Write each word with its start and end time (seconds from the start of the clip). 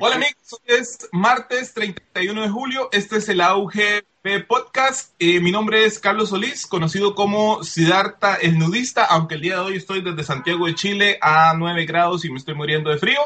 Hola 0.00 0.14
amigos, 0.14 0.60
es 0.64 1.06
martes 1.12 1.74
31 1.74 2.40
de 2.40 2.48
julio, 2.48 2.88
este 2.92 3.18
es 3.18 3.28
el 3.28 3.42
AUGB 3.42 4.46
Podcast, 4.48 5.12
eh, 5.18 5.38
mi 5.40 5.50
nombre 5.50 5.84
es 5.84 5.98
Carlos 5.98 6.30
Solís, 6.30 6.66
conocido 6.66 7.14
como 7.14 7.62
Siddhartha 7.62 8.36
el 8.36 8.58
Nudista, 8.58 9.04
aunque 9.04 9.34
el 9.34 9.42
día 9.42 9.56
de 9.56 9.60
hoy 9.60 9.76
estoy 9.76 10.00
desde 10.00 10.24
Santiago 10.24 10.64
de 10.64 10.74
Chile 10.74 11.18
a 11.20 11.52
9 11.54 11.84
grados 11.84 12.24
y 12.24 12.30
me 12.30 12.38
estoy 12.38 12.54
muriendo 12.54 12.88
de 12.88 12.96
frío. 12.96 13.20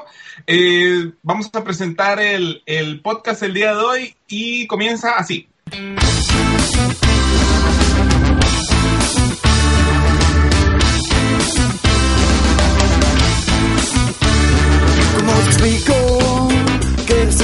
Eh, 0.48 1.12
vamos 1.22 1.48
a 1.52 1.62
presentar 1.62 2.18
el, 2.18 2.62
el 2.67 3.01
podcast 3.01 3.45
el 3.45 3.55
día 3.55 3.73
de 3.77 3.85
hoy 3.85 4.17
y 4.27 4.67
comienza 4.67 5.12
así. 5.12 5.48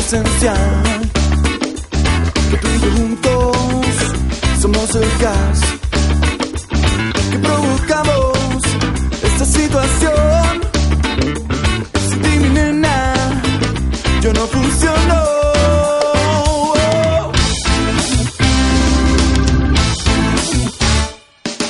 Esencial? 0.06 1.11
Que 2.50 2.56
tú 2.56 2.68
y 2.76 2.80
yo 2.82 2.90
juntos 2.96 3.56
somos 4.60 4.94
el 4.94 5.08
gas 5.20 5.60
que 7.30 7.38
provocamos 7.38 8.60
esta 9.29 9.44
situación. 9.44 10.52
Sin 12.08 12.22
ti, 12.22 12.32
mi 12.43 12.48
nena, 12.48 13.14
yo 14.22 14.32
no 14.32 14.46
funciono. 14.46 15.18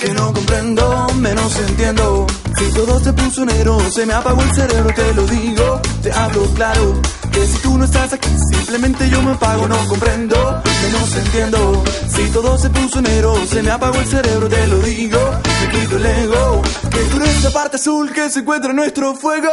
Que 0.00 0.14
no 0.14 0.32
comprendo, 0.32 1.06
menos 1.16 1.56
entiendo. 1.68 2.26
Si 2.58 2.64
todo 2.74 3.00
se 3.00 3.12
puso 3.12 3.44
negro, 3.44 3.78
se 3.90 4.06
me 4.06 4.14
apagó 4.14 4.42
el 4.42 4.54
cerebro, 4.54 4.94
te 4.94 5.14
lo 5.14 5.26
digo, 5.26 5.80
te 6.02 6.12
hablo 6.12 6.42
claro. 6.54 7.02
Que 7.32 7.46
si 7.46 7.58
tú 7.58 7.78
no 7.78 7.84
estás 7.84 8.12
aquí, 8.12 8.28
simplemente 8.52 9.08
yo 9.08 9.22
me 9.22 9.32
apago, 9.32 9.66
no 9.66 9.76
comprendo, 9.88 10.62
menos 10.82 11.16
entiendo. 11.16 11.84
Si 12.08 12.28
todo 12.30 12.58
se 12.58 12.70
puso 12.70 13.00
negro, 13.00 13.34
se 13.46 13.62
me 13.62 13.70
apagó 13.70 13.98
el 13.98 14.06
cerebro, 14.06 14.48
te 14.48 14.66
lo 14.66 14.78
digo, 14.80 15.18
me 15.60 15.78
quito 15.78 15.96
el 15.96 16.06
ego. 16.06 16.62
Que 16.90 16.98
tú 16.98 17.16
eres 17.16 17.38
esa 17.38 17.50
parte 17.50 17.76
azul 17.76 18.12
que 18.12 18.28
se 18.30 18.40
encuentra 18.40 18.70
en 18.70 18.76
nuestro 18.76 19.14
fuego. 19.14 19.48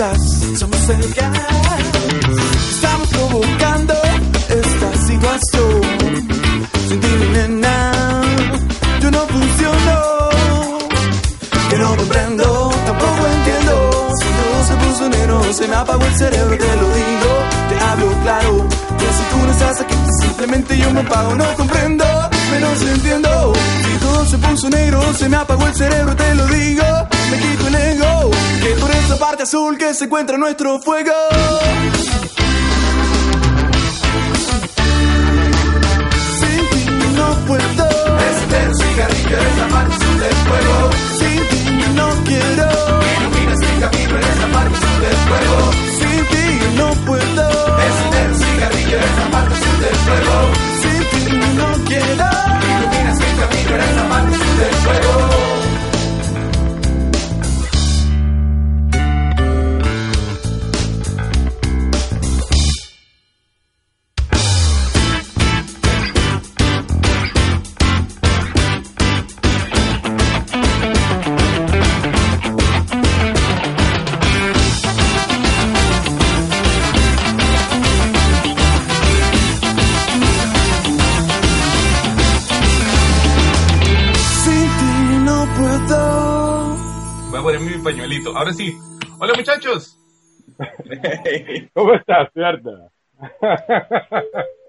Somos 0.00 0.08
el 0.08 0.16
gas. 0.16 0.58
Somos 0.58 0.88
el 0.88 1.14
gas. 1.14 1.38
Estamos 2.70 3.08
provocando 3.08 3.94
esta 4.48 5.06
situación. 5.06 5.80
Sin 6.88 7.00
ti, 7.00 7.08
nena, 7.32 8.22
yo 9.02 9.10
no 9.10 9.18
funciono. 9.26 10.28
Que 11.68 11.76
no 11.76 11.96
comprendo, 11.96 12.70
tampoco 12.86 13.26
entiendo. 13.36 14.08
Si 14.20 14.26
todo 14.38 14.64
se 14.68 14.74
puso 14.76 15.08
negro, 15.10 15.52
se 15.52 15.68
me 15.68 15.76
apagó 15.76 16.04
el 16.04 16.16
cerebro, 16.16 16.56
te 16.56 16.76
lo 16.76 16.94
digo, 16.94 17.30
te 17.68 17.80
hablo 17.80 18.22
claro. 18.22 18.68
Que 18.98 19.06
si 19.06 19.22
tú 19.30 19.36
no 19.46 19.52
estás 19.52 19.80
aquí, 19.82 19.94
simplemente 20.22 20.78
yo 20.78 20.90
me 20.92 21.00
apago, 21.00 21.34
no 21.34 21.54
comprendo, 21.56 22.04
menos 22.50 22.82
entiendo. 22.82 23.52
Si 23.84 23.98
todo 23.98 24.26
se 24.26 24.38
puso 24.38 24.70
negro, 24.70 25.14
se 25.14 25.28
me 25.28 25.36
apagó 25.36 25.66
el 25.66 25.74
cerebro, 25.74 26.16
te 26.16 26.34
lo 26.34 26.46
digo, 26.46 26.89
parte 29.40 29.42
azul 29.42 29.78
que 29.78 29.94
se 29.94 30.04
encuentra 30.04 30.36
nuestro 30.36 30.80
fuego. 30.80 31.12
Sin 36.40 36.68
ti 36.70 36.84
no 37.16 37.34
puedo. 37.46 37.88
Un 38.20 38.74
cigarrillo, 38.76 39.36
eres 39.38 39.56
la 39.58 39.68
parte 39.68 39.94
azul 39.94 40.20
del 40.20 40.34
fuego. 40.46 40.90
Sin 41.18 41.40
ti 41.48 41.62
no 41.94 42.08
quiero. 42.24 42.68
Iluminas 43.16 43.58
mi 43.60 43.80
camino, 43.80 44.14
eres 44.18 44.38
la 44.40 44.48
parte 44.52 44.76
azul 44.76 45.00
del 45.00 45.18
fuego. 45.28 45.58
Sin 45.98 46.20
ti 46.30 46.44
no 46.76 46.88
puedo. 47.06 47.44
Un 48.20 48.36
cigarrillo, 48.36 48.96
eres 48.98 49.16
la 49.16 49.26
parte 49.30 49.54
azul 49.54 49.76
del 49.80 49.96
fuego. 50.04 50.34
Sin 50.82 51.00
ti 51.10 51.22
no 51.56 51.68
quiero. 51.88 52.28
Iluminas 52.72 53.18
mi 53.18 53.30
camino, 53.40 53.74
eres 53.74 53.94
la 53.96 54.04
parte 54.08 54.34
azul 54.34 54.56
del 54.58 54.74
fuego. 54.84 55.69
Pañuelito. 87.90 88.36
Ahora 88.36 88.52
sí. 88.52 88.76
Hola 89.18 89.32
muchachos. 89.36 89.98
¿Cómo 91.74 91.94
estás, 91.94 92.28
cierto? 92.32 92.70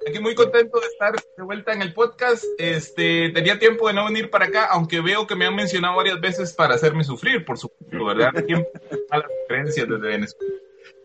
Aquí 0.08 0.20
muy 0.20 0.34
contento 0.34 0.80
de 0.80 0.88
estar 0.88 1.14
de 1.38 1.44
vuelta 1.44 1.72
en 1.74 1.84
el 1.84 1.94
podcast. 1.94 2.44
Este, 2.58 3.30
tenía 3.30 3.60
tiempo 3.60 3.88
de 3.88 3.94
no 3.94 4.06
venir 4.06 4.32
para 4.32 4.46
acá, 4.46 4.66
aunque 4.72 5.02
veo 5.02 5.28
que 5.28 5.36
me 5.36 5.46
han 5.46 5.56
mencionado 5.56 5.98
varias 5.98 6.20
veces 6.20 6.54
para 6.54 6.74
hacerme 6.74 7.04
sufrir, 7.04 7.46
por 7.46 7.60
supuesto, 7.60 8.06
¿verdad? 8.06 8.30
A 9.12 9.18
las 9.18 9.28
referencias 9.42 9.88
desde 9.88 10.08
Venezuela. 10.08 10.54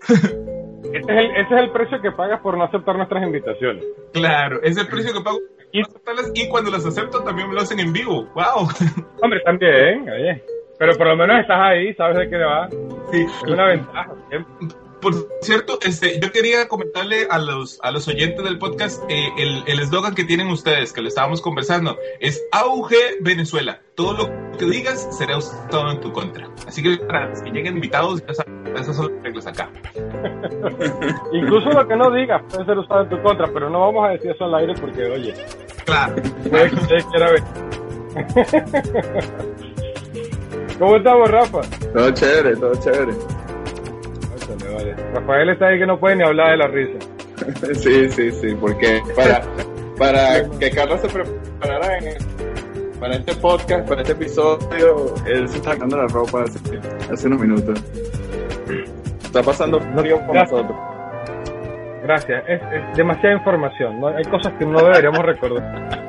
Ese 0.09 0.99
es, 0.99 1.09
el, 1.09 1.31
ese 1.32 1.55
es 1.55 1.60
el 1.60 1.71
precio 1.72 2.00
que 2.00 2.12
pagas 2.12 2.41
por 2.41 2.56
no 2.56 2.65
aceptar 2.65 2.97
nuestras 2.97 3.22
invitaciones. 3.22 3.84
Claro, 4.15 4.62
es 4.62 4.76
el 4.78 4.88
precio 4.88 5.12
que 5.12 5.21
pago 5.21 5.38
por 5.38 5.82
aceptarlas 5.82 6.32
y 6.34 6.49
cuando 6.49 6.71
las 6.71 6.87
acepto 6.87 7.22
también 7.22 7.49
me 7.49 7.55
lo 7.55 7.60
hacen 7.60 7.78
en 7.81 7.93
vivo. 7.93 8.26
¡Wow! 8.34 8.69
Hombre, 9.22 9.41
también, 9.44 10.09
oye. 10.09 10.43
Pero 10.78 10.92
por 10.97 11.06
lo 11.09 11.16
menos 11.16 11.41
estás 11.41 11.59
ahí, 11.60 11.94
sabes 11.94 12.19
de 12.19 12.28
qué 12.31 12.37
va. 12.38 12.69
Sí. 13.12 13.22
Es 13.22 13.42
una 13.53 13.66
ventaja. 13.69 14.12
siempre. 14.28 14.69
Por 15.00 15.12
cierto, 15.42 15.78
este, 15.82 16.19
yo 16.20 16.32
quería 16.32 16.69
comentarle 16.69 17.26
a 17.31 17.38
los, 17.38 17.78
a 17.82 17.91
los 17.91 18.09
oyentes 18.09 18.42
del 18.42 18.59
podcast 18.59 19.04
eh, 19.10 19.28
el 19.37 19.62
el 19.66 19.78
eslogan 19.78 20.14
que 20.14 20.25
tienen 20.25 20.48
ustedes, 20.48 20.92
que 20.94 21.03
lo 21.03 21.09
estábamos 21.09 21.42
conversando, 21.42 21.98
es 22.19 22.42
AUG 22.50 22.91
Venezuela. 23.20 23.81
Todo 23.94 24.14
lo 24.14 24.56
que 24.59 24.64
digas 24.64 25.06
será 25.16 25.37
usado 25.37 25.91
en 25.92 26.00
tu 26.00 26.12
contra. 26.12 26.48
Así 26.66 26.82
que 26.82 26.97
para 27.04 27.31
que 27.31 27.50
lleguen 27.50 27.75
invitados, 27.76 28.25
esas 28.26 28.97
son 28.97 29.14
las 29.14 29.22
reglas 29.22 29.47
acá. 29.47 29.70
Incluso 31.32 31.70
lo 31.70 31.87
que 31.87 31.94
no 31.97 32.11
digas 32.11 32.43
puede 32.50 32.64
ser 32.64 32.79
usado 32.79 33.02
en 33.02 33.11
tu 33.11 33.22
contra, 33.22 33.46
pero 33.52 33.69
no 33.70 33.81
vamos 33.81 34.06
a 34.08 34.12
decir 34.12 34.31
eso 34.31 34.44
al 34.46 34.55
aire 34.56 34.75
porque, 34.81 35.05
oye, 35.05 35.34
Claro. 35.84 36.17
puede 36.50 36.70
que 36.70 36.75
ustedes 36.76 37.05
quieran 37.06 37.31
ver. 37.34 37.43
¿Cómo 40.78 40.96
estamos, 40.96 41.31
Rafa? 41.31 41.61
Todo 41.93 42.11
chévere, 42.11 42.56
todo 42.56 42.75
chévere. 42.76 43.12
Vale. 44.75 44.94
Rafael 45.14 45.49
está 45.50 45.69
ahí 45.69 45.78
que 45.78 45.87
no 45.87 45.99
puede 45.99 46.17
ni 46.17 46.25
hablar 46.25 46.50
de 46.50 46.56
la 46.58 46.67
risa. 46.69 46.99
Sí, 47.75 48.08
sí, 48.11 48.32
sí, 48.32 48.56
porque 48.58 49.00
para, 49.14 49.43
para 49.99 50.43
que 50.58 50.70
Carlos 50.70 51.00
se 51.00 51.08
preparara 51.08 51.99
en, 51.99 52.17
para 52.99 53.14
este 53.17 53.34
podcast, 53.37 53.87
para 53.87 54.00
este 54.00 54.12
episodio, 54.14 55.14
él 55.26 55.49
se 55.49 55.58
está 55.58 55.73
sacando 55.73 55.96
la 55.99 56.08
ropa 56.08 56.43
hace, 56.43 56.58
hace 57.12 57.26
unos 57.29 57.40
minutos. 57.40 57.82
Está 59.22 59.43
pasando 59.43 59.79
frío 59.81 60.19
con 60.26 60.34
nosotros. 60.34 60.76
Gracias, 62.02 62.44
es, 62.49 62.61
es 62.62 62.96
demasiada 62.96 63.37
información, 63.37 64.00
¿no? 64.00 64.08
hay 64.08 64.25
cosas 64.25 64.52
que 64.58 64.64
no 64.64 64.81
deberíamos 64.81 65.25
recordar. 65.25 66.06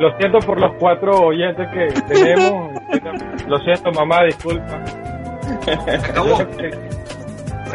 Lo 0.00 0.16
siento 0.18 0.38
por 0.40 0.60
los 0.60 0.72
cuatro 0.78 1.12
oyentes 1.26 1.66
que 1.72 1.88
tenemos. 2.14 2.72
Lo 3.48 3.58
siento, 3.58 3.90
mamá, 3.92 4.24
disculpa. 4.24 4.82
Acabó. 6.10 6.38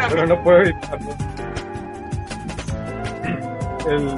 Pero 0.09 0.25
no 0.27 0.43
puedo 0.43 0.57
evitarlo. 0.59 1.09
el- 3.89 4.15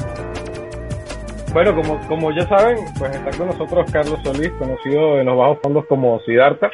bueno, 1.53 1.73
como, 1.73 1.99
como 2.07 2.31
ya 2.31 2.45
saben, 2.47 2.77
pues 2.99 3.15
está 3.15 3.31
con 3.37 3.47
nosotros 3.47 3.89
Carlos 3.91 4.19
Solís, 4.23 4.51
conocido 4.59 5.19
en 5.19 5.25
los 5.27 5.37
bajos 5.37 5.59
fondos 5.63 5.85
como 5.87 6.19
Siddhartha, 6.21 6.69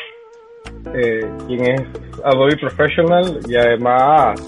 eh, 0.95 1.23
quien 1.47 1.65
es 1.65 1.81
Adobe 2.25 2.57
Professional 2.57 3.39
y 3.47 3.55
además 3.55 4.41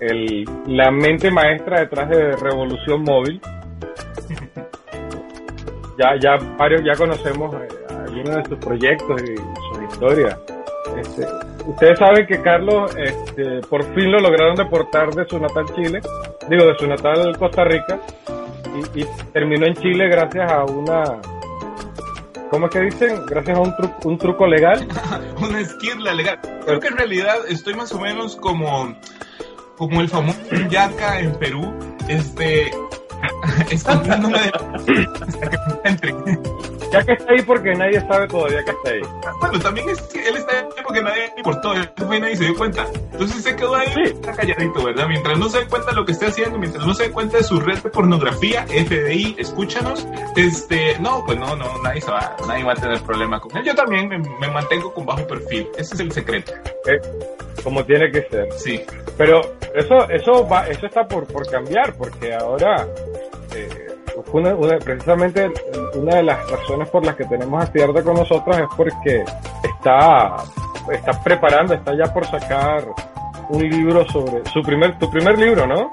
el, 0.00 0.44
la 0.66 0.90
mente 0.90 1.30
maestra 1.30 1.80
detrás 1.80 2.08
de 2.10 2.32
Revolución 2.36 3.02
Móvil. 3.04 3.40
Ya, 5.98 6.16
ya 6.20 6.36
varios 6.56 6.82
ya 6.84 6.94
conocemos 6.96 7.54
eh, 7.54 7.68
algunos 7.88 8.36
de 8.36 8.44
sus 8.48 8.58
proyectos 8.58 9.22
y 9.22 9.36
sus 9.36 9.92
historias. 9.92 10.38
Este, 10.98 11.26
ustedes 11.66 11.98
saben 11.98 12.26
que 12.26 12.40
Carlos 12.42 12.94
este, 12.96 13.60
por 13.68 13.82
fin 13.94 14.10
lo 14.10 14.18
lograron 14.20 14.54
deportar 14.56 15.10
de 15.14 15.24
su 15.26 15.38
natal 15.38 15.64
Chile, 15.74 16.00
digo, 16.48 16.66
de 16.66 16.76
su 16.78 16.86
natal 16.86 17.36
Costa 17.38 17.64
Rica, 17.64 18.00
y, 18.94 19.04
terminó 19.32 19.66
en 19.66 19.74
Chile 19.74 20.08
gracias 20.08 20.50
a 20.50 20.64
una, 20.64 21.02
¿cómo 22.50 22.66
es 22.66 22.72
que 22.72 22.80
dicen? 22.80 23.26
Gracias 23.26 23.56
a 23.56 23.60
un, 23.60 23.70
tru- 23.72 23.94
un 24.04 24.18
truco 24.18 24.46
legal. 24.46 24.86
Una 25.42 25.60
esquirla 25.60 26.14
legal. 26.14 26.38
Creo 26.64 26.80
que 26.80 26.88
en 26.88 26.96
realidad 26.96 27.34
estoy 27.48 27.74
más 27.74 27.92
o 27.92 28.00
menos 28.00 28.36
como, 28.36 28.94
como 29.76 30.00
el 30.00 30.08
famoso 30.08 30.38
Yaca 30.70 31.20
en 31.20 31.34
Perú, 31.34 31.72
este, 32.08 32.70
escondiéndome 33.70 34.38
de 34.38 34.48
hasta 34.48 35.96
que 35.96 36.12
me. 36.12 36.38
Ya 36.92 37.02
que 37.02 37.12
está 37.12 37.32
ahí 37.32 37.40
porque 37.42 37.72
nadie 37.74 38.00
sabe 38.06 38.28
todavía 38.28 38.62
que 38.64 38.70
está 38.72 38.90
ahí. 38.90 39.00
Bueno, 39.40 39.58
también 39.60 39.88
es 39.88 40.00
que 40.02 40.28
él 40.28 40.36
está 40.36 40.58
ahí 40.58 40.64
porque 40.84 41.02
nadie 41.02 41.22
le 41.22 41.38
importó, 41.38 41.72
fue 42.06 42.16
y 42.18 42.20
nadie 42.20 42.36
se 42.36 42.44
dio 42.44 42.54
cuenta. 42.56 42.86
Entonces 43.12 43.42
se 43.42 43.56
quedó 43.56 43.74
ahí, 43.74 43.86
Sí. 43.94 44.02
está 44.12 44.32
calladito, 44.32 44.84
¿verdad? 44.84 45.06
Mientras 45.08 45.38
no 45.38 45.48
se 45.48 45.60
dé 45.60 45.66
cuenta 45.68 45.90
de 45.90 45.96
lo 45.96 46.04
que 46.04 46.12
está 46.12 46.26
haciendo, 46.26 46.58
mientras 46.58 46.86
no 46.86 46.92
se 46.94 47.04
dé 47.04 47.10
cuenta 47.10 47.38
de 47.38 47.44
su 47.44 47.60
red 47.60 47.78
de 47.78 47.88
pornografía, 47.88 48.66
FBI, 48.66 49.36
escúchanos, 49.38 50.06
este, 50.36 50.98
no, 50.98 51.24
pues 51.24 51.38
no, 51.38 51.56
no, 51.56 51.78
nadie 51.82 52.02
se 52.02 52.10
va, 52.10 52.36
nadie 52.46 52.62
va 52.64 52.72
a 52.72 52.76
tener 52.76 53.00
problema 53.00 53.40
con 53.40 53.56
él. 53.56 53.64
Yo 53.64 53.74
también 53.74 54.08
me, 54.08 54.18
me 54.18 54.48
mantengo 54.48 54.92
con 54.92 55.06
bajo 55.06 55.26
perfil, 55.26 55.68
ese 55.78 55.94
es 55.94 56.00
el 56.00 56.12
secreto, 56.12 56.52
Eh, 56.86 57.00
como 57.64 57.84
tiene 57.84 58.10
que 58.10 58.22
ser. 58.28 58.48
sí. 58.58 58.82
Pero 59.16 59.40
eso, 59.74 60.08
eso 60.10 60.46
va, 60.48 60.66
eso 60.68 60.86
está 60.86 61.06
por, 61.06 61.26
por 61.26 61.46
cambiar, 61.48 61.94
porque 61.94 62.34
ahora, 62.34 62.86
eh, 63.54 63.68
una, 64.32 64.54
una- 64.54 64.78
precisamente 64.78 65.50
una 65.94 66.16
de 66.16 66.22
las 66.22 66.50
razones 66.50 66.88
por 66.88 67.04
las 67.04 67.16
que 67.16 67.24
tenemos 67.24 67.62
a 67.62 67.66
Cierta 67.72 68.02
con 68.02 68.14
nosotros 68.14 68.56
es 68.58 68.66
porque 68.76 69.24
está, 69.62 70.36
está 70.92 71.22
preparando, 71.22 71.74
está 71.74 71.96
ya 71.96 72.12
por 72.12 72.26
sacar 72.26 72.84
un 73.48 73.68
libro 73.68 74.08
sobre 74.08 74.44
su 74.52 74.62
primer, 74.62 74.98
tu 74.98 75.10
primer 75.10 75.38
libro, 75.38 75.66
¿no? 75.66 75.90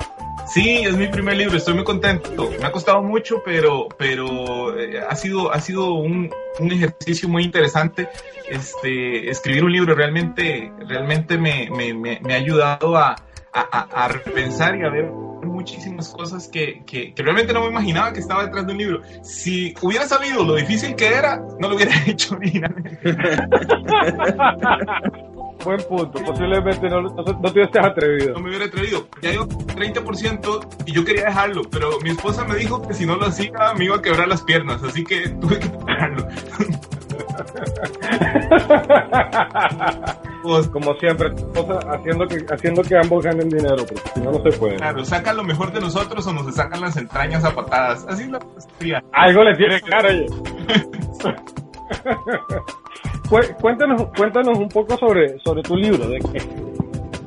Sí, 0.47 0.79
es 0.83 0.95
mi 0.97 1.07
primer 1.07 1.37
libro, 1.37 1.57
estoy 1.57 1.75
muy 1.75 1.83
contento. 1.83 2.49
Me 2.59 2.65
ha 2.65 2.71
costado 2.71 3.03
mucho, 3.03 3.41
pero, 3.45 3.87
pero 3.97 4.79
eh, 4.79 4.99
ha 5.07 5.15
sido, 5.15 5.51
ha 5.53 5.59
sido 5.59 5.93
un, 5.93 6.31
un 6.59 6.71
ejercicio 6.71 7.29
muy 7.29 7.43
interesante. 7.43 8.09
Este, 8.49 9.29
escribir 9.29 9.63
un 9.63 9.71
libro 9.71 9.93
realmente, 9.93 10.71
realmente 10.87 11.37
me, 11.37 11.69
me, 11.69 11.93
me, 11.93 12.19
me 12.23 12.33
ha 12.33 12.37
ayudado 12.37 12.97
a, 12.97 13.15
a- 13.53 13.87
a 14.05 14.07
repensar 14.07 14.75
y 14.75 14.83
a 14.83 14.89
ver 14.89 15.11
muchísimas 15.59 16.07
cosas 16.09 16.47
que, 16.47 16.81
que, 16.85 17.13
que 17.13 17.21
realmente 17.21 17.51
no 17.51 17.63
me 17.63 17.67
imaginaba 17.67 18.13
que 18.13 18.21
estaba 18.21 18.45
detrás 18.45 18.65
de 18.65 18.71
un 18.71 18.77
libro. 18.77 19.01
Si 19.21 19.73
hubiera 19.81 20.05
sabido 20.07 20.45
lo 20.45 20.55
difícil 20.55 20.95
que 20.95 21.07
era, 21.07 21.35
no 21.59 21.67
lo 21.67 21.75
hubiera 21.75 21.91
hecho 22.07 22.35
originalmente. 22.35 22.97
Buen 25.65 25.81
punto, 25.89 26.23
posiblemente 26.23 26.89
no, 26.89 27.01
no, 27.01 27.09
no 27.09 27.23
te 27.25 27.59
hubieses 27.59 27.83
atrevido. 27.83 28.35
No 28.35 28.39
me 28.39 28.47
hubiera 28.47 28.67
atrevido. 28.67 29.09
Ya 29.21 29.31
llevo 29.31 29.47
30% 29.47 30.67
y 30.85 30.93
yo 30.93 31.03
quería 31.03 31.25
dejarlo, 31.25 31.63
pero 31.69 31.99
mi 31.99 32.11
esposa 32.11 32.45
me 32.45 32.55
dijo 32.55 32.81
que 32.81 32.93
si 32.93 33.05
no 33.05 33.17
lo 33.17 33.25
hacía 33.25 33.73
me 33.77 33.83
iba 33.83 33.97
a 33.97 34.01
quebrar 34.01 34.29
las 34.29 34.41
piernas, 34.43 34.81
así 34.81 35.03
que 35.03 35.27
tuve 35.27 35.59
que 35.59 35.67
dejarlo. 35.67 36.25
Pues, 40.41 40.67
Como 40.69 40.93
siempre, 40.95 41.31
haciendo 41.91 42.25
que, 42.27 42.45
haciendo 42.49 42.81
que 42.81 42.97
ambos 42.97 43.23
ganen 43.23 43.49
dinero, 43.49 43.77
porque 43.77 44.01
si 44.13 44.19
no, 44.21 44.31
no 44.31 44.41
se 44.43 44.57
puede. 44.57 44.75
claro, 44.77 45.03
sacan 45.03 45.35
lo 45.37 45.43
mejor 45.43 45.71
de 45.73 45.81
nosotros 45.81 46.25
o 46.27 46.33
nos 46.33 46.55
sacan 46.55 46.81
las 46.81 46.95
entrañas 46.97 47.43
a 47.43 47.53
patadas. 47.53 48.05
Así 48.07 48.23
es 48.23 48.29
la 48.29 48.39
filosofía. 48.39 49.03
Algo 49.11 49.43
le 49.43 49.55
tiene 49.55 49.81
claro, 49.81 50.07
oye. 50.09 50.25
Cué- 53.29 53.55
cuéntanos, 53.61 54.07
cuéntanos 54.17 54.57
un 54.57 54.69
poco 54.69 54.97
sobre, 54.97 55.37
sobre 55.39 55.61
tu 55.61 55.75
libro. 55.75 56.07
De 56.07 56.19
que, 56.19 56.41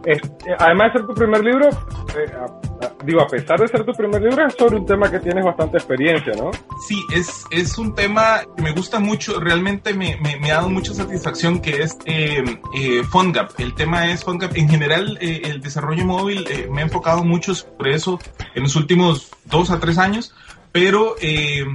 eh, 0.07 0.21
además 0.59 0.93
de 0.93 0.99
ser 0.99 1.07
tu 1.09 1.15
primer 1.15 1.45
libro, 1.45 1.69
eh, 1.69 2.33
a- 2.35 2.87
a- 2.87 2.93
digo, 3.05 3.21
a 3.23 3.27
pesar 3.29 3.59
de 3.61 3.69
ser 3.69 3.85
tu 3.85 3.93
primer 3.93 4.21
libro, 4.23 4.47
es 4.47 4.55
sobre 4.55 4.77
un 4.77 4.87
tema 4.87 5.11
que 5.11 5.19
tienes 5.21 5.45
bastante 5.45 5.77
experiencia, 5.79 6.33
¿no? 6.37 6.51
Sí, 6.87 7.01
es, 7.15 7.45
es 7.51 7.79
un 7.79 7.95
tema 7.95 8.41
que 8.57 8.63
me 8.63 8.73
gusta 8.73 8.99
mucho, 8.99 9.39
realmente 9.41 9.95
me, 9.95 10.17
me, 10.21 10.37
me 10.39 10.51
ha 10.51 10.57
dado 10.57 10.71
mucha 10.71 10.93
satisfacción 10.95 11.61
que 11.61 11.83
es 11.83 11.97
eh, 12.05 12.43
eh, 12.75 13.03
PhoneGap. 13.11 13.59
El 13.59 13.75
tema 13.75 14.11
es 14.11 14.25
PhoneGap. 14.25 14.57
En 14.57 14.69
general, 14.69 15.19
eh, 15.21 15.43
el 15.45 15.61
desarrollo 15.61 16.05
móvil 16.05 16.47
eh, 16.51 16.69
me 16.71 16.81
he 16.81 16.85
enfocado 16.85 17.23
mucho 17.25 17.55
sobre 17.55 17.95
eso 17.95 18.19
en 18.55 18.63
los 18.65 18.75
últimos 18.77 19.31
dos 19.45 19.71
a 19.71 19.79
tres 19.81 19.99
años. 19.99 20.35
Pero 20.73 21.17
eh, 21.21 21.67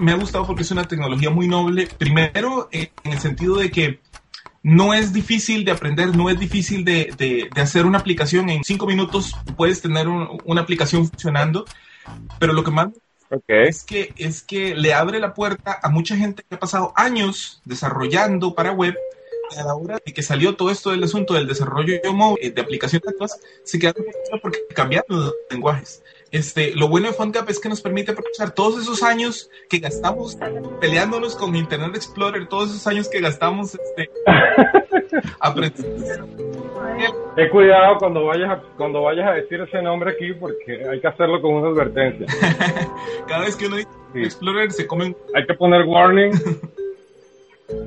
me 0.00 0.12
ha 0.12 0.16
gustado 0.16 0.46
porque 0.46 0.62
es 0.62 0.70
una 0.70 0.84
tecnología 0.84 1.30
muy 1.30 1.48
noble. 1.48 1.88
Primero, 1.96 2.68
eh, 2.72 2.90
en 3.02 3.12
el 3.12 3.18
sentido 3.18 3.56
de 3.56 3.70
que 3.70 4.00
no 4.64 4.92
es 4.94 5.12
difícil 5.12 5.64
de 5.64 5.70
aprender, 5.70 6.16
no 6.16 6.28
es 6.30 6.40
difícil 6.40 6.84
de, 6.84 7.12
de- 7.16 7.48
de 7.54 7.60
hacer 7.60 7.86
una 7.86 7.98
aplicación. 7.98 8.48
En 8.48 8.64
cinco 8.64 8.86
minutos 8.86 9.34
puedes 9.56 9.80
tener 9.80 10.08
un- 10.08 10.40
una 10.44 10.62
aplicación 10.62 11.06
funcionando. 11.08 11.64
Pero 12.40 12.52
lo 12.52 12.64
que 12.64 12.70
más 12.70 12.88
es 13.68 13.84
que, 13.84 14.12
es 14.16 14.42
que 14.42 14.74
le 14.74 14.92
abre 14.94 15.18
la 15.18 15.32
puerta 15.34 15.78
a 15.82 15.88
mucha 15.88 16.16
gente 16.16 16.44
que 16.48 16.54
ha 16.56 16.58
pasado 16.58 16.92
años 16.96 17.60
desarrollando 17.64 18.54
para 18.54 18.72
web. 18.72 18.94
Hora 19.74 20.00
de 20.04 20.12
que 20.12 20.22
salió 20.22 20.54
todo 20.54 20.70
esto 20.70 20.90
del 20.90 21.04
asunto 21.04 21.34
del 21.34 21.46
desarrollo 21.46 22.00
móvil, 22.12 22.38
eh, 22.42 22.50
de 22.50 22.60
aplicaciones 22.60 23.14
se 23.62 23.78
quedaron 23.78 24.04
porque 24.42 24.60
cambiaron 24.74 25.06
los 25.08 25.34
lenguajes. 25.50 26.02
Este, 26.30 26.74
lo 26.74 26.88
bueno 26.88 27.06
de 27.08 27.14
PhoneGap 27.14 27.48
es 27.48 27.60
que 27.60 27.68
nos 27.68 27.80
permite 27.80 28.10
aprovechar 28.10 28.52
todos 28.52 28.82
esos 28.82 29.02
años 29.04 29.50
que 29.68 29.78
gastamos 29.78 30.36
peleándonos 30.80 31.36
con 31.36 31.54
Internet 31.54 31.94
Explorer, 31.94 32.48
todos 32.48 32.70
esos 32.70 32.86
años 32.88 33.08
que 33.08 33.20
gastamos 33.20 33.74
este, 33.76 34.10
aprendiendo. 35.40 36.26
Ten 37.36 37.48
cuidado 37.50 37.98
cuando 37.98 38.24
vayas, 38.24 38.50
a, 38.50 38.62
cuando 38.76 39.02
vayas 39.02 39.28
a 39.28 39.32
decir 39.34 39.60
ese 39.60 39.80
nombre 39.82 40.12
aquí, 40.12 40.32
porque 40.32 40.84
hay 40.88 41.00
que 41.00 41.06
hacerlo 41.06 41.40
con 41.40 41.54
una 41.54 41.68
advertencia. 41.68 42.26
Cada 43.28 43.44
vez 43.44 43.54
que 43.56 43.66
uno 43.66 43.76
dice 43.76 43.88
Sí. 44.14 44.22
Explorer 44.22 44.70
se 44.70 44.86
comen 44.86 45.16
Hay 45.34 45.44
que 45.44 45.54
poner 45.54 45.84
warning. 45.84 46.32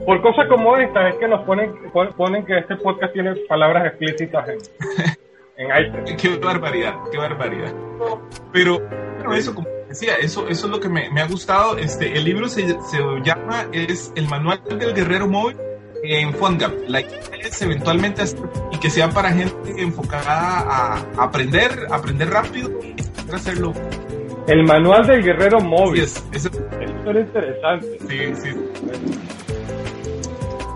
Por 0.05 0.21
cosas 0.21 0.47
como 0.47 0.77
estas 0.77 1.13
es 1.13 1.19
que 1.19 1.27
nos 1.27 1.43
ponen, 1.45 1.73
pon- 1.91 2.13
ponen 2.15 2.45
que 2.45 2.57
este 2.59 2.75
podcast 2.77 3.13
tiene 3.13 3.35
palabras 3.49 3.85
explícitas 3.87 4.47
en, 4.49 4.57
en 5.57 5.85
iTunes. 5.85 6.15
Qué 6.21 6.37
barbaridad, 6.37 6.95
qué 7.11 7.17
barbaridad. 7.17 7.73
Pero, 8.53 8.81
pero 9.17 9.33
eso, 9.33 9.53
como 9.53 9.67
decía, 9.89 10.13
eso, 10.21 10.47
eso 10.47 10.65
es 10.67 10.71
lo 10.71 10.79
que 10.79 10.87
me, 10.89 11.09
me 11.11 11.21
ha 11.21 11.27
gustado. 11.27 11.77
Este, 11.77 12.17
el 12.17 12.23
libro 12.25 12.47
se, 12.47 12.67
se 12.67 12.97
llama, 13.23 13.65
es 13.73 14.11
el 14.15 14.27
manual 14.29 14.61
del 14.77 14.93
guerrero 14.93 15.27
móvil 15.27 15.57
en 16.03 16.31
PhoneGap. 16.33 16.71
La 16.87 17.01
idea 17.01 17.19
es 17.41 17.61
eventualmente 17.61 18.23
y 18.71 18.77
que 18.79 18.89
sea 18.89 19.09
para 19.09 19.29
gente 19.31 19.81
enfocada 19.81 20.33
a 20.35 21.05
aprender, 21.17 21.71
aprender 21.91 22.29
rápido 22.29 22.69
y 22.81 22.95
hacerlo. 23.33 23.73
El 24.47 24.63
manual 24.63 25.05
del 25.05 25.21
guerrero 25.23 25.59
móvil. 25.59 26.03
es, 26.03 26.23
eso- 26.31 26.49
Esto 26.79 27.09
era 27.09 27.19
interesante. 27.19 27.97
sí, 28.07 28.35
sí. 28.35 28.49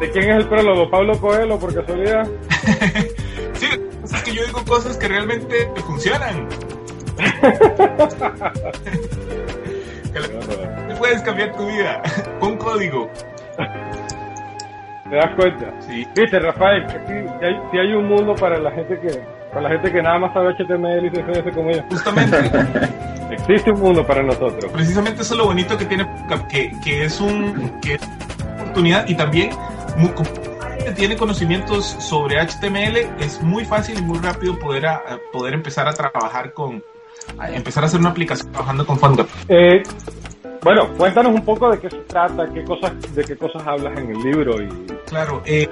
¿De 0.01 0.12
quién 0.12 0.29
es 0.31 0.38
el 0.38 0.48
prólogo? 0.50 0.89
¿Pablo 0.89 1.17
Coelho, 1.20 1.58
por 1.60 1.74
casualidad? 1.74 2.27
Sí, 3.53 3.67
pasa 4.01 4.17
es 4.17 4.24
que 4.24 4.34
yo 4.34 4.43
digo 4.46 4.65
cosas 4.65 4.98
que 4.98 5.08
realmente 5.08 5.70
funcionan. 5.86 6.48
Le- 10.13 10.96
Puedes 10.96 11.22
cambiar 11.22 11.55
tu 11.55 11.65
vida 11.67 12.01
con 12.39 12.58
código. 12.58 13.10
¿Te 15.10 15.15
das 15.15 15.36
cuenta? 15.36 15.72
Sí. 15.81 16.08
Viste, 16.15 16.39
Rafael, 16.39 16.86
que 16.88 16.93
sí, 16.93 17.13
hay, 17.46 17.55
sí 17.72 17.77
hay 17.77 17.93
un 17.93 18.08
mundo 18.08 18.34
para 18.36 18.58
la 18.58 18.72
gente 18.72 19.00
que 19.00 19.20
para 19.50 19.63
la 19.63 19.70
gente 19.70 19.91
que 19.91 20.01
nada 20.01 20.17
más 20.20 20.34
sabe 20.34 20.53
HTML 20.53 21.05
y 21.05 21.10
CSS 21.10 21.53
como 21.53 21.72
yo. 21.72 21.81
Justamente. 21.89 22.38
Existe 23.31 23.72
un 23.72 23.79
mundo 23.81 24.05
para 24.05 24.24
nosotros. 24.24 24.72
precisamente 24.72 25.22
eso 25.22 25.34
es 25.34 25.38
lo 25.39 25.46
bonito 25.46 25.77
que 25.77 25.86
tiene 25.86 26.05
que, 26.50 26.72
que 26.84 27.05
es 27.05 27.20
un 27.22 27.79
que 27.81 27.93
es 27.96 28.01
una 28.01 28.55
oportunidad 28.63 29.08
y 29.08 29.15
también 29.15 29.50
tiene 30.96 31.15
conocimientos 31.15 31.86
sobre 31.86 32.38
HTML 32.41 32.98
es 33.20 33.41
muy 33.41 33.65
fácil 33.65 33.98
y 34.00 34.01
muy 34.01 34.17
rápido 34.20 34.58
poder 34.60 34.86
a- 34.88 35.03
poder 35.31 35.53
empezar 35.53 35.88
a 35.88 35.93
trabajar 35.93 36.53
con 36.53 36.84
empezar 37.53 37.84
a 37.84 37.88
hacer 37.88 38.00
una 38.00 38.10
aplicación 38.10 38.51
trabajando 38.51 38.86
con 38.86 38.98
PhoneGap. 38.98 39.27
Eh, 39.48 39.84
bueno, 40.63 40.88
cuéntanos 40.98 41.34
un 41.34 41.43
poco 41.46 41.70
de 41.72 41.79
qué 41.79 41.89
se 41.89 41.98
trata, 42.01 42.48
qué 42.53 42.63
cosas, 42.63 42.91
de 43.15 43.24
qué 43.24 43.36
cosas 43.36 43.65
hablas 43.65 43.98
en 43.98 44.10
el 44.12 44.17
libro 44.24 44.62
y 44.62 44.67
Claro, 45.12 45.41
eh, 45.46 45.68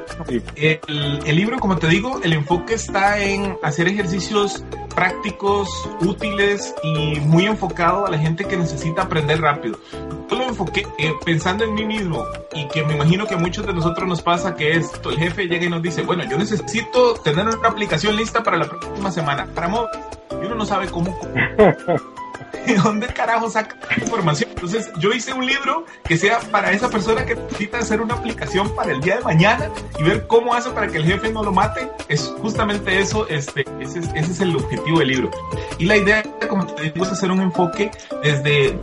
el, 0.57 1.21
el, 1.25 1.35
libro, 1.37 1.59
como 1.59 1.77
te 1.77 1.87
digo, 1.87 2.19
el 2.21 2.33
enfoque 2.33 2.73
está 2.73 3.23
en 3.23 3.57
hacer 3.63 3.87
ejercicios 3.87 4.65
prácticos, 4.93 5.69
útiles 6.01 6.75
y 6.83 7.21
muy 7.21 7.45
enfocado 7.45 8.05
a 8.05 8.11
la 8.11 8.17
gente 8.17 8.43
que 8.43 8.57
necesita 8.57 9.03
aprender 9.03 9.39
rápido. 9.39 9.79
Yo 10.29 10.37
lo 10.37 10.43
enfoqué 10.43 10.85
eh, 10.97 11.13
pensando 11.23 11.63
en 11.63 11.73
mí 11.73 11.85
mismo 11.85 12.25
y 12.53 12.67
que 12.67 12.83
me 12.83 12.95
imagino 12.95 13.27
que 13.27 13.35
a 13.35 13.37
muchos 13.37 13.65
de 13.65 13.71
nosotros 13.71 14.09
nos 14.09 14.21
pasa 14.21 14.57
que 14.57 14.73
esto, 14.75 15.09
el 15.09 15.17
jefe 15.17 15.47
llega 15.47 15.63
y 15.63 15.69
nos 15.69 15.81
dice, 15.81 16.01
bueno, 16.01 16.25
yo 16.29 16.37
necesito 16.37 17.13
tener 17.23 17.47
una 17.47 17.69
aplicación 17.69 18.17
lista 18.17 18.43
para 18.43 18.57
la 18.57 18.67
próxima 18.67 19.09
semana, 19.09 19.47
para 19.55 19.69
móvil. 19.69 19.89
Y 20.31 20.45
uno 20.47 20.55
no 20.55 20.65
sabe 20.65 20.87
cómo. 20.87 21.17
¿De 22.65 22.75
dónde 22.75 23.07
carajo 23.07 23.49
saca 23.49 23.75
información? 23.97 24.49
Entonces, 24.51 24.91
yo 24.99 25.11
hice 25.11 25.33
un 25.33 25.45
libro 25.45 25.85
que 26.03 26.17
sea 26.17 26.39
para 26.39 26.71
esa 26.71 26.89
persona 26.89 27.25
que 27.25 27.35
necesita 27.35 27.79
hacer 27.79 28.01
una 28.01 28.15
aplicación 28.15 28.75
para 28.75 28.91
el 28.91 29.01
día 29.01 29.17
de 29.17 29.23
mañana 29.23 29.69
y 29.97 30.03
ver 30.03 30.27
cómo 30.27 30.53
hace 30.53 30.69
para 30.71 30.87
que 30.87 30.97
el 30.97 31.05
jefe 31.05 31.31
no 31.31 31.43
lo 31.43 31.51
mate. 31.51 31.89
Es 32.09 32.33
justamente 32.41 32.99
eso, 32.99 33.27
este, 33.27 33.65
ese, 33.79 33.99
es, 33.99 34.09
ese 34.13 34.31
es 34.31 34.39
el 34.41 34.55
objetivo 34.55 34.99
del 34.99 35.07
libro. 35.07 35.31
Y 35.77 35.85
la 35.85 35.97
idea, 35.97 36.23
como 36.47 36.67
te 36.67 36.91
digo, 36.91 37.05
es 37.05 37.11
hacer 37.11 37.31
un 37.31 37.41
enfoque 37.41 37.89
desde 38.21 38.77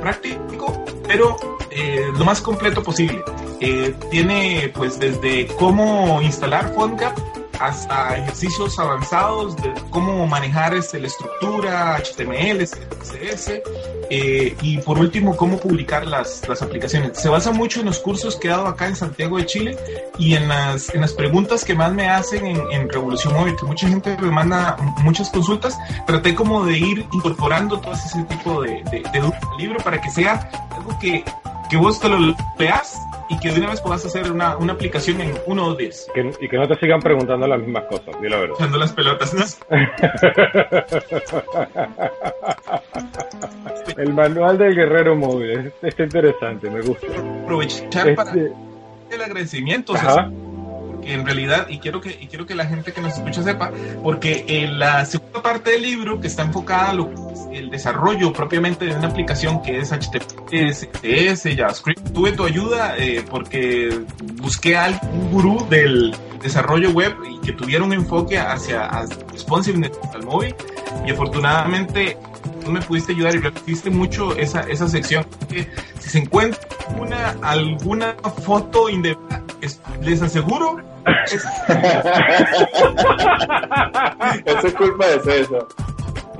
práctico, 0.00 0.84
pero 1.06 1.36
eh, 1.70 2.06
lo 2.16 2.24
más 2.24 2.40
completo 2.40 2.82
posible. 2.82 3.22
Eh, 3.60 3.94
tiene, 4.10 4.72
pues, 4.74 4.98
desde 4.98 5.46
cómo 5.58 6.20
instalar 6.22 6.74
PhoneGap 6.74 7.16
hasta 7.60 8.16
ejercicios 8.16 8.78
avanzados 8.78 9.54
de 9.56 9.72
cómo 9.90 10.26
manejar 10.26 10.74
este, 10.74 10.98
la 10.98 11.08
estructura, 11.08 11.98
HTML, 11.98 12.64
CSS, 12.64 13.62
eh, 14.08 14.56
y 14.62 14.78
por 14.78 14.98
último, 14.98 15.36
cómo 15.36 15.58
publicar 15.58 16.06
las, 16.06 16.48
las, 16.48 16.62
aplicaciones. 16.62 17.18
Se 17.18 17.28
basa 17.28 17.52
mucho 17.52 17.80
en 17.80 17.86
los 17.86 17.98
cursos 17.98 18.36
que 18.36 18.48
he 18.48 18.50
dado 18.50 18.66
acá 18.66 18.88
en 18.88 18.96
Santiago 18.96 19.36
de 19.36 19.46
Chile 19.46 19.78
y 20.18 20.34
en 20.34 20.48
las, 20.48 20.92
en 20.94 21.02
las 21.02 21.12
preguntas 21.12 21.64
que 21.64 21.74
más 21.74 21.92
me 21.92 22.08
hacen 22.08 22.46
en, 22.46 22.60
en 22.72 22.88
Revolución 22.88 23.34
Móvil, 23.34 23.54
que 23.56 23.66
mucha 23.66 23.86
gente 23.88 24.16
me 24.20 24.30
manda 24.30 24.76
muchas 25.02 25.28
consultas. 25.28 25.78
Traté 26.06 26.34
como 26.34 26.64
de 26.64 26.78
ir 26.78 27.06
incorporando 27.12 27.78
todo 27.78 27.92
ese 27.92 28.22
tipo 28.24 28.62
de, 28.62 28.82
de, 28.90 29.02
de 29.12 29.32
libro 29.58 29.78
para 29.84 30.00
que 30.00 30.10
sea 30.10 30.50
algo 30.70 30.98
que, 30.98 31.22
que 31.70 31.76
vos 31.76 32.00
te 32.00 32.08
lo 32.08 32.18
leas 32.58 33.00
y 33.28 33.38
que 33.38 33.52
de 33.52 33.60
una 33.60 33.70
vez 33.70 33.80
puedas 33.80 34.04
hacer 34.04 34.28
una, 34.30 34.56
una 34.56 34.72
aplicación 34.72 35.20
en 35.20 35.32
uno 35.46 35.66
o 35.66 35.76
días. 35.76 36.08
Que, 36.12 36.32
y 36.40 36.48
que 36.48 36.58
no 36.58 36.66
te 36.66 36.74
sigan 36.80 37.00
preguntando 37.00 37.46
las 37.46 37.60
mismas 37.60 37.84
cosas, 37.84 38.20
di 38.20 38.28
la 38.28 38.38
verdad. 38.38 38.56
Echando 38.58 38.78
las 38.78 38.92
pelotas, 38.92 39.32
¿no? 39.32 39.44
El 43.96 44.14
manual 44.14 44.58
del 44.58 44.74
guerrero 44.74 45.14
móvil, 45.14 45.72
está 45.82 46.02
interesante, 46.02 46.68
me 46.68 46.80
gusta. 46.80 47.06
Aprovechar 47.44 48.08
este... 48.08 48.16
para 48.16 48.32
el 48.32 49.22
agradecimiento. 49.22 49.96
Sea, 49.96 50.28
porque 50.90 51.12
en 51.12 51.24
realidad, 51.24 51.68
y 51.68 51.78
quiero 51.78 52.00
que, 52.00 52.16
y 52.20 52.26
quiero 52.26 52.46
que 52.46 52.54
la 52.54 52.66
gente 52.66 52.92
que 52.92 53.00
nos 53.00 53.14
escucha 53.14 53.42
sepa, 53.42 53.70
porque 54.02 54.44
en 54.48 54.78
la 54.78 55.04
segunda 55.04 55.42
parte 55.42 55.72
del 55.72 55.82
libro, 55.82 56.20
que 56.20 56.26
está 56.26 56.42
enfocada 56.42 56.90
a 56.90 56.94
lo 56.94 57.10
el 57.52 57.70
desarrollo 57.70 58.32
propiamente 58.32 58.86
de 58.86 58.94
una 58.94 59.08
aplicación 59.08 59.62
que 59.62 59.78
es 59.78 59.92
HTTP, 59.92 60.50
CSS, 60.50 61.56
JavaScript, 61.56 62.12
tuve 62.12 62.32
tu 62.32 62.44
ayuda 62.44 62.96
eh, 62.98 63.24
porque 63.28 64.00
busqué 64.36 64.76
a 64.76 64.88
un 65.12 65.30
gurú 65.30 65.66
del 65.68 66.14
desarrollo 66.42 66.90
web 66.90 67.14
y 67.28 67.38
que 67.40 67.52
tuviera 67.52 67.84
un 67.84 67.92
enfoque 67.92 68.38
hacia 68.38 68.88
responsiveness 69.30 69.92
al 70.14 70.24
móvil 70.24 70.54
y 71.06 71.10
afortunadamente 71.10 72.16
tú 72.64 72.70
me 72.70 72.80
pudiste 72.80 73.12
ayudar 73.12 73.34
y 73.34 73.38
repetiste 73.38 73.90
mucho 73.90 74.36
esa, 74.36 74.60
esa 74.62 74.88
sección. 74.88 75.26
Si 75.98 76.10
se 76.10 76.18
encuentra 76.18 76.60
una, 76.98 77.36
alguna 77.42 78.14
foto 78.44 78.88
indebida, 78.88 79.42
les 80.02 80.22
aseguro. 80.22 80.78
Es... 81.26 81.44
Eso 84.44 84.66
es 84.66 84.74
culpa 84.74 85.06
de 85.06 85.20
César. 85.20 85.66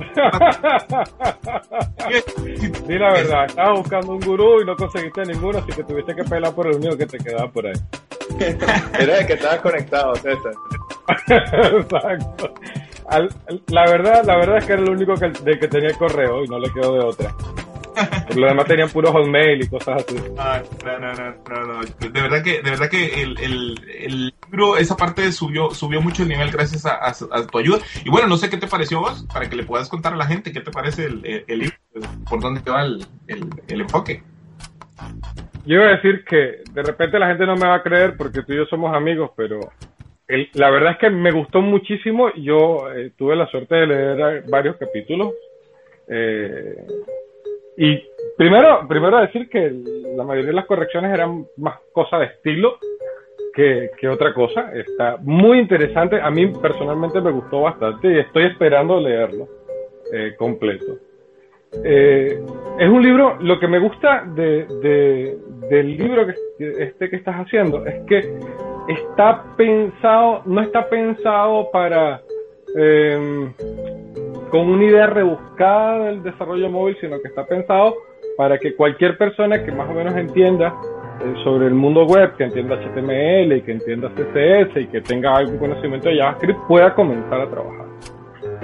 Di 2.87 2.97
la 2.97 3.13
verdad, 3.13 3.45
estabas 3.45 3.79
buscando 3.79 4.13
un 4.13 4.19
gurú 4.19 4.61
y 4.61 4.65
no 4.65 4.75
conseguiste 4.75 5.23
ninguno, 5.25 5.59
así 5.59 5.71
que 5.71 5.83
tuviste 5.83 6.15
que 6.15 6.23
pelar 6.23 6.53
por 6.53 6.67
el 6.67 6.75
único 6.75 6.97
que 6.97 7.05
te 7.05 7.17
quedaba 7.17 7.49
por 7.51 7.67
ahí. 7.67 7.73
Era 8.99 9.19
el 9.19 9.27
que 9.27 9.33
estabas 9.33 9.61
conectado, 9.61 10.15
César. 10.15 10.53
Exacto. 11.27 12.53
Al, 13.07 13.29
la 13.67 13.85
verdad, 13.85 14.23
la 14.25 14.37
verdad 14.37 14.57
es 14.57 14.65
que 14.65 14.73
era 14.73 14.81
el 14.81 14.89
único 14.89 15.13
que, 15.15 15.29
de 15.29 15.59
que 15.59 15.67
tenía 15.67 15.89
el 15.89 15.97
correo 15.97 16.45
y 16.45 16.47
no 16.47 16.57
le 16.59 16.71
quedó 16.71 16.93
de 16.93 16.99
otra. 17.01 17.35
Los 18.35 18.49
demás 18.49 18.65
tenían 18.65 18.89
puro 18.89 19.11
hotmail 19.11 19.63
y 19.63 19.67
cosas 19.67 20.03
así. 20.03 20.15
Ah, 20.37 20.61
no, 20.85 20.99
no, 20.99 21.13
no, 21.13 21.73
no. 21.73 21.81
De 21.99 22.21
verdad 22.21 22.43
que, 22.43 22.61
de 22.61 22.69
verdad 22.69 22.89
que 22.89 23.21
el, 23.21 23.39
el, 23.39 23.79
el 23.99 24.33
libro, 24.45 24.77
esa 24.77 24.95
parte 24.95 25.31
subió, 25.31 25.71
subió 25.71 26.01
mucho 26.01 26.23
el 26.23 26.29
nivel 26.29 26.51
gracias 26.51 26.85
a, 26.85 26.95
a, 26.95 27.09
a, 27.09 27.47
tu 27.47 27.57
ayuda. 27.57 27.79
Y 28.05 28.09
bueno, 28.09 28.27
no 28.27 28.37
sé 28.37 28.49
qué 28.49 28.57
te 28.57 28.67
pareció 28.67 28.99
vos, 28.99 29.25
para 29.31 29.49
que 29.49 29.55
le 29.55 29.63
puedas 29.63 29.89
contar 29.89 30.13
a 30.13 30.17
la 30.17 30.25
gente 30.25 30.51
qué 30.51 30.61
te 30.61 30.71
parece 30.71 31.05
el, 31.05 31.43
el, 31.47 31.59
libro, 31.59 31.75
por 32.29 32.39
dónde 32.39 32.61
te 32.61 32.71
va 32.71 32.83
el, 32.83 33.05
el 33.27 33.81
enfoque. 33.81 34.23
Yo 35.65 35.75
iba 35.75 35.85
a 35.85 35.95
decir 35.95 36.23
que 36.25 36.63
de 36.71 36.83
repente 36.83 37.19
la 37.19 37.27
gente 37.27 37.45
no 37.45 37.55
me 37.55 37.67
va 37.67 37.75
a 37.75 37.83
creer 37.83 38.17
porque 38.17 38.41
tú 38.41 38.53
y 38.53 38.57
yo 38.57 38.65
somos 38.65 38.95
amigos, 38.95 39.31
pero 39.35 39.59
la 40.53 40.69
verdad 40.69 40.93
es 40.93 40.97
que 40.97 41.09
me 41.09 41.31
gustó 41.31 41.61
muchísimo. 41.61 42.33
Yo 42.35 42.91
eh, 42.91 43.11
tuve 43.17 43.35
la 43.35 43.47
suerte 43.47 43.75
de 43.75 43.87
leer 43.87 44.43
varios 44.47 44.77
capítulos. 44.77 45.33
Eh, 46.07 46.75
y 47.77 48.03
primero, 48.37 48.87
primero 48.87 49.19
decir 49.19 49.49
que 49.49 49.71
la 50.15 50.23
mayoría 50.23 50.49
de 50.49 50.55
las 50.55 50.65
correcciones 50.65 51.13
eran 51.13 51.45
más 51.57 51.79
cosas 51.93 52.19
de 52.19 52.25
estilo 52.27 52.77
que, 53.53 53.91
que, 53.99 54.07
otra 54.07 54.33
cosa. 54.33 54.71
Está 54.73 55.17
muy 55.21 55.59
interesante. 55.59 56.19
A 56.21 56.29
mí 56.29 56.47
personalmente 56.47 57.21
me 57.21 57.31
gustó 57.31 57.61
bastante 57.61 58.11
y 58.11 58.19
estoy 58.19 58.45
esperando 58.45 58.99
leerlo 58.99 59.47
eh, 60.13 60.35
completo. 60.37 60.97
Eh, 61.83 62.43
es 62.79 62.89
un 62.89 63.01
libro, 63.01 63.37
lo 63.39 63.57
que 63.59 63.67
me 63.67 63.79
gusta 63.79 64.25
de, 64.35 64.65
de, 64.81 65.37
del 65.69 65.97
libro 65.97 66.27
este 66.59 67.09
que 67.09 67.15
estás 67.15 67.35
haciendo 67.35 67.85
es 67.85 68.03
que 68.07 68.37
está 68.89 69.55
pensado, 69.55 70.41
no 70.45 70.61
está 70.61 70.89
pensado 70.89 71.71
para 71.71 72.21
eh, 72.77 73.51
con 74.51 74.69
una 74.69 74.83
idea 74.83 75.07
rebuscada 75.07 76.05
del 76.05 76.21
desarrollo 76.21 76.69
móvil, 76.69 76.97
sino 76.99 77.19
que 77.21 77.29
está 77.29 77.45
pensado 77.45 77.95
para 78.37 78.57
que 78.57 78.75
cualquier 78.75 79.17
persona 79.17 79.63
que 79.63 79.71
más 79.71 79.89
o 79.89 79.93
menos 79.93 80.15
entienda 80.15 80.75
eh, 81.21 81.33
sobre 81.43 81.67
el 81.67 81.73
mundo 81.73 82.05
web, 82.05 82.35
que 82.35 82.43
entienda 82.43 82.75
HTML 82.75 83.53
y 83.53 83.61
que 83.61 83.71
entienda 83.71 84.09
CSS 84.09 84.81
y 84.81 84.87
que 84.87 85.01
tenga 85.01 85.35
algún 85.35 85.57
conocimiento 85.57 86.09
de 86.09 86.17
JavaScript, 86.17 86.59
pueda 86.67 86.93
comenzar 86.93 87.41
a 87.41 87.49
trabajar. 87.49 87.85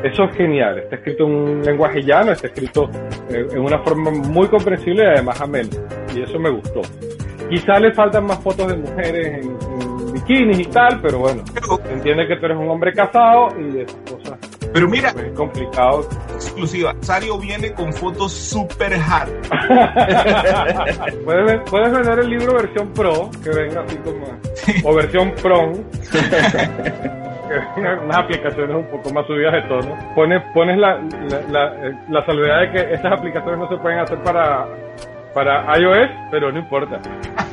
Eso 0.03 0.25
es 0.25 0.35
genial, 0.35 0.77
está 0.79 0.97
escrito 0.97 1.25
en 1.25 1.31
un 1.31 1.61
lenguaje 1.63 2.03
llano, 2.03 2.31
está 2.31 2.47
escrito 2.47 2.89
eh, 3.29 3.47
en 3.51 3.59
una 3.59 3.79
forma 3.79 4.11
muy 4.11 4.47
comprensible 4.47 5.03
y 5.03 5.07
además 5.07 5.41
ameno, 5.41 5.69
y 6.15 6.21
eso 6.21 6.37
me 6.37 6.49
gustó. 6.49 6.81
Quizá 7.49 7.79
le 7.79 7.93
faltan 7.93 8.25
más 8.25 8.39
fotos 8.43 8.67
de 8.67 8.77
mujeres 8.77 9.27
en, 9.27 9.49
en 9.51 10.13
bikinis 10.13 10.59
y 10.59 10.65
tal, 10.65 10.99
pero 11.01 11.19
bueno, 11.19 11.43
entiende 11.91 12.27
que 12.27 12.35
tú 12.35 12.45
eres 12.45 12.57
un 12.57 12.69
hombre 12.69 12.93
casado 12.93 13.49
y 13.59 13.85
cosas 14.09 14.16
pero 14.73 14.87
mira, 14.87 15.09
es 15.09 15.31
complicado. 15.33 16.07
Exclusiva. 16.33 16.95
Sario 17.01 17.37
viene 17.37 17.73
con 17.73 17.93
fotos 17.93 18.31
super 18.31 18.93
hard. 18.93 19.31
puedes, 21.25 21.61
puedes 21.69 21.91
vender 21.91 22.19
el 22.19 22.29
libro 22.29 22.53
versión 22.53 22.93
pro, 22.93 23.29
que 23.43 23.49
venga 23.49 23.81
así 23.81 23.97
como. 23.97 24.27
O 24.83 24.95
versión 24.95 25.33
pro. 25.41 25.73
unas 27.77 28.17
aplicaciones 28.17 28.75
un 28.75 28.85
poco 28.87 29.09
más 29.11 29.25
subidas 29.27 29.53
de 29.53 29.61
tono. 29.63 29.97
Pones, 30.15 30.43
pones 30.53 30.77
la, 30.77 30.99
la, 31.29 31.41
la, 31.49 31.73
la 32.09 32.25
salvedad 32.25 32.61
de 32.61 32.71
que 32.71 32.93
esas 32.93 33.11
aplicaciones 33.11 33.59
no 33.59 33.69
se 33.69 33.77
pueden 33.77 33.99
hacer 33.99 34.21
para, 34.23 34.67
para 35.33 35.77
iOS, 35.79 36.09
pero 36.31 36.51
no 36.51 36.59
importa. 36.59 36.99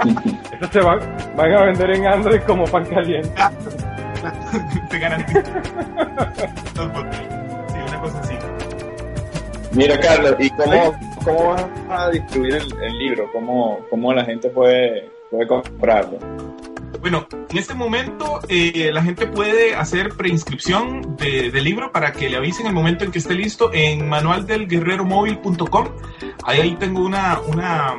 Esas 0.52 0.71
se 0.71 0.80
van, 0.80 1.00
van 1.37 1.52
a 1.52 1.64
vender 1.64 1.90
en 1.90 2.06
Android 2.06 2.40
como 2.42 2.64
pan 2.64 2.85
caliente. 2.87 3.30
Te 4.90 4.99
garantizo. 4.99 5.43
sí, 7.69 7.78
una 7.88 8.00
cosa 8.00 8.21
así. 8.21 8.35
Mira, 9.73 9.99
Carlos, 9.99 10.35
¿y 10.38 10.50
cómo, 10.50 10.95
cómo 11.25 11.45
vas 11.50 11.66
a 11.88 12.11
distribuir 12.11 12.54
el, 12.54 12.83
el, 12.83 12.99
libro? 12.99 13.28
¿Cómo, 13.33 13.81
¿Cómo 13.90 14.12
la 14.12 14.25
gente 14.25 14.49
puede, 14.49 15.11
puede 15.31 15.47
comprarlo? 15.47 16.19
Bueno, 17.00 17.26
en 17.50 17.59
este 17.59 17.75
momento 17.75 18.40
eh, 18.49 18.90
la 18.90 19.02
gente 19.02 19.26
puede 19.26 19.75
hacer 19.75 20.14
preinscripción 20.16 21.16
del 21.16 21.52
de 21.52 21.61
libro 21.61 21.93
para 21.93 22.12
que 22.12 22.31
le 22.31 22.38
avisen 22.38 22.66
el 22.66 22.73
momento 22.73 23.04
en 23.04 23.12
que 23.12 23.19
esté 23.19 23.35
listo 23.35 23.71
en 23.75 24.09
manualdelguerreromóvil.com. 24.09 25.88
Ahí, 26.45 26.61
ahí 26.61 26.76
tengo 26.76 27.04
una, 27.04 27.40
una, 27.40 27.95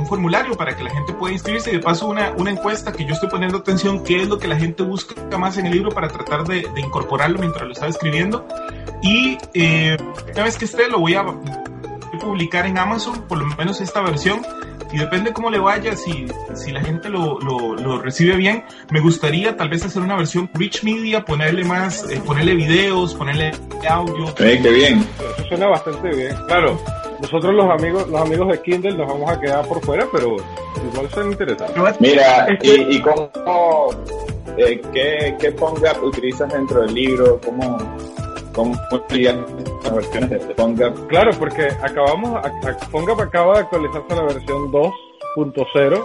un 0.00 0.06
formulario 0.06 0.56
para 0.56 0.76
que 0.76 0.82
la 0.82 0.90
gente 0.90 1.12
pueda 1.12 1.32
inscribirse 1.32 1.70
y 1.70 1.74
de 1.74 1.80
paso 1.80 2.08
una, 2.08 2.32
una 2.32 2.50
encuesta 2.50 2.92
que 2.92 3.04
yo 3.04 3.14
estoy 3.14 3.28
poniendo 3.28 3.58
atención 3.58 4.02
qué 4.02 4.22
es 4.22 4.28
lo 4.28 4.38
que 4.38 4.48
la 4.48 4.56
gente 4.56 4.82
busca 4.82 5.38
más 5.38 5.58
en 5.58 5.66
el 5.66 5.72
libro 5.72 5.90
para 5.90 6.08
tratar 6.08 6.44
de, 6.44 6.66
de 6.74 6.80
incorporarlo 6.80 7.38
mientras 7.38 7.64
lo 7.64 7.72
está 7.72 7.86
escribiendo. 7.86 8.46
Y 9.02 9.38
eh, 9.54 9.96
una 10.32 10.44
vez 10.44 10.58
que 10.58 10.64
esté 10.64 10.88
lo 10.88 10.98
voy 10.98 11.14
a 11.14 11.24
publicar 12.20 12.66
en 12.66 12.78
Amazon, 12.78 13.22
por 13.28 13.38
lo 13.38 13.46
menos 13.56 13.80
esta 13.80 14.00
versión 14.02 14.42
y 14.92 14.98
depende 14.98 15.32
cómo 15.32 15.50
le 15.50 15.58
vaya, 15.58 15.94
si, 15.96 16.26
si 16.54 16.72
la 16.72 16.82
gente 16.82 17.08
lo, 17.08 17.38
lo, 17.40 17.76
lo 17.76 18.00
recibe 18.00 18.36
bien, 18.36 18.64
me 18.90 19.00
gustaría 19.00 19.56
tal 19.56 19.68
vez 19.68 19.84
hacer 19.84 20.02
una 20.02 20.16
versión 20.16 20.50
rich 20.54 20.82
media, 20.82 21.24
ponerle 21.24 21.64
más, 21.64 22.08
eh, 22.10 22.20
ponerle 22.24 22.54
videos, 22.54 23.14
ponerle 23.14 23.52
audio. 23.88 24.28
Eh, 24.38 24.58
qué 24.60 24.70
bien. 24.70 25.06
Eso 25.36 25.48
suena 25.48 25.68
bastante 25.68 26.08
bien. 26.08 26.34
Claro, 26.48 26.80
nosotros 27.20 27.54
los 27.54 27.70
amigos, 27.70 28.08
los 28.08 28.20
amigos 28.20 28.48
de 28.48 28.62
Kindle 28.62 28.96
nos 28.96 29.06
vamos 29.06 29.30
a 29.30 29.40
quedar 29.40 29.66
por 29.66 29.80
fuera, 29.84 30.06
pero 30.12 30.36
igual 30.92 31.10
suena 31.10 31.32
interesante. 31.32 31.80
Mira, 32.00 32.48
y, 32.62 32.96
y 32.96 33.00
cómo, 33.00 33.30
eh, 34.56 34.80
qué, 34.92 35.36
qué 35.38 35.52
PhoneGap 35.52 36.02
utilizas 36.02 36.52
dentro 36.52 36.82
del 36.82 36.94
libro, 36.94 37.40
cómo, 37.44 37.78
cómo 38.54 38.74
utilizas 38.92 39.36
las 39.84 39.94
versiones 39.94 40.30
de 40.30 40.38
PhoneGap. 40.54 41.06
Claro, 41.08 41.30
porque 41.38 41.68
acabamos, 41.82 42.40
PhoneGap 42.90 43.20
acaba 43.20 43.54
de 43.54 43.60
actualizarse 43.60 44.12
a 44.12 44.16
la 44.16 44.22
versión 44.22 44.70
2.0. 45.36 46.04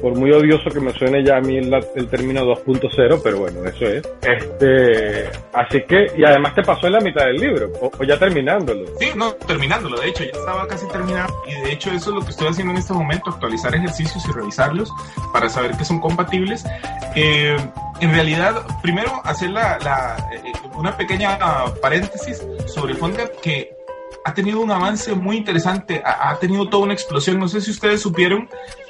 Por 0.00 0.14
muy 0.14 0.30
odioso 0.30 0.70
que 0.70 0.78
me 0.78 0.92
suene 0.92 1.24
ya 1.24 1.38
a 1.38 1.40
mí 1.40 1.56
el, 1.56 2.08
término 2.08 2.42
2.0, 2.42 3.20
pero 3.22 3.38
bueno, 3.40 3.64
eso 3.64 3.84
es. 3.84 4.08
Este, 4.22 5.28
así 5.52 5.82
que, 5.82 6.06
y 6.16 6.24
además 6.24 6.54
te 6.54 6.62
pasó 6.62 6.86
en 6.86 6.92
la 6.92 7.00
mitad 7.00 7.24
del 7.24 7.36
libro, 7.36 7.72
o, 7.80 8.04
ya 8.04 8.16
terminándolo. 8.16 8.86
Sí, 9.00 9.08
no, 9.16 9.32
terminándolo, 9.32 9.98
de 10.00 10.08
hecho, 10.08 10.22
ya 10.22 10.38
estaba 10.38 10.68
casi 10.68 10.86
terminado 10.88 11.34
y 11.48 11.60
de 11.62 11.72
hecho 11.72 11.90
eso 11.90 12.10
es 12.10 12.16
lo 12.16 12.20
que 12.20 12.30
estoy 12.30 12.48
haciendo 12.48 12.72
en 12.72 12.78
este 12.78 12.92
momento, 12.92 13.30
actualizar 13.30 13.74
ejercicios 13.74 14.24
y 14.28 14.32
revisarlos 14.32 14.92
para 15.32 15.48
saber 15.48 15.72
que 15.76 15.84
son 15.84 15.98
compatibles. 15.98 16.64
Eh, 17.16 17.56
en 18.00 18.12
realidad, 18.12 18.62
primero 18.82 19.20
hacer 19.24 19.50
la, 19.50 20.16
eh, 20.32 20.52
una 20.76 20.96
pequeña 20.96 21.38
paréntesis 21.80 22.46
sobre 22.66 22.94
PhoneGap 22.94 23.40
que 23.40 23.75
ha 24.26 24.34
tenido 24.34 24.60
un 24.60 24.72
avance 24.72 25.14
muy 25.14 25.36
interesante, 25.36 26.02
ha, 26.04 26.36
tenido 26.40 26.68
toda 26.68 26.82
una 26.82 26.94
explosión. 26.94 27.38
No 27.38 27.46
sé 27.46 27.60
si 27.60 27.70
ustedes 27.70 28.00
supieron 28.00 28.48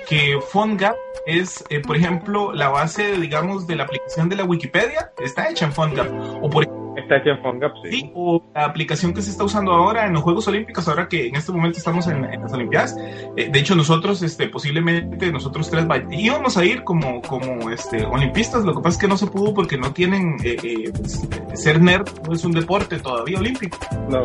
que 0.08 0.40
PhoneGap 0.50 0.96
es, 1.26 1.62
eh, 1.68 1.80
por 1.80 1.94
ejemplo, 1.94 2.54
la 2.54 2.70
base, 2.70 3.18
digamos, 3.18 3.66
de 3.66 3.76
la 3.76 3.84
aplicación 3.84 4.30
de 4.30 4.36
la 4.36 4.44
Wikipedia, 4.44 5.12
está 5.18 5.50
hecha 5.50 5.66
en 5.66 5.72
PhoneGap. 5.72 6.10
O 6.42 6.48
por 6.48 6.64
Está 7.06 7.18
hecha 7.18 7.30
en 7.30 7.42
PhoneGap, 7.42 7.72
sí. 7.84 7.90
Sí, 7.92 8.10
o 8.16 8.42
la 8.52 8.64
aplicación 8.64 9.14
que 9.14 9.22
se 9.22 9.30
está 9.30 9.44
usando 9.44 9.70
ahora 9.72 10.06
en 10.06 10.12
los 10.12 10.22
Juegos 10.24 10.48
Olímpicos, 10.48 10.88
ahora 10.88 11.06
que 11.08 11.28
en 11.28 11.36
este 11.36 11.52
momento 11.52 11.78
estamos 11.78 12.06
en, 12.08 12.24
en 12.24 12.42
las 12.42 12.52
Olimpiadas. 12.52 12.96
Eh, 13.36 13.48
de 13.48 13.58
hecho, 13.60 13.76
nosotros, 13.76 14.22
este, 14.22 14.48
posiblemente, 14.48 15.30
nosotros 15.30 15.70
tres 15.70 15.86
íbamos 16.10 16.56
a 16.56 16.64
ir 16.64 16.82
como, 16.82 17.22
como 17.22 17.70
este, 17.70 18.04
olimpistas. 18.04 18.64
Lo 18.64 18.74
que 18.74 18.80
pasa 18.80 18.96
es 18.96 18.98
que 18.98 19.06
no 19.08 19.16
se 19.16 19.26
pudo 19.28 19.54
porque 19.54 19.78
no 19.78 19.92
tienen. 19.92 20.36
eh, 20.42 20.56
eh, 20.62 20.90
pues, 20.92 21.28
ser 21.54 21.80
nerd 21.80 22.08
no 22.26 22.34
es 22.34 22.44
un 22.44 22.52
deporte 22.52 22.98
todavía 22.98 23.38
olímpico. 23.38 23.78
No. 24.10 24.22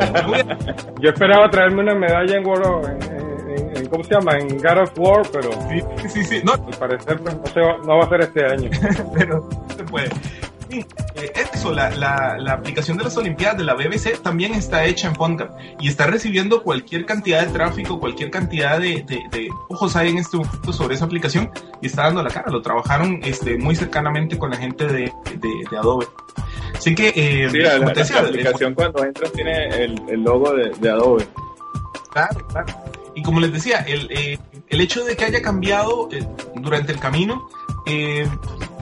Yo 1.00 1.10
esperaba 1.10 1.48
traerme 1.50 1.82
una 1.82 1.94
medalla 1.94 2.36
en 2.36 2.44
World 2.46 2.66
of- 2.66 2.88
en, 2.88 3.02
en- 3.02 3.76
en- 3.76 3.86
¿cómo 3.86 4.02
se 4.04 4.14
llama? 4.14 4.38
En 4.38 4.48
God 4.58 4.82
of 4.82 4.92
War, 4.98 5.22
pero 5.32 5.50
Sí, 5.68 6.08
sí, 6.08 6.24
sí. 6.24 6.40
No, 6.44 6.54
al 6.54 6.76
parecer 6.78 7.18
pues, 7.20 7.36
no, 7.36 7.46
se 7.46 7.60
va, 7.60 7.76
no 7.86 7.98
va 7.98 8.04
a 8.04 8.08
ser 8.08 8.20
este 8.22 8.44
año. 8.44 8.70
pero 9.14 9.48
no 9.50 9.74
se 9.76 9.84
puede. 9.84 10.08
Sí, 10.72 10.86
eh, 11.16 11.32
eso, 11.52 11.70
la, 11.70 11.90
la, 11.90 12.38
la 12.38 12.52
aplicación 12.54 12.96
de 12.96 13.04
las 13.04 13.14
Olimpiadas 13.18 13.58
de 13.58 13.64
la 13.64 13.74
BBC 13.74 14.22
también 14.22 14.54
está 14.54 14.86
hecha 14.86 15.06
en 15.08 15.14
PhoneGap 15.14 15.50
y 15.78 15.88
está 15.88 16.06
recibiendo 16.06 16.62
cualquier 16.62 17.04
cantidad 17.04 17.44
de 17.46 17.52
tráfico, 17.52 18.00
cualquier 18.00 18.30
cantidad 18.30 18.78
de, 18.80 19.02
de, 19.06 19.20
de 19.30 19.48
ojos 19.68 19.94
hay 19.96 20.08
en 20.08 20.16
este 20.18 20.38
momento 20.38 20.72
sobre 20.72 20.94
esa 20.94 21.04
aplicación 21.04 21.50
y 21.82 21.88
está 21.88 22.04
dando 22.04 22.22
la 22.22 22.30
cara. 22.30 22.50
Lo 22.50 22.62
trabajaron 22.62 23.20
este, 23.22 23.58
muy 23.58 23.76
cercanamente 23.76 24.38
con 24.38 24.48
la 24.48 24.56
gente 24.56 24.86
de, 24.86 25.12
de, 25.36 25.76
Adobe. 25.76 26.06
Así 26.74 26.94
que, 26.94 27.08
eh, 27.14 27.50
Sí, 27.50 27.58
la, 27.58 27.76
la- 27.78 27.92
decía, 27.92 28.20
aplicación 28.20 28.72
cuando 28.74 29.04
entras 29.04 29.30
tiene 29.32 29.66
el, 29.84 30.00
el 30.08 30.22
logo 30.22 30.54
de, 30.54 30.70
de 30.70 30.90
Adobe. 30.90 31.26
Claro, 32.12 32.46
claro. 32.48 32.74
Y 33.14 33.22
como 33.22 33.40
les 33.40 33.52
decía, 33.52 33.80
el, 33.86 34.10
eh, 34.10 34.38
el 34.70 34.80
hecho 34.80 35.04
de 35.04 35.16
que 35.16 35.26
haya 35.26 35.42
cambiado 35.42 36.08
eh, 36.12 36.26
durante 36.54 36.92
el 36.92 36.98
camino, 36.98 37.46
eh, 37.86 38.28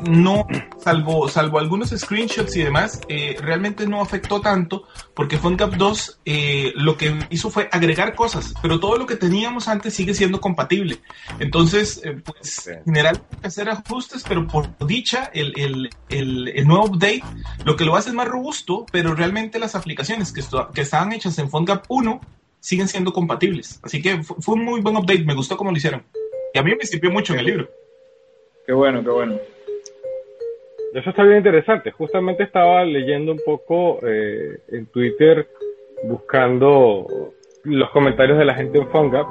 no, 0.09 0.47
salvo, 0.83 1.28
salvo 1.28 1.59
algunos 1.59 1.90
screenshots 1.90 2.57
y 2.57 2.62
demás, 2.62 3.00
eh, 3.09 3.37
realmente 3.40 3.87
no 3.87 4.00
afectó 4.00 4.40
tanto, 4.40 4.85
porque 5.14 5.37
PhoneGap 5.38 5.75
2 5.75 6.21
eh, 6.25 6.73
lo 6.76 6.97
que 6.97 7.19
hizo 7.30 7.50
fue 7.50 7.69
agregar 7.73 8.14
cosas, 8.14 8.54
pero 8.62 8.80
todo 8.80 8.97
lo 8.99 9.07
que 9.07 9.16
teníamos 9.16 9.69
antes 9.69 9.95
sigue 9.95 10.15
siendo 10.15 10.41
compatible. 10.41 10.99
Entonces, 11.39 12.00
eh, 12.04 12.21
pues, 12.25 12.67
en 12.69 12.84
general, 12.84 13.23
hay 13.32 13.41
que 13.41 13.47
hacer 13.49 13.69
ajustes, 13.69 14.25
pero 14.28 14.47
por 14.47 14.69
dicha, 14.86 15.30
el, 15.34 15.52
el, 15.58 15.91
el, 16.08 16.49
el 16.49 16.67
nuevo 16.67 16.84
update 16.86 17.23
lo 17.65 17.76
que 17.76 17.84
lo 17.84 17.97
hace 17.97 18.10
es 18.10 18.15
más 18.15 18.28
robusto, 18.28 18.86
pero 18.93 19.15
realmente 19.15 19.58
las 19.58 19.75
aplicaciones 19.75 20.32
que, 20.32 20.43
que 20.75 20.80
estaban 20.82 21.13
hechas 21.13 21.39
en 21.39 21.49
PhoneGap 21.50 21.84
1 21.89 22.21
siguen 22.60 22.89
siendo 22.89 23.13
compatibles. 23.13 23.80
Así 23.82 24.02
que 24.02 24.23
fu- 24.23 24.36
fue 24.41 24.54
un 24.54 24.65
muy 24.65 24.80
buen 24.80 24.97
update, 24.97 25.25
me 25.25 25.34
gustó 25.34 25.56
cómo 25.56 25.71
lo 25.71 25.76
hicieron. 25.76 26.02
Y 26.52 26.58
a 26.58 26.63
mí 26.63 26.73
me 26.78 26.84
sirvió 26.84 27.10
mucho 27.10 27.32
en 27.32 27.39
el 27.41 27.47
libro. 27.47 27.71
Qué 28.71 28.75
bueno, 28.75 29.02
qué 29.02 29.11
bueno. 29.11 29.35
Eso 30.95 31.11
está 31.11 31.25
bien 31.25 31.39
interesante. 31.39 31.91
Justamente 31.91 32.45
estaba 32.45 32.85
leyendo 32.85 33.33
un 33.33 33.41
poco 33.45 33.99
eh, 34.06 34.61
en 34.69 34.87
Twitter 34.87 35.49
buscando 36.04 37.04
los 37.65 37.91
comentarios 37.91 38.39
de 38.39 38.45
la 38.45 38.54
gente 38.54 38.78
en 38.78 38.87
PhoneGap. 38.87 39.26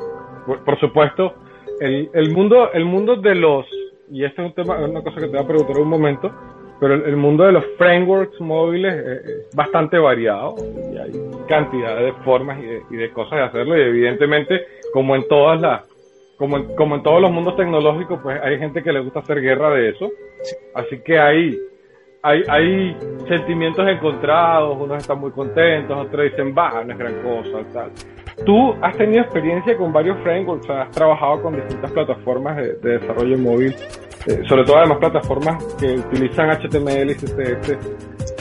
Por, 0.65 0.77
supuesto, 0.81 1.35
el, 1.79 2.09
el 2.13 2.31
mundo 2.33 2.73
el 2.73 2.83
mundo 2.83 3.15
de 3.15 3.33
los 3.33 3.65
y 4.11 4.25
este 4.25 4.41
es 4.41 4.49
un 4.49 4.53
tema, 4.53 4.75
una 4.75 5.01
cosa 5.01 5.21
que 5.21 5.27
te 5.27 5.37
voy 5.37 5.45
a 5.45 5.47
preguntar 5.47 5.77
en 5.77 5.83
un 5.83 5.87
momento, 5.87 6.31
pero 6.81 6.95
el, 6.95 7.15
mundo 7.15 7.45
de 7.45 7.53
los 7.53 7.63
frameworks 7.77 8.41
móviles 8.41 8.93
eh, 8.93 9.21
es 9.25 9.55
bastante 9.55 9.97
variado 9.99 10.55
y 10.91 10.97
hay 10.97 11.11
cantidad 11.47 11.95
de 11.95 12.11
formas 12.25 12.59
y 12.59 12.65
de, 12.65 12.81
y 12.89 12.95
de 12.97 13.09
cosas 13.11 13.39
de 13.39 13.45
hacerlo 13.45 13.77
y 13.77 13.83
evidentemente 13.83 14.65
como 14.91 15.15
en 15.15 15.25
todas 15.29 15.61
las 15.61 15.88
como 16.39 16.57
en, 16.57 16.75
como 16.75 16.95
en 16.95 17.03
todos 17.03 17.21
los 17.21 17.31
mundos 17.31 17.55
tecnológicos 17.55 18.19
pues 18.23 18.41
hay 18.41 18.57
gente 18.57 18.81
que 18.81 18.91
le 18.91 19.01
gusta 19.01 19.19
hacer 19.19 19.39
guerra 19.41 19.69
de 19.71 19.89
eso 19.89 20.09
Así 20.73 20.99
que 20.99 21.19
hay, 21.19 21.57
hay, 22.23 22.43
hay 22.47 22.97
sentimientos 23.27 23.87
encontrados, 23.87 24.77
unos 24.79 24.97
están 24.97 25.19
muy 25.19 25.31
contentos, 25.31 25.97
otros 25.97 26.23
dicen, 26.31 26.53
baja, 26.53 26.83
no 26.83 26.93
es 26.93 26.99
gran 26.99 27.21
cosa, 27.21 27.59
tal. 27.73 27.91
Tú 28.45 28.73
has 28.81 28.95
tenido 28.95 29.21
experiencia 29.21 29.75
con 29.75 29.91
varios 29.91 30.17
frameworks, 30.23 30.69
has 30.69 30.91
trabajado 30.91 31.41
con 31.41 31.55
distintas 31.55 31.91
plataformas 31.91 32.55
de, 32.57 32.73
de 32.75 32.99
desarrollo 32.99 33.37
móvil, 33.37 33.75
eh, 34.27 34.41
sobre 34.47 34.63
todo 34.63 34.77
además 34.77 34.99
plataformas 34.99 35.63
que 35.75 35.95
utilizan 35.95 36.49
HTML 36.49 37.11
y 37.11 37.15
CSS 37.15 37.77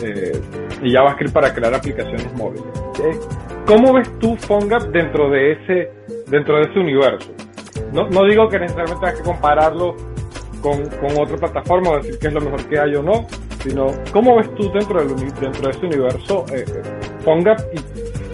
eh, 0.03 0.41
y 0.83 0.93
JavaScript 0.93 1.33
para 1.33 1.53
crear 1.53 1.75
aplicaciones 1.75 2.33
móviles. 2.37 2.65
Eh, 3.03 3.19
¿Cómo 3.67 3.93
ves 3.93 4.09
tú 4.19 4.37
PhoneGap 4.37 4.83
dentro 4.93 5.29
de 5.31 5.53
ese, 5.53 5.91
dentro 6.29 6.57
de 6.57 6.63
ese 6.63 6.79
universo? 6.79 7.48
No, 7.93 8.09
no 8.09 8.25
digo 8.25 8.49
que 8.49 8.59
necesariamente 8.59 9.07
tengas 9.07 9.21
que 9.21 9.25
compararlo 9.25 9.97
con, 10.61 10.89
con 10.89 11.19
otra 11.19 11.37
plataforma 11.37 11.91
o 11.91 11.97
decir 11.97 12.19
que 12.19 12.29
es 12.29 12.33
lo 12.33 12.41
mejor 12.41 12.65
que 12.67 12.79
hay 12.79 12.95
o 12.95 13.03
no, 13.03 13.27
sino 13.63 13.87
cómo 14.13 14.37
ves 14.37 14.55
tú 14.55 14.71
dentro, 14.73 15.01
del, 15.01 15.17
dentro 15.35 15.63
de 15.63 15.71
ese 15.71 15.87
universo 15.87 16.45
eh, 16.53 16.65
eh, 16.67 16.83
PhoneGap 17.25 17.61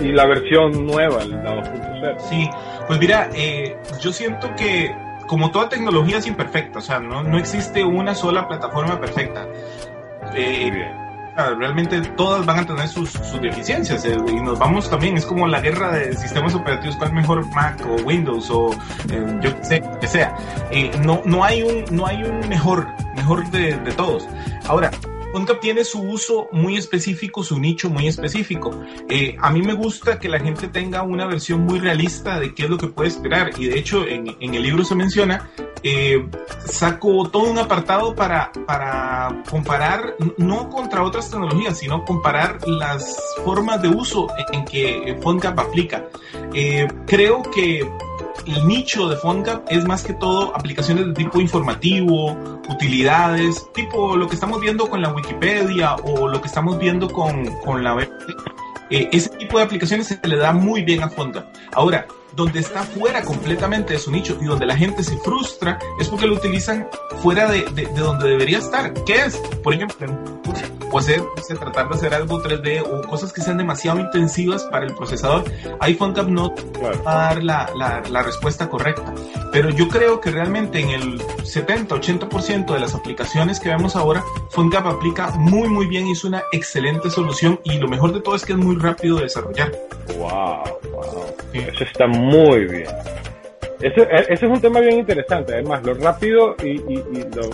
y, 0.00 0.06
y 0.06 0.12
la 0.12 0.26
versión 0.26 0.86
nueva, 0.86 1.24
la 1.24 1.56
2.0. 1.62 2.18
Sí, 2.18 2.50
pues 2.86 2.98
mira, 2.98 3.30
eh, 3.34 3.76
yo 4.00 4.12
siento 4.12 4.54
que 4.56 4.94
como 5.26 5.50
toda 5.50 5.68
tecnología 5.68 6.18
es 6.18 6.26
imperfecta, 6.26 6.78
o 6.78 6.82
sea, 6.82 7.00
no, 7.00 7.22
no 7.22 7.38
existe 7.38 7.82
una 7.84 8.14
sola 8.14 8.46
plataforma 8.46 9.00
perfecta. 9.00 9.46
Eh, 10.34 10.70
realmente 11.36 12.00
todas 12.16 12.46
van 12.46 12.60
a 12.60 12.66
tener 12.66 12.88
sus, 12.88 13.12
deficiencias 13.40 14.04
eh, 14.04 14.16
y 14.28 14.40
nos 14.40 14.58
vamos 14.58 14.88
también, 14.88 15.16
es 15.16 15.26
como 15.26 15.46
la 15.46 15.60
guerra 15.60 15.92
de 15.92 16.16
sistemas 16.16 16.54
operativos, 16.54 16.96
cuál 16.96 17.12
mejor 17.12 17.46
Mac 17.54 17.80
o 17.86 17.96
Windows 18.02 18.50
o 18.50 18.72
eh, 19.10 19.38
yo 19.40 19.56
qué 19.58 19.64
sé, 19.64 19.82
que 20.00 20.06
sea. 20.06 20.36
Eh, 20.70 20.90
no, 21.04 21.22
no, 21.24 21.44
hay 21.44 21.62
un, 21.62 21.84
no 21.90 22.06
hay 22.06 22.22
un 22.22 22.48
mejor, 22.48 22.86
mejor 23.16 23.48
de, 23.50 23.76
de 23.76 23.92
todos. 23.92 24.28
Ahora, 24.66 24.90
PhoneGap 25.34 25.58
tiene 25.58 25.82
su 25.82 26.00
uso 26.00 26.46
muy 26.52 26.76
específico, 26.76 27.42
su 27.42 27.58
nicho 27.58 27.90
muy 27.90 28.06
específico. 28.06 28.70
Eh, 29.08 29.36
a 29.40 29.50
mí 29.50 29.62
me 29.62 29.72
gusta 29.72 30.20
que 30.20 30.28
la 30.28 30.38
gente 30.38 30.68
tenga 30.68 31.02
una 31.02 31.26
versión 31.26 31.62
muy 31.62 31.80
realista 31.80 32.38
de 32.38 32.54
qué 32.54 32.64
es 32.64 32.70
lo 32.70 32.78
que 32.78 32.86
puede 32.86 33.08
esperar 33.08 33.50
y 33.58 33.66
de 33.66 33.76
hecho 33.76 34.06
en, 34.06 34.36
en 34.38 34.54
el 34.54 34.62
libro 34.62 34.84
se 34.84 34.94
menciona, 34.94 35.50
eh, 35.82 36.24
saco 36.64 37.28
todo 37.30 37.50
un 37.50 37.58
apartado 37.58 38.14
para, 38.14 38.52
para 38.64 39.42
comparar, 39.50 40.14
no 40.38 40.70
contra 40.70 41.02
otras 41.02 41.28
tecnologías, 41.28 41.80
sino 41.80 42.04
comparar 42.04 42.60
las 42.68 43.18
formas 43.44 43.82
de 43.82 43.88
uso 43.88 44.28
en, 44.38 44.60
en 44.60 44.64
que 44.64 45.18
PhoneGap 45.20 45.58
aplica. 45.58 46.04
Eh, 46.54 46.86
creo 47.06 47.42
que 47.42 47.84
el 48.46 48.66
nicho 48.66 49.08
de 49.08 49.16
PhoneGap 49.16 49.66
es 49.70 49.84
más 49.84 50.02
que 50.02 50.14
todo 50.14 50.54
aplicaciones 50.56 51.06
de 51.06 51.12
tipo 51.12 51.40
informativo, 51.40 52.32
utilidades, 52.68 53.70
tipo 53.72 54.16
lo 54.16 54.28
que 54.28 54.34
estamos 54.34 54.60
viendo 54.60 54.88
con 54.88 55.02
la 55.02 55.12
Wikipedia 55.12 55.96
o 55.96 56.28
lo 56.28 56.40
que 56.40 56.48
estamos 56.48 56.78
viendo 56.78 57.10
con, 57.10 57.46
con 57.60 57.82
la 57.82 57.94
web. 57.94 58.10
Eh, 58.90 59.08
ese 59.12 59.30
tipo 59.30 59.58
de 59.58 59.64
aplicaciones 59.64 60.06
se 60.06 60.20
le 60.28 60.36
da 60.36 60.52
muy 60.52 60.82
bien 60.82 61.02
a. 61.02 61.46
Ahora, 61.72 62.06
donde 62.34 62.60
está 62.60 62.82
fuera 62.82 63.22
completamente 63.22 63.92
de 63.94 63.98
su 63.98 64.10
nicho 64.10 64.36
y 64.40 64.44
donde 64.44 64.66
la 64.66 64.76
gente 64.76 65.02
se 65.02 65.16
frustra 65.18 65.78
es 66.00 66.08
porque 66.08 66.26
lo 66.26 66.34
utilizan 66.34 66.88
fuera 67.22 67.50
de, 67.50 67.62
de, 67.70 67.86
de 67.86 68.00
donde 68.00 68.28
debería 68.30 68.58
estar. 68.58 68.92
¿Qué 69.04 69.16
es? 69.26 69.36
Por 69.62 69.74
ejemplo, 69.74 70.06
o 70.90 70.98
hacer, 70.98 71.20
o 71.20 71.54
tratar 71.58 71.88
de 71.88 71.94
hacer 71.96 72.14
algo 72.14 72.40
3D 72.42 72.82
o 72.82 73.02
cosas 73.08 73.32
que 73.32 73.40
sean 73.40 73.58
demasiado 73.58 73.98
intensivas 73.98 74.62
para 74.64 74.86
el 74.86 74.94
procesador, 74.94 75.44
ahí 75.80 75.94
PhoneGap 75.94 76.28
no 76.28 76.54
Claro. 76.54 77.02
va 77.02 77.12
a 77.12 77.34
dar 77.34 77.42
la, 77.42 77.70
la, 77.76 78.02
la 78.10 78.22
respuesta 78.22 78.68
correcta. 78.68 79.12
Pero 79.52 79.70
yo 79.70 79.88
creo 79.88 80.20
que 80.20 80.30
realmente 80.30 80.80
en 80.80 80.90
el 80.90 81.20
70-80% 81.20 82.72
de 82.72 82.80
las 82.80 82.94
aplicaciones 82.94 83.58
que 83.60 83.68
vemos 83.70 83.96
ahora, 83.96 84.22
PhoneGap 84.50 84.86
aplica 84.86 85.30
muy 85.32 85.68
muy 85.68 85.86
bien 85.86 86.06
y 86.06 86.12
es 86.12 86.24
una 86.24 86.42
excelente 86.52 87.10
solución 87.10 87.60
y 87.64 87.78
lo 87.78 87.88
mejor 87.88 88.12
de 88.12 88.20
todo 88.20 88.34
es 88.36 88.44
que 88.44 88.52
es 88.52 88.58
muy 88.58 88.76
rápido 88.76 89.16
de 89.16 89.24
desarrollar. 89.24 89.72
Wow, 90.18 90.62
wow. 90.92 91.24
Eso 91.52 91.84
está 91.84 92.06
muy 92.06 92.23
bien. 92.66 92.86
Ese, 93.80 94.00
e- 94.02 94.26
ese 94.32 94.46
es 94.46 94.50
un 94.52 94.60
tema 94.60 94.80
bien 94.80 94.98
interesante. 95.00 95.52
Además, 95.54 95.82
lo 95.84 95.94
rápido 95.94 96.56
y, 96.62 96.68
y- 96.70 97.04
y 97.12 97.24
lo 97.34 97.50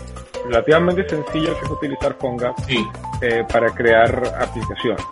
relativamente 0.47 1.09
sencillo 1.09 1.55
que 1.59 1.65
es 1.65 1.71
utilizar 1.71 2.17
Sí. 2.67 2.85
eh, 3.23 3.45
para 3.53 3.71
crear 3.71 4.11
aplicaciones. 4.41 5.05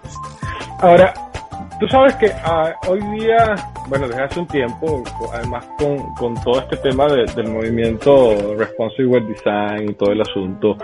Ahora, 0.81 1.13
tú 1.81 1.89
sabes 1.89 2.15
que 2.17 2.31
ah, 2.45 2.73
hoy 2.89 3.01
día, 3.19 3.55
bueno, 3.89 4.07
desde 4.09 4.23
hace 4.23 4.41
un 4.41 4.47
tiempo, 4.49 5.03
además 5.33 5.65
con, 5.79 6.15
con 6.15 6.35
todo 6.43 6.61
este 6.61 6.77
tema 6.79 7.07
de- 7.09 7.25
del 7.35 7.49
movimiento 7.49 8.55
Responsive 8.57 9.09
Web 9.09 9.25
Design 9.27 9.91
y 9.91 9.95
todo 9.95 10.13
el 10.13 10.21
asunto, 10.23 10.77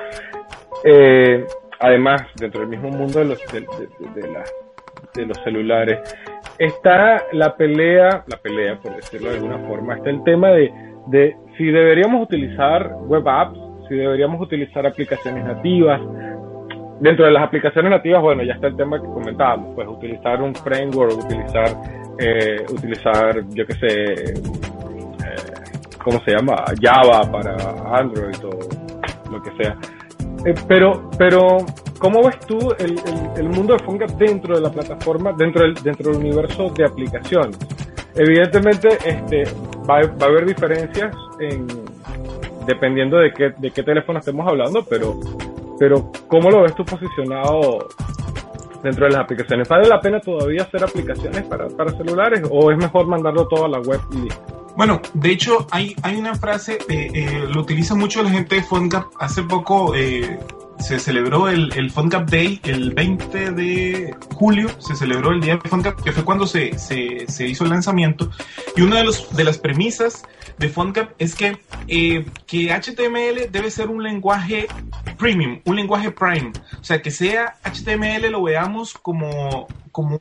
eh, 0.85 1.47
además, 1.81 2.23
dentro 2.37 2.61
del 2.61 2.71
mismo 2.71 2.89
mundo 2.91 3.21
de 3.21 3.25
los, 3.27 3.39
de, 3.53 3.61
de- 3.61 4.21
de 4.23 4.29
las- 4.33 4.53
de 5.15 5.27
los 5.27 5.39
celulares, 5.45 6.01
está 6.59 7.25
la 7.33 7.57
pelea, 7.57 8.25
la 8.27 8.37
pelea, 8.37 8.79
por 8.79 8.97
decirlo 8.97 9.31
de 9.31 9.37
alguna 9.37 9.59
forma, 9.67 9.97
está 9.97 10.11
el 10.11 10.23
tema 10.25 10.51
de, 10.51 10.73
de 11.09 11.37
si 11.57 11.65
deberíamos 11.67 12.23
utilizar 12.23 12.95
web 13.07 13.29
apps, 13.29 13.59
si 13.89 13.97
deberíamos 13.97 14.41
utilizar 14.41 14.87
aplicaciones 14.87 15.45
nativas, 15.45 16.01
dentro 17.01 17.27
de 17.27 17.33
las 17.33 17.43
aplicaciones 17.43 17.91
nativas, 17.91 18.23
bueno, 18.23 18.43
ya 18.43 18.55
está 18.55 18.69
el 18.69 18.77
tema 18.77 19.01
que 19.01 19.07
comentábamos, 19.07 19.75
pues 19.75 19.89
utilizar 19.89 20.41
un 20.41 20.55
framework, 20.55 21.25
utilizar, 21.25 21.69
eh, 22.19 22.65
utilizar, 22.71 23.45
yo 23.51 23.67
qué 23.67 23.75
sé, 23.75 24.13
eh, 24.13 24.35
¿cómo 26.03 26.21
se 26.21 26.33
llama? 26.33 26.65
Java 26.81 27.21
para 27.31 27.55
Android 27.99 28.37
o 28.45 29.31
lo 29.31 29.43
que 29.43 29.51
sea. 29.63 29.77
Eh, 30.45 30.55
pero, 30.69 31.11
pero, 31.17 31.59
¿cómo 31.99 32.23
ves 32.25 32.39
tú 32.47 32.59
el, 32.79 32.99
el- 33.37 33.49
mundo 33.49 33.75
de 33.75 33.83
PhoneGap 33.85 34.11
dentro 34.19 34.55
de 34.57 34.61
la 34.61 34.71
plataforma, 34.71 35.33
dentro 35.33 35.63
del, 35.63 35.75
dentro 35.75 36.11
del 36.13 36.21
universo 36.21 36.71
de 36.71 36.85
aplicaciones? 36.85 37.57
Evidentemente, 38.15 38.89
este, 39.05 39.45
va, 39.89 40.01
va 40.03 40.27
a 40.27 40.29
haber 40.29 40.47
diferencias 40.47 41.15
en, 41.41 41.67
dependiendo 42.67 43.19
de 43.19 43.33
qué, 43.33 43.53
de 43.57 43.71
qué 43.71 43.83
teléfono 43.83 44.19
estemos 44.19 44.47
hablando, 44.47 44.85
pero, 44.89 45.19
pero 45.79 46.11
¿cómo 46.29 46.51
lo 46.51 46.63
ves 46.63 46.75
tú 46.75 46.85
posicionado 46.85 47.89
dentro 48.83 49.07
de 49.07 49.13
las 49.13 49.23
aplicaciones? 49.23 49.69
¿Vale 49.69 49.89
la 49.89 50.01
pena 50.01 50.21
todavía 50.21 50.63
hacer 50.63 50.85
aplicaciones 50.85 51.43
para, 51.45 51.69
para 51.69 51.91
celulares 51.93 52.43
o 52.51 52.71
es 52.71 52.79
mejor 52.79 53.07
mandarlo 53.07 53.47
todo 53.49 53.65
a 53.65 53.69
la 53.69 53.81
web 53.81 54.01
y 54.13 54.17
listo? 54.23 54.54
Bueno, 54.77 55.01
de 55.15 55.31
hecho, 55.31 55.67
hay, 55.71 55.95
hay 56.03 56.17
una 56.17 56.35
frase, 56.35 56.79
eh, 56.89 57.11
eh, 57.15 57.47
lo 57.49 57.61
utiliza 57.61 57.95
mucho 57.95 58.23
la 58.23 58.31
gente 58.31 58.57
de 58.57 58.63
PhoneGap. 58.63 59.07
Hace 59.21 59.45
poco 59.45 59.95
eh, 59.95 60.39
se 60.79 60.99
celebró 60.99 61.49
el, 61.49 61.73
el 61.77 61.91
PhoneGap 61.91 62.29
Day, 62.29 62.61
el 62.65 62.93
20 62.93 63.53
de 63.53 64.15
julio 64.35 64.69
se 64.81 64.95
celebró 64.97 65.31
el 65.31 65.41
día 65.41 65.57
de 65.57 65.69
PhoneGap, 65.69 66.03
que 66.03 66.13
fue 66.13 66.25
cuando 66.25 66.47
se, 66.47 66.79
se, 66.79 67.27
se 67.29 67.47
hizo 67.47 67.65
el 67.65 67.71
lanzamiento. 67.71 68.31
Y 68.77 68.83
una 68.83 68.97
de, 68.97 69.05
los, 69.05 69.35
de 69.35 69.45
las 69.45 69.59
premisas 69.59 70.25
de 70.59 70.69
PhoneGap 70.69 71.13
es 71.19 71.35
que, 71.35 71.59
eh, 71.89 72.27
que 72.47 72.71
HTML 72.73 73.51
debe 73.51 73.71
ser 73.71 73.89
un 73.89 74.03
lenguaje 74.03 74.67
premium, 75.19 75.61
un 75.65 75.77
lenguaje 75.77 76.11
prime. 76.11 76.53
O 76.81 76.85
sea, 76.85 77.01
que 77.01 77.11
sea 77.11 77.57
HTML 77.65 78.31
lo 78.31 78.43
veamos 78.43 78.95
como, 78.95 79.67
como 79.91 80.21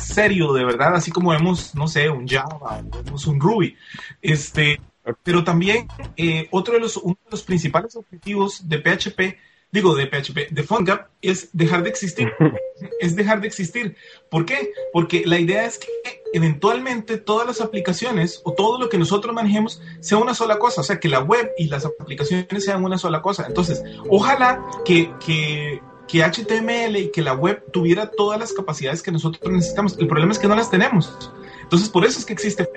serio, 0.00 0.52
de 0.52 0.64
verdad, 0.64 0.94
así 0.94 1.10
como 1.10 1.30
vemos, 1.30 1.74
no 1.74 1.88
sé, 1.88 2.08
un 2.10 2.26
Java, 2.26 2.82
vemos 3.04 3.26
un 3.26 3.40
Ruby. 3.40 3.76
Este, 4.20 4.80
pero 5.22 5.44
también 5.44 5.86
eh, 6.16 6.48
otro 6.50 6.74
de 6.74 6.80
los, 6.80 6.96
uno 6.96 7.18
de 7.24 7.30
los 7.30 7.42
principales 7.42 7.96
objetivos 7.96 8.68
de 8.68 8.78
PHP, 8.78 9.38
digo 9.70 9.94
de 9.94 10.06
PHP, 10.06 10.50
de 10.50 10.62
PhoneGap, 10.62 11.08
es 11.20 11.50
dejar 11.52 11.82
de 11.82 11.90
existir. 11.90 12.32
es 13.00 13.16
dejar 13.16 13.40
de 13.40 13.48
existir. 13.48 13.96
¿Por 14.30 14.46
qué? 14.46 14.72
Porque 14.92 15.24
la 15.26 15.38
idea 15.38 15.66
es 15.66 15.78
que 15.78 15.88
eventualmente 16.32 17.18
todas 17.18 17.46
las 17.46 17.60
aplicaciones 17.60 18.40
o 18.44 18.52
todo 18.52 18.78
lo 18.78 18.88
que 18.88 18.98
nosotros 18.98 19.34
manejemos 19.34 19.82
sea 20.00 20.18
una 20.18 20.34
sola 20.34 20.58
cosa, 20.58 20.80
o 20.80 20.84
sea, 20.84 21.00
que 21.00 21.08
la 21.08 21.20
web 21.20 21.52
y 21.58 21.68
las 21.68 21.84
aplicaciones 21.84 22.64
sean 22.64 22.84
una 22.84 22.98
sola 22.98 23.20
cosa. 23.20 23.46
Entonces, 23.46 23.82
ojalá 24.08 24.64
que, 24.84 25.12
que, 25.24 25.80
que 26.08 26.22
HTML 26.22 26.96
y 26.96 27.10
que 27.10 27.22
la 27.22 27.34
web 27.34 27.64
tuviera 27.72 28.10
todas 28.10 28.38
las 28.38 28.52
capacidades 28.52 29.02
que 29.02 29.12
nosotros 29.12 29.50
necesitamos. 29.52 29.96
El 29.98 30.06
problema 30.06 30.32
es 30.32 30.38
que 30.38 30.48
no 30.48 30.56
las 30.56 30.70
tenemos. 30.70 31.32
Entonces, 31.62 31.88
por 31.88 32.04
eso 32.04 32.18
es 32.18 32.26
que 32.26 32.32
existe 32.32 32.68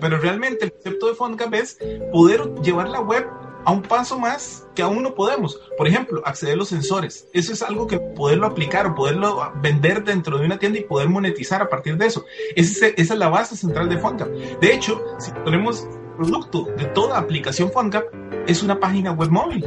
pero 0.00 0.18
realmente 0.18 0.66
el 0.66 0.72
concepto 0.72 1.06
de 1.08 1.14
PhoneGap 1.14 1.54
es 1.54 1.78
poder 2.12 2.54
llevar 2.62 2.88
la 2.88 3.00
web 3.00 3.26
a 3.64 3.72
un 3.72 3.82
paso 3.82 4.18
más 4.18 4.66
que 4.74 4.82
aún 4.82 5.02
no 5.02 5.14
podemos. 5.14 5.60
Por 5.76 5.86
ejemplo, 5.86 6.22
acceder 6.24 6.54
a 6.54 6.56
los 6.56 6.68
sensores. 6.68 7.28
Eso 7.32 7.52
es 7.52 7.62
algo 7.62 7.86
que 7.86 7.98
poderlo 7.98 8.46
aplicar 8.46 8.86
o 8.86 8.94
poderlo 8.94 9.52
vender 9.62 10.04
dentro 10.04 10.38
de 10.38 10.46
una 10.46 10.58
tienda 10.58 10.78
y 10.78 10.84
poder 10.84 11.08
monetizar 11.08 11.62
a 11.62 11.68
partir 11.68 11.96
de 11.96 12.06
eso. 12.06 12.24
Esa 12.56 12.86
es, 12.86 12.94
esa 12.96 13.12
es 13.14 13.18
la 13.18 13.28
base 13.28 13.56
central 13.56 13.88
de 13.88 13.98
PhoneGap. 13.98 14.28
De 14.28 14.74
hecho, 14.74 15.02
si 15.18 15.30
ponemos 15.32 15.86
producto 16.16 16.68
de 16.76 16.84
toda 16.86 17.18
aplicación 17.18 17.70
PhoneGap, 17.70 18.04
es 18.46 18.62
una 18.62 18.78
página 18.80 19.12
web 19.12 19.30
móvil 19.30 19.66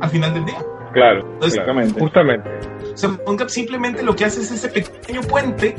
al 0.00 0.10
final 0.10 0.34
del 0.34 0.44
día. 0.44 0.64
Claro, 0.92 1.20
Entonces, 1.20 1.52
Exactamente. 1.58 2.00
justamente. 2.00 2.50
O 2.92 2.96
sea, 2.96 3.10
PhoneGap 3.10 3.48
simplemente 3.48 4.02
lo 4.02 4.16
que 4.16 4.24
hace 4.24 4.40
es 4.40 4.50
ese 4.50 4.68
pequeño 4.68 5.20
puente 5.22 5.76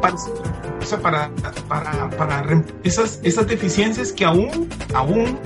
para, 0.00 0.14
o 0.14 0.84
sea, 0.84 0.98
para, 0.98 1.30
para, 1.68 2.08
para 2.10 2.62
esas, 2.82 3.20
esas 3.22 3.46
deficiencias 3.46 4.12
que 4.12 4.24
aún, 4.24 4.68
aún 4.94 5.38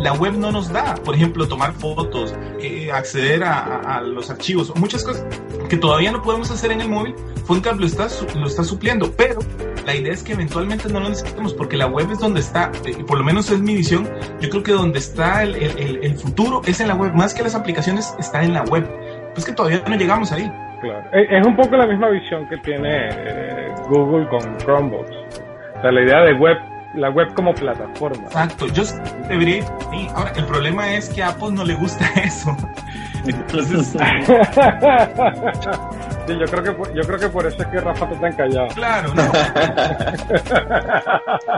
la 0.00 0.12
web 0.12 0.34
no 0.34 0.52
nos 0.52 0.70
da. 0.72 0.94
Por 0.96 1.14
ejemplo, 1.14 1.46
tomar 1.48 1.72
fotos, 1.72 2.34
eh, 2.60 2.90
acceder 2.92 3.44
a, 3.44 3.58
a- 3.60 3.96
a 3.96 4.00
los 4.02 4.28
archivos, 4.30 4.74
muchas 4.76 5.02
cosas 5.04 5.24
que 5.68 5.76
todavía 5.78 6.12
no 6.12 6.20
podemos 6.22 6.50
hacer 6.50 6.70
en 6.72 6.80
el 6.82 6.88
móvil. 6.88 7.14
PhoneGap 7.46 7.78
lo 7.80 7.86
está, 7.86 8.08
lo 8.34 8.46
está 8.46 8.64
supliendo, 8.64 9.10
pero 9.16 9.38
la 9.84 9.94
idea 9.94 10.12
es 10.12 10.22
que 10.22 10.32
eventualmente 10.32 10.88
no 10.92 11.00
lo 11.00 11.08
necesitemos 11.08 11.54
porque 11.54 11.76
la 11.76 11.86
web 11.86 12.10
es 12.10 12.18
donde 12.18 12.40
está, 12.40 12.70
eh, 12.84 12.96
por 13.06 13.18
lo 13.18 13.24
menos 13.24 13.50
es 13.50 13.60
mi 13.60 13.74
visión, 13.74 14.08
yo 14.40 14.50
creo 14.50 14.62
que 14.62 14.72
donde 14.72 14.98
está 14.98 15.42
el, 15.42 15.54
el- 15.56 15.98
el- 16.02 16.14
futuro 16.16 16.62
es 16.66 16.80
en 16.80 16.88
la 16.88 16.94
web, 16.94 17.12
más 17.14 17.34
que 17.34 17.42
las 17.42 17.54
aplicaciones 17.54 18.14
está 18.18 18.42
en 18.42 18.54
la 18.54 18.62
web. 18.64 18.88
Pues 19.34 19.44
que 19.46 19.52
todavía 19.52 19.82
no 19.88 19.96
llegamos 19.96 20.30
ahí. 20.32 20.50
Claro. 20.80 21.04
Es 21.12 21.26
es 21.30 21.46
un 21.46 21.56
poco 21.56 21.76
la 21.76 21.86
misma 21.86 22.08
visión 22.10 22.46
que 22.48 22.56
tiene 22.58 23.08
eh, 23.10 23.72
Google 23.88 24.28
con 24.28 24.56
Chromebooks. 24.58 25.10
O 25.78 25.82
sea, 25.82 25.90
la 25.92 26.02
idea 26.02 26.20
de 26.20 26.34
web, 26.34 26.56
la 26.94 27.10
web 27.10 27.32
como 27.34 27.52
plataforma. 27.54 28.24
Exacto, 28.26 28.66
yo 28.68 28.84
debería 29.28 29.56
ir 29.58 29.64
ahí. 29.90 30.08
Ahora, 30.14 30.32
el 30.36 30.44
problema 30.44 30.94
es 30.94 31.08
que 31.10 31.22
a 31.22 31.30
Apple 31.30 31.50
no 31.52 31.64
le 31.64 31.74
gusta 31.74 32.04
eso. 32.24 32.56
Entonces, 33.26 33.94
sí, 36.26 36.38
yo 36.38 36.46
creo 36.46 36.62
que 36.62 36.72
por, 36.72 36.94
yo 36.94 37.02
creo 37.02 37.18
que 37.18 37.28
por 37.28 37.46
eso 37.46 37.62
es 37.62 37.66
que 37.68 37.80
Rafa 37.80 38.04
está 38.06 38.20
tan 38.20 38.36
callado. 38.36 38.68
claro, 38.74 39.14
no. 39.14 39.22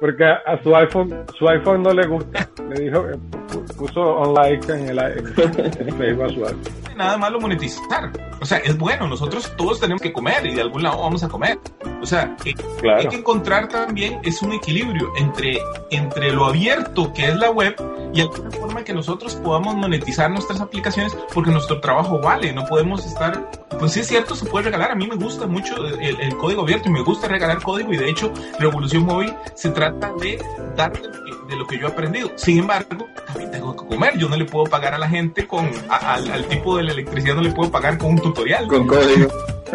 Porque 0.00 0.24
a, 0.24 0.62
su 0.62 0.74
iPhone, 0.76 1.24
su 1.38 1.48
iPhone 1.48 1.82
no 1.82 1.92
le 1.92 2.06
gusta. 2.06 2.48
Le 2.68 2.82
dijo, 2.84 3.04
pu- 3.48 3.76
puso 3.76 4.18
un 4.20 4.34
like 4.34 4.70
en 4.72 4.88
el, 4.90 4.98
en 4.98 5.88
el 5.88 5.94
Facebook 5.94 6.24
a 6.24 6.28
su 6.28 6.44
iPhone. 6.44 6.62
Nada 6.96 7.16
malo 7.18 7.40
monetizar. 7.40 8.10
O 8.40 8.44
sea, 8.44 8.58
es 8.58 8.76
bueno, 8.78 9.08
nosotros 9.08 9.52
todos 9.56 9.80
tenemos 9.80 10.00
que 10.02 10.12
comer 10.12 10.46
y 10.46 10.54
de 10.54 10.62
algún 10.62 10.82
lado 10.82 11.00
vamos 11.00 11.24
a 11.24 11.28
comer. 11.28 11.58
O 12.00 12.06
sea, 12.06 12.36
Claro. 12.80 13.00
hay 13.00 13.08
que 13.08 13.16
encontrar 13.16 13.68
también 13.68 14.20
es 14.22 14.42
un 14.42 14.52
equilibrio 14.52 15.10
entre, 15.18 15.58
entre 15.90 16.30
lo 16.32 16.44
abierto 16.44 17.12
que 17.14 17.26
es 17.28 17.36
la 17.36 17.50
web 17.50 17.74
y 18.12 18.20
alguna 18.20 18.50
forma 18.50 18.84
que 18.84 18.92
nosotros 18.92 19.34
podamos 19.36 19.74
monetizar 19.74 20.30
nuestras 20.30 20.60
aplicaciones 20.60 21.16
porque 21.32 21.50
nuestro 21.50 21.80
trabajo 21.80 22.20
vale, 22.20 22.52
no 22.52 22.64
podemos 22.66 23.06
estar, 23.06 23.50
pues 23.78 23.92
sí 23.92 24.00
es 24.00 24.06
cierto, 24.06 24.34
se 24.34 24.46
puede 24.46 24.66
regalar, 24.66 24.90
a 24.90 24.94
mí 24.94 25.06
me 25.06 25.16
gusta 25.16 25.46
mucho 25.46 25.74
el, 25.86 26.36
código 26.36 26.62
abierto 26.62 26.88
y 26.88 26.92
me 26.92 27.02
gusta 27.02 27.28
regalar 27.28 27.62
código 27.62 27.92
y 27.92 27.96
de 27.96 28.10
hecho 28.10 28.32
Revolución 28.58 29.04
Móvil 29.04 29.34
se 29.54 29.70
trata 29.70 30.12
de 30.20 30.42
dar 30.76 30.92
de 31.48 31.56
lo 31.56 31.66
que, 31.66 31.78
yo 31.78 31.86
he 31.88 31.90
aprendido, 31.90 32.30
sin 32.36 32.58
embargo, 32.60 33.06
también 33.26 33.50
tengo 33.50 33.76
que 33.76 33.86
comer, 33.86 34.16
yo 34.18 34.28
no 34.28 34.36
le 34.36 34.44
puedo 34.44 34.64
pagar 34.66 34.94
a 34.94 34.98
la 34.98 35.08
gente 35.08 35.46
con, 35.46 35.70
a- 35.88 36.14
al, 36.14 36.30
al 36.30 36.44
tipo 36.46 36.76
de 36.76 36.84
la 36.84 36.92
electricidad 36.92 37.34
no 37.36 37.42
le 37.42 37.50
puedo 37.52 37.70
pagar 37.70 37.98
con 37.98 38.10
un 38.12 38.18
tutorial. 38.18 38.66
Con 38.68 38.86
código. 38.86 39.28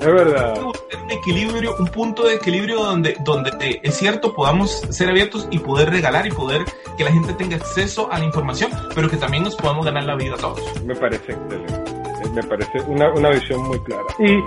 Es 0.00 0.06
verdad. 0.06 0.58
un 0.62 1.10
equilibrio, 1.10 1.74
un 1.78 1.86
punto 1.88 2.24
de 2.24 2.34
equilibrio 2.34 2.82
donde, 2.82 3.16
donde 3.24 3.50
eh, 3.60 3.80
es 3.82 3.96
cierto 3.96 4.32
podamos 4.34 4.70
ser 4.90 5.08
abiertos 5.10 5.46
y 5.50 5.58
poder 5.58 5.90
regalar 5.90 6.26
y 6.26 6.30
poder 6.30 6.64
que 6.96 7.04
la 7.04 7.12
gente 7.12 7.32
tenga 7.34 7.56
acceso 7.56 8.10
a 8.12 8.18
la 8.18 8.24
información, 8.24 8.70
pero 8.94 9.08
que 9.08 9.16
también 9.16 9.42
nos 9.44 9.56
podamos 9.56 9.84
ganar 9.84 10.04
la 10.04 10.16
vida 10.16 10.36
todos. 10.36 10.60
Me 10.84 10.94
parece 10.94 11.32
excelente. 11.32 11.92
Me 12.32 12.42
parece 12.42 12.80
una, 12.86 13.10
una 13.12 13.30
visión 13.30 13.62
muy 13.62 13.78
clara. 13.80 14.04
Y 14.18 14.38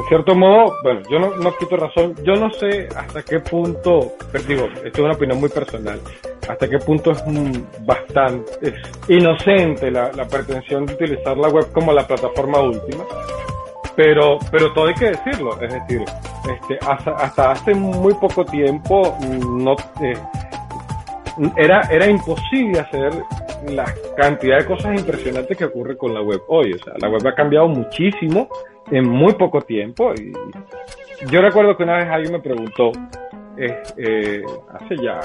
en 0.00 0.08
cierto 0.08 0.34
modo, 0.34 0.76
bueno, 0.82 1.02
yo 1.10 1.18
no, 1.18 1.36
no 1.36 1.54
quito 1.56 1.76
razón, 1.76 2.14
yo 2.24 2.34
no 2.34 2.50
sé 2.50 2.88
hasta 2.96 3.22
qué 3.22 3.40
punto, 3.40 4.12
pero 4.32 4.44
digo, 4.44 4.64
esto 4.84 4.88
es 4.88 4.98
una 4.98 5.12
opinión 5.12 5.38
muy 5.38 5.48
personal, 5.48 6.00
hasta 6.48 6.68
qué 6.68 6.78
punto 6.78 7.10
es 7.10 7.22
bastante 7.84 8.50
es 8.62 8.74
inocente 9.08 9.90
la, 9.90 10.10
la 10.12 10.26
pretensión 10.26 10.86
de 10.86 10.94
utilizar 10.94 11.36
la 11.36 11.48
web 11.48 11.70
como 11.72 11.92
la 11.92 12.06
plataforma 12.06 12.60
última, 12.60 13.04
pero, 13.94 14.38
pero 14.50 14.72
todo 14.72 14.86
hay 14.86 14.94
que 14.94 15.10
decirlo, 15.10 15.60
es 15.60 15.72
decir, 15.72 16.04
este, 16.50 16.78
hasta, 16.86 17.10
hasta 17.12 17.50
hace 17.52 17.74
muy 17.74 18.14
poco 18.14 18.44
tiempo 18.44 19.16
mm, 19.20 19.64
no, 19.64 19.76
eh, 20.02 20.14
era, 21.56 21.82
era 21.90 22.06
imposible 22.06 22.80
hacer 22.80 23.12
la 23.68 23.92
cantidad 24.16 24.58
de 24.58 24.66
cosas 24.66 24.98
impresionantes 24.98 25.56
que 25.56 25.64
ocurre 25.64 25.96
con 25.96 26.14
la 26.14 26.22
web 26.22 26.40
hoy. 26.48 26.72
O 26.72 26.78
sea, 26.78 26.94
la 26.98 27.08
web 27.08 27.26
ha 27.26 27.34
cambiado 27.34 27.68
muchísimo 27.68 28.48
en 28.90 29.08
muy 29.08 29.34
poco 29.34 29.60
tiempo. 29.62 30.12
Y 30.14 30.32
yo 31.30 31.40
recuerdo 31.40 31.76
que 31.76 31.82
una 31.84 31.98
vez 31.98 32.08
alguien 32.08 32.32
me 32.32 32.40
preguntó, 32.40 32.92
eh, 33.56 34.42
hace 34.72 34.96
ya, 34.96 35.20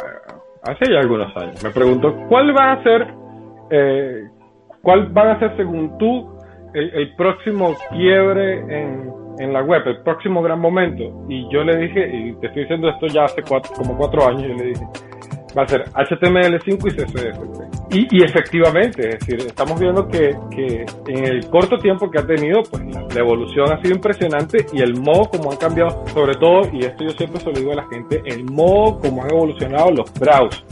hace 0.63 0.91
ya 0.91 0.99
algunos 0.99 1.35
años, 1.37 1.63
me 1.63 1.69
preguntó 1.71 2.15
cuál 2.27 2.55
va 2.55 2.73
a 2.73 2.83
ser, 2.83 3.07
eh, 3.69 4.27
cuál 4.81 5.07
van 5.09 5.29
a 5.29 5.39
ser 5.39 5.55
según 5.57 5.97
tú 5.97 6.35
el, 6.73 6.93
el 6.93 7.15
próximo 7.15 7.75
quiebre 7.91 8.59
en, 8.59 9.09
en 9.39 9.53
la 9.53 9.61
web, 9.61 9.87
el 9.87 10.01
próximo 10.01 10.41
gran 10.41 10.59
momento. 10.59 11.25
Y 11.29 11.49
yo 11.51 11.63
le 11.63 11.77
dije, 11.77 12.07
y 12.07 12.33
te 12.35 12.47
estoy 12.47 12.63
diciendo 12.63 12.89
esto 12.89 13.07
ya 13.07 13.25
hace 13.25 13.41
cuatro, 13.41 13.71
como 13.75 13.97
cuatro 13.97 14.27
años, 14.27 14.43
yo 14.43 14.53
le 14.55 14.63
dije, 14.65 14.85
va 15.57 15.63
a 15.63 15.67
ser 15.67 15.85
HTML5 15.85 16.87
y 16.87 16.91
CSS. 16.91 17.74
Y, 17.95 18.07
y 18.11 18.25
efectivamente, 18.25 19.07
es 19.07 19.19
decir, 19.19 19.47
estamos 19.47 19.79
viendo 19.79 20.05
que, 20.09 20.35
que 20.51 20.85
en 21.07 21.23
el 21.23 21.49
corto 21.49 21.77
tiempo 21.77 22.11
que 22.11 22.19
ha 22.19 22.27
tenido, 22.27 22.61
pues 22.63 22.83
la, 22.93 23.21
evolución 23.21 23.71
ha 23.71 23.81
sido 23.81 23.95
impresionante 23.95 24.65
y 24.73 24.81
el 24.81 24.99
modo 24.99 25.29
como 25.29 25.49
han 25.49 25.57
cambiado, 25.57 26.05
sobre 26.13 26.33
todo, 26.35 26.63
y 26.73 26.79
esto 26.79 27.05
yo 27.05 27.11
siempre 27.11 27.39
se 27.39 27.45
lo 27.45 27.53
digo 27.53 27.71
a 27.71 27.75
la 27.75 27.87
gente, 27.87 28.21
el 28.25 28.43
modo 28.43 28.99
como 28.99 29.23
han 29.23 29.31
evolucionado 29.31 29.91
los 29.91 30.13
browsers, 30.15 30.65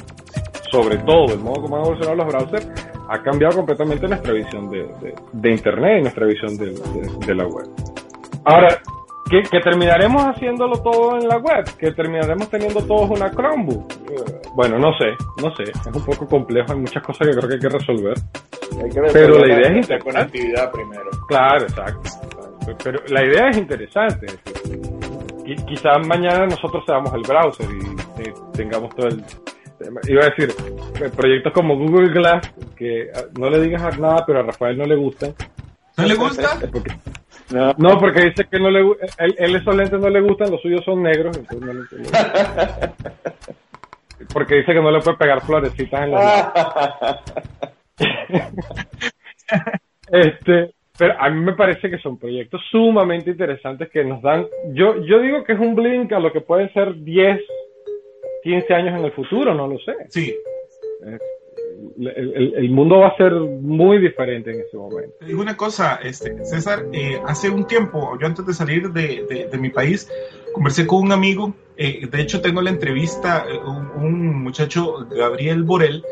sobre 0.69 0.97
todo 0.97 1.33
el 1.33 1.39
modo 1.39 1.61
como 1.61 1.77
han 1.77 1.83
evolucionado 1.83 2.15
los 2.17 2.27
browsers, 2.27 2.69
ha 3.07 3.23
cambiado 3.23 3.55
completamente 3.55 4.05
nuestra 4.05 4.33
visión 4.33 4.69
de, 4.69 4.79
de, 4.79 5.15
de 5.31 5.49
Internet 5.49 5.99
y 5.99 6.01
nuestra 6.01 6.25
visión 6.25 6.57
de, 6.57 6.73
de 7.25 7.35
la 7.35 7.45
web. 7.45 7.69
Ahora, 8.43 8.81
que, 9.29 9.41
que, 9.43 9.59
terminaremos 9.59 10.23
haciéndolo 10.23 10.81
todo 10.81 11.17
en 11.17 11.27
la 11.27 11.37
web, 11.37 11.63
que 11.77 11.91
terminaremos 11.91 12.49
teniendo 12.49 12.81
todos 12.81 13.09
una 13.09 13.31
Chromebook. 13.31 13.93
Bueno, 14.55 14.77
no 14.77 14.91
sé, 14.97 15.15
no 15.41 15.55
sé, 15.55 15.63
es 15.63 15.87
un 15.87 16.05
poco 16.05 16.27
complejo, 16.27 16.73
hay 16.73 16.79
muchas 16.79 17.01
cosas 17.03 17.27
que 17.27 17.35
creo 17.35 17.47
que 17.47 17.55
hay 17.55 17.61
que 17.61 17.69
resolver. 17.69 18.13
Hay 18.83 18.89
que 18.89 19.01
resolver 19.01 19.11
pero 19.13 19.39
la 19.39 19.53
idea 19.53 19.79
es 19.79 20.03
conectividad 20.03 20.71
primero. 20.71 21.09
Claro, 21.27 21.63
exacto. 21.63 22.09
Pero 22.83 22.99
la 23.07 23.25
idea 23.25 23.49
es 23.49 23.57
interesante. 23.57 24.27
Quizás 25.67 26.07
mañana 26.07 26.45
nosotros 26.45 26.83
seamos 26.85 27.13
el 27.13 27.21
browser 27.21 27.67
y 27.69 28.21
eh, 28.21 28.33
tengamos 28.53 28.95
todo 28.95 29.07
el... 29.07 29.23
Iba 30.07 30.23
a 30.23 30.29
decir, 30.29 30.53
proyectos 31.13 31.51
como 31.51 31.77
Google 31.77 32.13
Glass, 32.13 32.53
que 32.77 33.11
no 33.37 33.49
le 33.49 33.59
digas 33.59 33.99
nada, 33.99 34.23
pero 34.25 34.39
a 34.39 34.43
Rafael 34.43 34.77
no 34.77 34.85
le 34.85 34.95
gustan. 34.95 35.33
¿No 35.97 36.05
le 36.05 36.15
gusta? 36.15 36.57
Porque, 36.71 36.91
no. 37.53 37.73
no, 37.77 37.99
porque 37.99 38.25
dice 38.25 38.45
que 38.49 38.59
no 38.59 38.69
le 38.69 38.79
él, 38.79 39.35
él 39.37 39.55
esos 39.55 39.75
lentes 39.75 39.99
no 39.99 40.09
le 40.09 40.21
gustan, 40.21 40.51
los 40.51 40.61
suyos 40.61 40.83
son 40.83 41.03
negros, 41.03 41.37
entonces 41.37 41.61
no 41.61 41.73
le, 41.73 41.83
porque 44.33 44.55
dice 44.55 44.73
que 44.73 44.81
no 44.81 44.91
le 44.91 45.01
puede 45.01 45.17
pegar 45.17 45.41
florecitas 45.41 46.01
en 46.01 46.11
la 46.11 47.21
Este, 50.11 50.73
pero 50.97 51.19
a 51.19 51.29
mí 51.29 51.41
me 51.41 51.53
parece 51.53 51.89
que 51.89 51.97
son 51.97 52.17
proyectos 52.17 52.61
sumamente 52.69 53.31
interesantes 53.31 53.89
que 53.89 54.03
nos 54.03 54.21
dan, 54.21 54.47
yo 54.73 55.03
yo 55.05 55.19
digo 55.19 55.43
que 55.43 55.53
es 55.53 55.59
un 55.59 55.75
blink 55.75 56.11
a 56.11 56.19
lo 56.19 56.31
que 56.31 56.41
pueden 56.41 56.71
ser 56.73 56.95
10, 56.95 57.39
15 58.43 58.73
años 58.73 58.99
en 58.99 59.05
el 59.05 59.11
futuro, 59.11 59.53
no 59.53 59.67
lo 59.67 59.79
sé. 59.79 59.95
Sí. 60.09 60.35
El, 61.05 61.19
el, 61.99 62.53
el, 62.55 62.69
mundo 62.69 62.99
va 62.99 63.09
a 63.09 63.17
ser 63.17 63.33
muy 63.33 63.99
diferente 63.99 64.51
en 64.51 64.61
ese 64.61 64.77
momento. 64.77 65.13
Te 65.19 65.25
digo 65.25 65.41
una 65.41 65.55
cosa, 65.55 65.99
este, 66.03 66.43
César, 66.45 66.85
eh, 66.91 67.19
hace 67.25 67.49
un 67.49 67.65
tiempo, 67.65 68.17
yo 68.19 68.27
antes 68.27 68.45
de 68.45 68.53
salir 68.53 68.91
de, 68.91 69.25
de, 69.29 69.47
de 69.51 69.57
mi 69.57 69.69
país, 69.69 70.09
conversé 70.53 70.85
con 70.87 71.03
un 71.03 71.11
amigo, 71.11 71.53
eh, 71.77 72.07
de 72.07 72.21
hecho 72.21 72.41
tengo 72.41 72.61
la 72.61 72.69
entrevista, 72.69 73.45
un, 73.65 74.03
un, 74.03 74.43
muchacho, 74.43 75.07
Gabriel 75.09 75.63
Borel, 75.63 76.03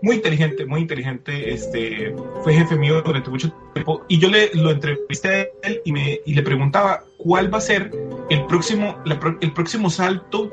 muy 0.00 0.16
inteligente, 0.16 0.64
muy 0.64 0.80
inteligente, 0.80 1.52
este, 1.52 2.14
fue 2.42 2.54
jefe 2.54 2.76
mío 2.76 3.02
durante 3.02 3.30
mucho 3.30 3.52
tiempo, 3.72 4.04
y 4.08 4.18
yo 4.18 4.28
le 4.28 4.50
lo 4.54 4.70
entrevisté 4.70 5.28
a 5.28 5.68
él 5.68 5.80
y, 5.84 5.92
me, 5.92 6.20
y 6.24 6.34
le 6.34 6.42
preguntaba 6.42 7.04
cuál 7.16 7.52
va 7.52 7.58
a 7.58 7.62
ser 7.62 7.90
el 8.30 8.44
próximo, 8.46 8.96
la, 9.04 9.18
el 9.40 9.52
próximo 9.52 9.90
salto 9.90 10.50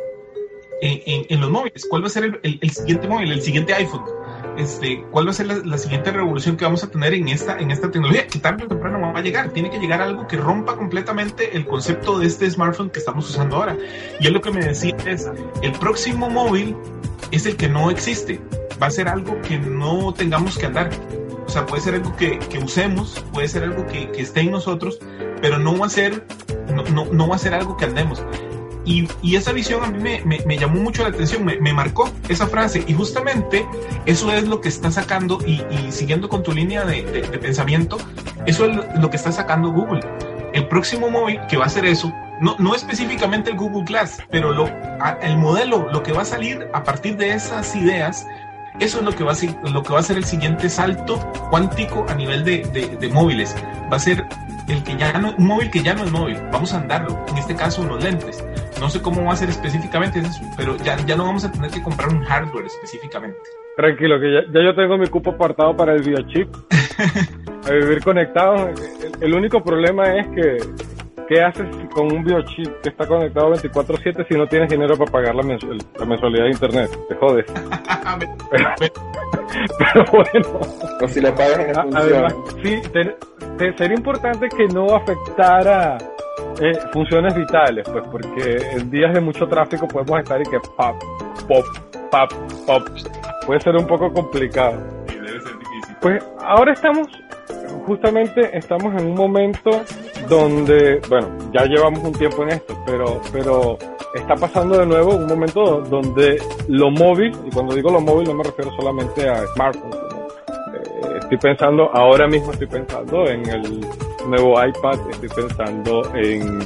en, 0.81 1.01
en, 1.05 1.25
en, 1.29 1.41
los 1.41 1.49
móviles, 1.49 1.85
cuál 1.89 2.03
va 2.03 2.07
a 2.07 2.09
ser 2.09 2.23
el, 2.25 2.39
el, 2.43 2.59
el 2.61 2.69
siguiente 2.71 3.07
móvil, 3.07 3.31
el 3.31 3.41
siguiente 3.41 3.73
iPhone 3.73 4.03
este, 4.57 5.03
cuál 5.11 5.27
va 5.27 5.31
a 5.31 5.33
ser 5.33 5.65
la, 5.65 5.77
siguiente 5.77 6.11
revolución 6.11 6.57
que 6.57 6.65
vamos 6.65 6.83
a 6.83 6.89
tener 6.89 7.13
en 7.13 7.27
esta, 7.27 7.57
en 7.57 7.71
esta 7.71 7.91
tecnología, 7.91 8.27
que 8.27 8.39
tarde 8.39 8.65
o 8.65 8.67
temprano 8.67 8.99
va 8.99 9.19
a 9.19 9.21
llegar. 9.21 9.49
Tiene 9.49 9.69
que 9.69 9.79
llegar 9.79 10.01
algo 10.01 10.27
que 10.27 10.37
rompa 10.37 10.75
completamente 10.75 11.55
el 11.55 11.65
concepto 11.65 12.19
de 12.19 12.27
este 12.27 12.49
smartphone 12.49 12.89
que 12.89 12.99
estamos 12.99 13.29
usando 13.29 13.57
ahora. 13.57 13.77
Y 14.19 14.27
él 14.27 14.33
lo 14.33 14.41
que 14.41 14.51
me 14.51 14.63
decía 14.63 14.95
es, 15.05 15.29
el 15.61 15.71
próximo 15.73 16.29
móvil 16.29 16.75
es 17.31 17.45
el 17.45 17.55
que 17.57 17.69
no 17.69 17.91
existe. 17.91 18.39
Va 18.81 18.87
a 18.87 18.91
ser 18.91 19.07
algo 19.07 19.39
que 19.41 19.57
no 19.57 20.13
tengamos 20.13 20.57
que 20.57 20.65
andar. 20.65 20.89
O 21.45 21.49
sea, 21.49 21.65
puede 21.65 21.81
ser 21.81 21.95
algo 21.95 22.15
que, 22.15 22.39
que 22.39 22.57
usemos, 22.57 23.23
puede 23.31 23.47
ser 23.47 23.63
algo 23.63 23.85
que, 23.85 24.11
que, 24.11 24.21
esté 24.21 24.41
en 24.41 24.51
nosotros, 24.51 24.99
pero 25.41 25.59
no 25.59 25.77
va 25.77 25.85
a 25.85 25.89
ser, 25.89 26.25
no, 26.73 26.83
no, 26.83 27.05
no 27.05 27.27
va 27.27 27.35
a 27.35 27.39
ser 27.39 27.53
algo 27.53 27.77
que 27.77 27.85
andemos. 27.85 28.23
Y, 28.85 29.35
esa 29.35 29.51
visión 29.51 29.83
a 29.83 29.87
mí 29.87 30.19
me, 30.23 30.57
llamó 30.57 30.79
mucho 30.79 31.03
la 31.03 31.09
atención, 31.09 31.43
me, 31.43 31.73
marcó 31.73 32.09
esa 32.29 32.47
frase. 32.47 32.83
Y 32.87 32.93
justamente 32.93 33.65
eso 34.05 34.31
es 34.31 34.47
lo 34.47 34.61
que 34.61 34.69
está 34.69 34.91
sacando, 34.91 35.39
y, 35.45 35.61
siguiendo 35.91 36.29
con 36.29 36.43
tu 36.43 36.51
línea 36.51 36.85
de, 36.85 37.01
pensamiento, 37.41 37.97
eso 38.45 38.65
es 38.65 38.77
lo 38.99 39.09
que 39.09 39.17
está 39.17 39.31
sacando 39.31 39.71
Google. 39.71 40.01
El 40.53 40.67
próximo 40.67 41.09
móvil 41.09 41.39
que 41.49 41.57
va 41.57 41.65
a 41.65 41.67
hacer 41.67 41.85
eso, 41.85 42.13
no, 42.39 42.55
no 42.59 42.75
específicamente 42.75 43.51
el 43.51 43.57
Google 43.57 43.83
Glass, 43.83 44.19
pero 44.29 44.51
el 45.21 45.37
modelo, 45.37 45.89
lo 45.91 46.03
que 46.03 46.13
va 46.13 46.21
a 46.21 46.25
salir 46.25 46.67
a 46.73 46.83
partir 46.83 47.17
de 47.17 47.33
esas 47.33 47.75
ideas, 47.75 48.25
eso 48.79 48.99
es 48.99 49.03
lo 49.03 49.15
que 49.15 49.23
va 49.23 49.31
a 49.31 49.35
ser, 49.35 49.55
lo 49.63 49.83
que 49.83 49.93
va 49.93 49.99
a 49.99 50.03
ser 50.03 50.17
el 50.17 50.25
siguiente 50.25 50.69
salto 50.69 51.19
cuántico 51.49 52.05
a 52.07 52.13
nivel 52.13 52.43
de, 52.43 52.97
de 52.99 53.09
móviles. 53.09 53.55
Va 53.91 53.97
a 53.97 53.99
ser 53.99 54.25
el 54.67 54.83
que 54.83 54.95
ya 54.95 55.13
no, 55.19 55.35
un 55.37 55.47
móvil 55.47 55.69
que 55.69 55.83
ya 55.83 55.93
no 55.93 56.03
es 56.03 56.11
móvil, 56.11 56.37
vamos 56.51 56.73
a 56.73 56.77
andarlo, 56.77 57.25
en 57.29 57.37
este 57.37 57.55
caso 57.55 57.81
unos 57.81 58.03
lentes. 58.03 58.43
No 58.79 58.89
sé 58.89 59.01
cómo 59.01 59.23
va 59.23 59.33
a 59.33 59.35
ser 59.35 59.49
específicamente 59.49 60.19
eso, 60.19 60.41
pero 60.57 60.75
ya, 60.77 60.97
ya 61.05 61.15
no 61.15 61.25
vamos 61.25 61.45
a 61.45 61.51
tener 61.51 61.71
que 61.71 61.81
comprar 61.81 62.09
un 62.09 62.23
hardware 62.23 62.65
específicamente. 62.65 63.37
Tranquilo, 63.77 64.19
que 64.19 64.33
ya, 64.33 64.41
ya 64.53 64.63
yo 64.63 64.75
tengo 64.75 64.97
mi 64.97 65.07
cupo 65.07 65.31
apartado 65.31 65.75
para 65.75 65.93
el 65.93 66.01
biochip. 66.01 66.49
a 67.67 67.71
vivir 67.71 68.03
conectado. 68.03 68.69
El, 68.69 69.23
el, 69.23 69.33
único 69.33 69.63
problema 69.63 70.15
es 70.17 70.27
que, 70.27 70.57
¿qué 71.27 71.41
haces 71.41 71.67
con 71.91 72.11
un 72.11 72.23
biochip 72.23 72.81
que 72.81 72.89
está 72.89 73.07
conectado 73.07 73.53
24-7 73.53 74.27
si 74.27 74.37
no 74.37 74.47
tienes 74.47 74.69
dinero 74.69 74.97
para 74.97 75.11
pagar 75.11 75.35
la, 75.35 75.43
mensual, 75.43 75.77
la 75.99 76.05
mensualidad 76.05 76.45
de 76.45 76.51
internet? 76.51 76.99
Te 77.09 77.15
jodes. 77.15 77.45
pero, 78.51 78.69
pero, 79.79 80.05
bueno. 80.11 80.59
O 81.01 81.07
si 81.07 81.21
le 81.21 81.31
pagas 81.31 81.59
en 81.59 81.75
función. 81.75 81.95
Además, 81.95 82.35
sí, 82.63 82.81
te, 82.93 83.05
te, 83.05 83.15
sería 83.57 83.97
importante 83.97 84.47
que 84.49 84.67
no 84.67 84.95
afectara 84.95 85.97
eh, 86.61 86.73
funciones 86.93 87.35
vitales, 87.35 87.87
pues, 87.89 88.03
porque 88.09 88.57
en 88.71 88.89
días 88.89 89.13
de 89.13 89.21
mucho 89.21 89.47
tráfico 89.47 89.87
podemos 89.87 90.19
estar 90.19 90.39
y 90.41 90.45
que 90.45 90.59
pop, 90.59 90.95
pop, 91.47 91.65
pop, 92.11 92.31
pop. 92.65 92.83
Puede 93.45 93.59
ser 93.59 93.75
un 93.75 93.87
poco 93.87 94.11
complicado. 94.11 94.81
Sí, 95.07 95.15
debe 95.15 95.41
ser 95.41 95.59
difícil. 95.59 95.95
Pues 96.01 96.23
ahora 96.39 96.73
estamos, 96.73 97.07
justamente 97.85 98.57
estamos 98.57 98.93
en 99.01 99.07
un 99.07 99.15
momento 99.15 99.81
donde, 100.29 101.01
bueno, 101.09 101.27
ya 101.53 101.65
llevamos 101.65 101.99
un 102.03 102.13
tiempo 102.13 102.43
en 102.43 102.49
esto, 102.49 102.75
pero, 102.85 103.21
pero 103.31 103.77
está 104.15 104.35
pasando 104.35 104.79
de 104.79 104.85
nuevo 104.85 105.15
un 105.15 105.27
momento 105.27 105.81
donde 105.81 106.41
lo 106.69 106.89
móvil, 106.89 107.31
y 107.45 107.51
cuando 107.51 107.75
digo 107.75 107.91
lo 107.91 107.99
móvil 107.99 108.27
no 108.29 108.35
me 108.35 108.43
refiero 108.43 108.71
solamente 108.77 109.29
a 109.29 109.45
smartphones, 109.53 110.14
estoy 111.21 111.37
pensando, 111.37 111.89
ahora 111.93 112.27
mismo 112.27 112.51
estoy 112.51 112.67
pensando 112.67 113.27
en 113.27 113.47
el 113.49 113.85
nuevo 114.27 114.63
iPad, 114.63 114.99
estoy 115.11 115.29
pensando 115.29 116.15
en, 116.15 116.59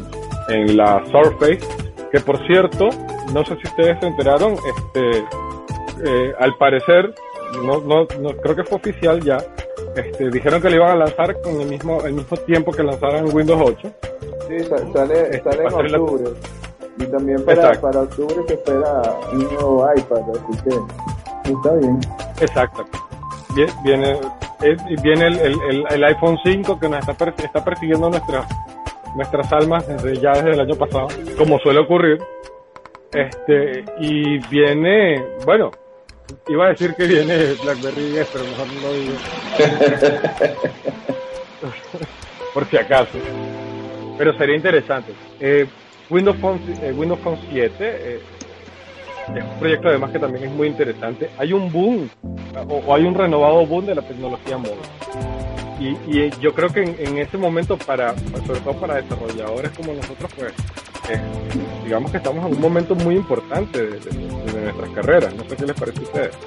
en 0.50 0.78
la 0.78 1.04
Surface, 1.12 1.60
que 2.12 2.20
por 2.20 2.46
cierto, 2.48 2.90
no 3.34 3.46
sé 3.46 3.56
si 3.58 3.68
ustedes 3.68 4.00
se 4.00 4.08
enteraron, 4.08 4.54
este, 4.54 5.24
eh, 6.06 6.34
al 6.40 6.56
parecer, 6.58 7.14
no, 7.64 7.80
no, 7.82 8.08
no, 8.20 8.30
creo 8.42 8.56
que 8.56 8.64
fue 8.64 8.78
oficial 8.78 9.22
ya, 9.22 9.38
este, 9.96 10.30
dijeron 10.30 10.62
que 10.62 10.70
lo 10.70 10.78
iban 10.78 10.92
a 10.92 10.96
lanzar 10.96 11.40
con 11.42 11.62
el 11.62 11.68
mismo, 11.68 12.02
el 12.04 12.14
mismo 12.14 12.38
tiempo 12.38 12.72
que 12.72 12.84
lanzaron 12.84 13.34
Windows 13.34 13.62
8. 13.64 13.94
Sí, 14.48 14.64
sale, 14.94 15.44
sale 15.44 15.64
en 15.64 15.74
octubre. 15.74 16.24
La... 16.24 17.06
Y 17.06 17.08
también 17.08 17.46
para, 17.46 17.80
para 17.80 18.02
octubre 18.02 18.36
se 18.48 18.56
espera 18.56 19.02
un 19.32 19.44
nuevo 19.44 19.88
iPad, 19.96 20.22
así 20.32 20.64
que 20.64 21.52
está 21.52 21.74
bien. 21.76 22.00
Exacto. 22.42 22.86
Viene, 23.84 24.18
viene 25.04 25.28
el, 25.28 25.40
el, 25.40 25.84
el, 25.90 26.04
iPhone 26.04 26.38
5 26.44 26.80
que 26.80 26.90
nos 26.90 27.08
está, 27.08 27.34
está 27.44 27.64
persiguiendo 27.64 28.10
nuestra, 28.10 28.46
nuestras 29.16 29.52
almas 29.54 29.88
desde 29.88 30.18
ya 30.20 30.32
desde 30.34 30.52
el 30.52 30.62
año 30.62 30.76
pasado, 30.76 31.08
como 31.38 31.60
suele 31.60 31.80
ocurrir. 31.80 32.20
Este, 33.12 33.84
y 34.00 34.38
viene, 34.50 35.24
bueno, 35.46 35.72
iba 36.48 36.66
a 36.66 36.70
decir 36.70 36.94
que 36.96 37.08
viene 37.08 37.54
BlackBerry 37.64 38.12
10, 38.12 38.30
pero 38.32 38.46
mejor 38.46 38.68
no 38.68 38.82
lo 38.82 38.94
digo. 38.94 39.14
Por 42.54 42.66
si 42.66 42.78
acaso. 42.78 43.18
Pero 44.18 44.38
sería 44.38 44.56
interesante. 44.56 45.14
Eh, 45.40 45.66
Windows 46.10 46.38
Phone, 46.38 46.60
eh, 46.82 46.94
Windows 46.96 47.20
Phone 47.22 47.40
7 47.52 47.76
eh, 47.80 48.20
es 49.36 49.44
un 49.44 49.60
proyecto 49.60 49.88
además 49.90 50.12
que 50.12 50.20
también 50.20 50.46
es 50.46 50.52
muy 50.52 50.68
interesante. 50.68 51.30
Hay 51.38 51.54
un 51.54 51.72
boom, 51.72 52.10
o, 52.68 52.76
o 52.78 52.96
hay 52.96 53.04
un 53.06 53.14
renovado 53.16 53.66
boom 53.66 53.86
de 53.86 53.96
la 53.96 54.02
tecnología 54.02 54.58
móvil. 54.58 54.80
Y, 55.80 55.90
y 56.08 56.30
yo 56.42 56.54
creo 56.54 56.70
que 56.70 56.84
en, 56.84 56.96
en 57.00 57.18
ese 57.20 57.38
momento, 57.38 57.78
para, 57.78 58.14
sobre 58.46 58.60
todo 58.60 58.74
para 58.74 58.96
desarrolladores 58.96 59.72
como 59.72 59.94
nosotros, 59.94 60.30
pues, 60.38 60.54
eh, 61.10 61.22
digamos 61.86 62.12
que 62.12 62.18
estamos 62.18 62.46
en 62.46 62.54
un 62.56 62.62
momento 62.62 62.96
muy 62.96 63.16
importante 63.16 63.82
de, 63.82 64.00
de- 64.00 64.30
de 64.52 64.62
nuestras 64.64 64.90
carreras. 64.90 65.34
No 65.36 65.44
sé 65.48 65.56
qué 65.56 65.66
les 65.66 65.76
parece 65.80 66.00
a 66.00 66.04
ustedes. 66.04 66.38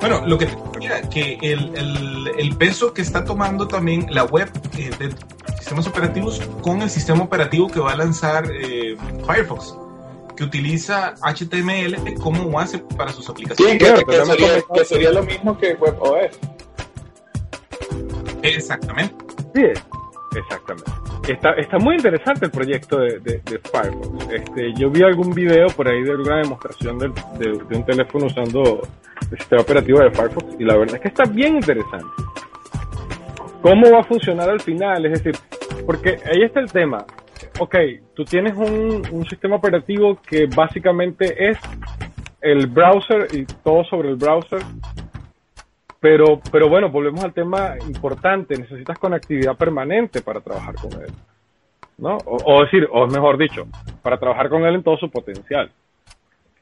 Bueno, 0.00 0.22
lo 0.26 0.36
que 0.36 0.46
decía, 0.46 1.00
que 1.08 1.38
el, 1.42 1.70
el, 1.76 2.30
el 2.36 2.56
peso 2.56 2.92
que 2.92 3.02
está 3.02 3.24
tomando 3.24 3.68
también 3.68 4.06
la 4.10 4.24
web 4.24 4.50
eh, 4.76 4.90
de 4.98 5.14
sistemas 5.58 5.86
operativos 5.86 6.40
con 6.60 6.82
el 6.82 6.90
sistema 6.90 7.22
operativo 7.22 7.68
que 7.68 7.78
va 7.78 7.92
a 7.92 7.96
lanzar 7.96 8.46
eh, 8.50 8.96
Firefox, 9.24 9.76
que 10.36 10.44
utiliza 10.44 11.14
HTML 11.22 12.14
como 12.20 12.50
base 12.50 12.78
para 12.96 13.12
sus 13.12 13.26
Sí, 13.26 13.32
aplicaciones. 13.32 13.72
que, 13.78 13.84
Claro, 13.84 14.06
que 14.06 14.24
sería, 14.26 14.62
que 14.74 14.84
sería 14.84 15.10
lo 15.12 15.22
mismo 15.22 15.56
que 15.58 15.74
WebOS. 15.74 16.38
Exactamente. 18.42 19.14
Sí, 19.54 19.62
exactamente. 20.36 20.90
Está, 21.28 21.52
está 21.52 21.78
muy 21.78 21.94
interesante 21.96 22.46
el 22.46 22.50
proyecto 22.50 22.98
de, 22.98 23.20
de, 23.20 23.40
de 23.44 23.58
Firefox. 23.60 24.28
Este, 24.32 24.72
yo 24.76 24.90
vi 24.90 25.02
algún 25.02 25.30
video 25.32 25.68
por 25.68 25.88
ahí 25.88 26.02
de 26.02 26.14
una 26.16 26.38
demostración 26.38 26.98
del- 26.98 27.12
de, 27.38 27.62
de 27.68 27.76
un 27.76 27.84
teléfono 27.84 28.26
usando 28.26 28.80
el 29.30 29.38
sistema 29.38 29.62
operativo 29.62 30.00
de 30.00 30.10
Firefox 30.10 30.46
y 30.58 30.64
la 30.64 30.76
verdad 30.76 30.96
es 30.96 31.02
que 31.02 31.08
está 31.08 31.24
bien 31.24 31.56
interesante. 31.56 32.06
¿Cómo 33.60 33.90
va 33.92 34.00
a 34.00 34.04
funcionar 34.04 34.50
al 34.50 34.60
final? 34.60 35.06
Es 35.06 35.22
decir, 35.22 35.38
porque 35.86 36.18
ahí 36.24 36.42
está 36.42 36.58
el 36.58 36.72
tema. 36.72 37.04
Ok, 37.58 37.74
tú 38.14 38.24
tienes 38.24 38.54
un, 38.54 39.02
un 39.10 39.26
sistema 39.26 39.56
operativo 39.56 40.18
que 40.26 40.46
básicamente 40.46 41.48
es 41.50 41.58
el 42.40 42.66
browser 42.66 43.28
y 43.32 43.44
todo 43.62 43.84
sobre 43.84 44.08
el 44.10 44.16
browser 44.16 44.60
pero, 46.00 46.40
pero 46.50 46.68
bueno, 46.68 46.90
volvemos 46.90 47.22
al 47.22 47.32
tema 47.32 47.76
importante. 47.86 48.56
Necesitas 48.58 48.98
conectividad 48.98 49.56
permanente 49.56 50.20
para 50.20 50.40
trabajar 50.40 50.74
con 50.74 50.92
él. 51.00 51.10
¿No? 51.98 52.18
O, 52.26 52.62
decir, 52.64 52.88
o 52.90 53.06
mejor 53.06 53.38
dicho, 53.38 53.68
para 54.02 54.18
trabajar 54.18 54.48
con 54.48 54.64
él 54.64 54.74
en 54.74 54.82
todo 54.82 54.96
su 54.96 55.08
potencial. 55.08 55.70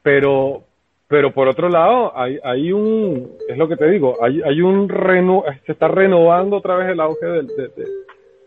Pero, 0.03 0.61
pero 1.07 1.31
por 1.33 1.47
otro 1.47 1.69
lado, 1.69 2.15
hay, 2.15 2.37
hay 2.43 2.71
un, 2.71 3.31
es 3.49 3.57
lo 3.57 3.67
que 3.67 3.77
te 3.77 3.89
digo, 3.89 4.17
hay, 4.23 4.41
hay 4.43 4.61
un 4.61 4.87
reno, 4.87 5.43
se 5.65 5.71
está 5.71 5.87
renovando 5.87 6.57
otra 6.57 6.75
vez 6.75 6.89
el 6.89 6.99
auge 6.99 7.25
del- 7.25 7.47
de, 7.47 7.67
de, 7.69 7.87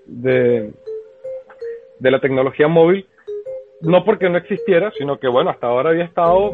de, 0.07 0.73
de 2.04 2.10
la 2.10 2.20
tecnología 2.20 2.68
móvil. 2.68 3.06
No 3.80 4.04
porque 4.04 4.28
no 4.28 4.38
existiera, 4.38 4.92
sino 4.96 5.18
que 5.18 5.26
bueno, 5.28 5.50
hasta 5.50 5.66
ahora 5.66 5.90
había 5.90 6.04
estado 6.04 6.52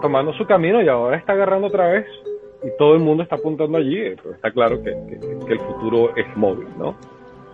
tomando 0.00 0.32
su 0.34 0.46
camino 0.46 0.80
y 0.82 0.88
ahora 0.88 1.16
está 1.16 1.32
agarrando 1.32 1.66
otra 1.66 1.88
vez 1.88 2.06
y 2.62 2.68
todo 2.78 2.94
el 2.94 3.00
mundo 3.00 3.22
está 3.24 3.36
apuntando 3.36 3.76
allí, 3.78 3.98
eh, 3.98 4.16
pero 4.22 4.34
está 4.34 4.50
claro 4.52 4.80
que, 4.82 4.90
que- 5.08 5.18
que 5.46 5.52
el 5.52 5.60
futuro 5.60 6.14
es 6.16 6.26
móvil, 6.36 6.68
¿no? 6.78 6.94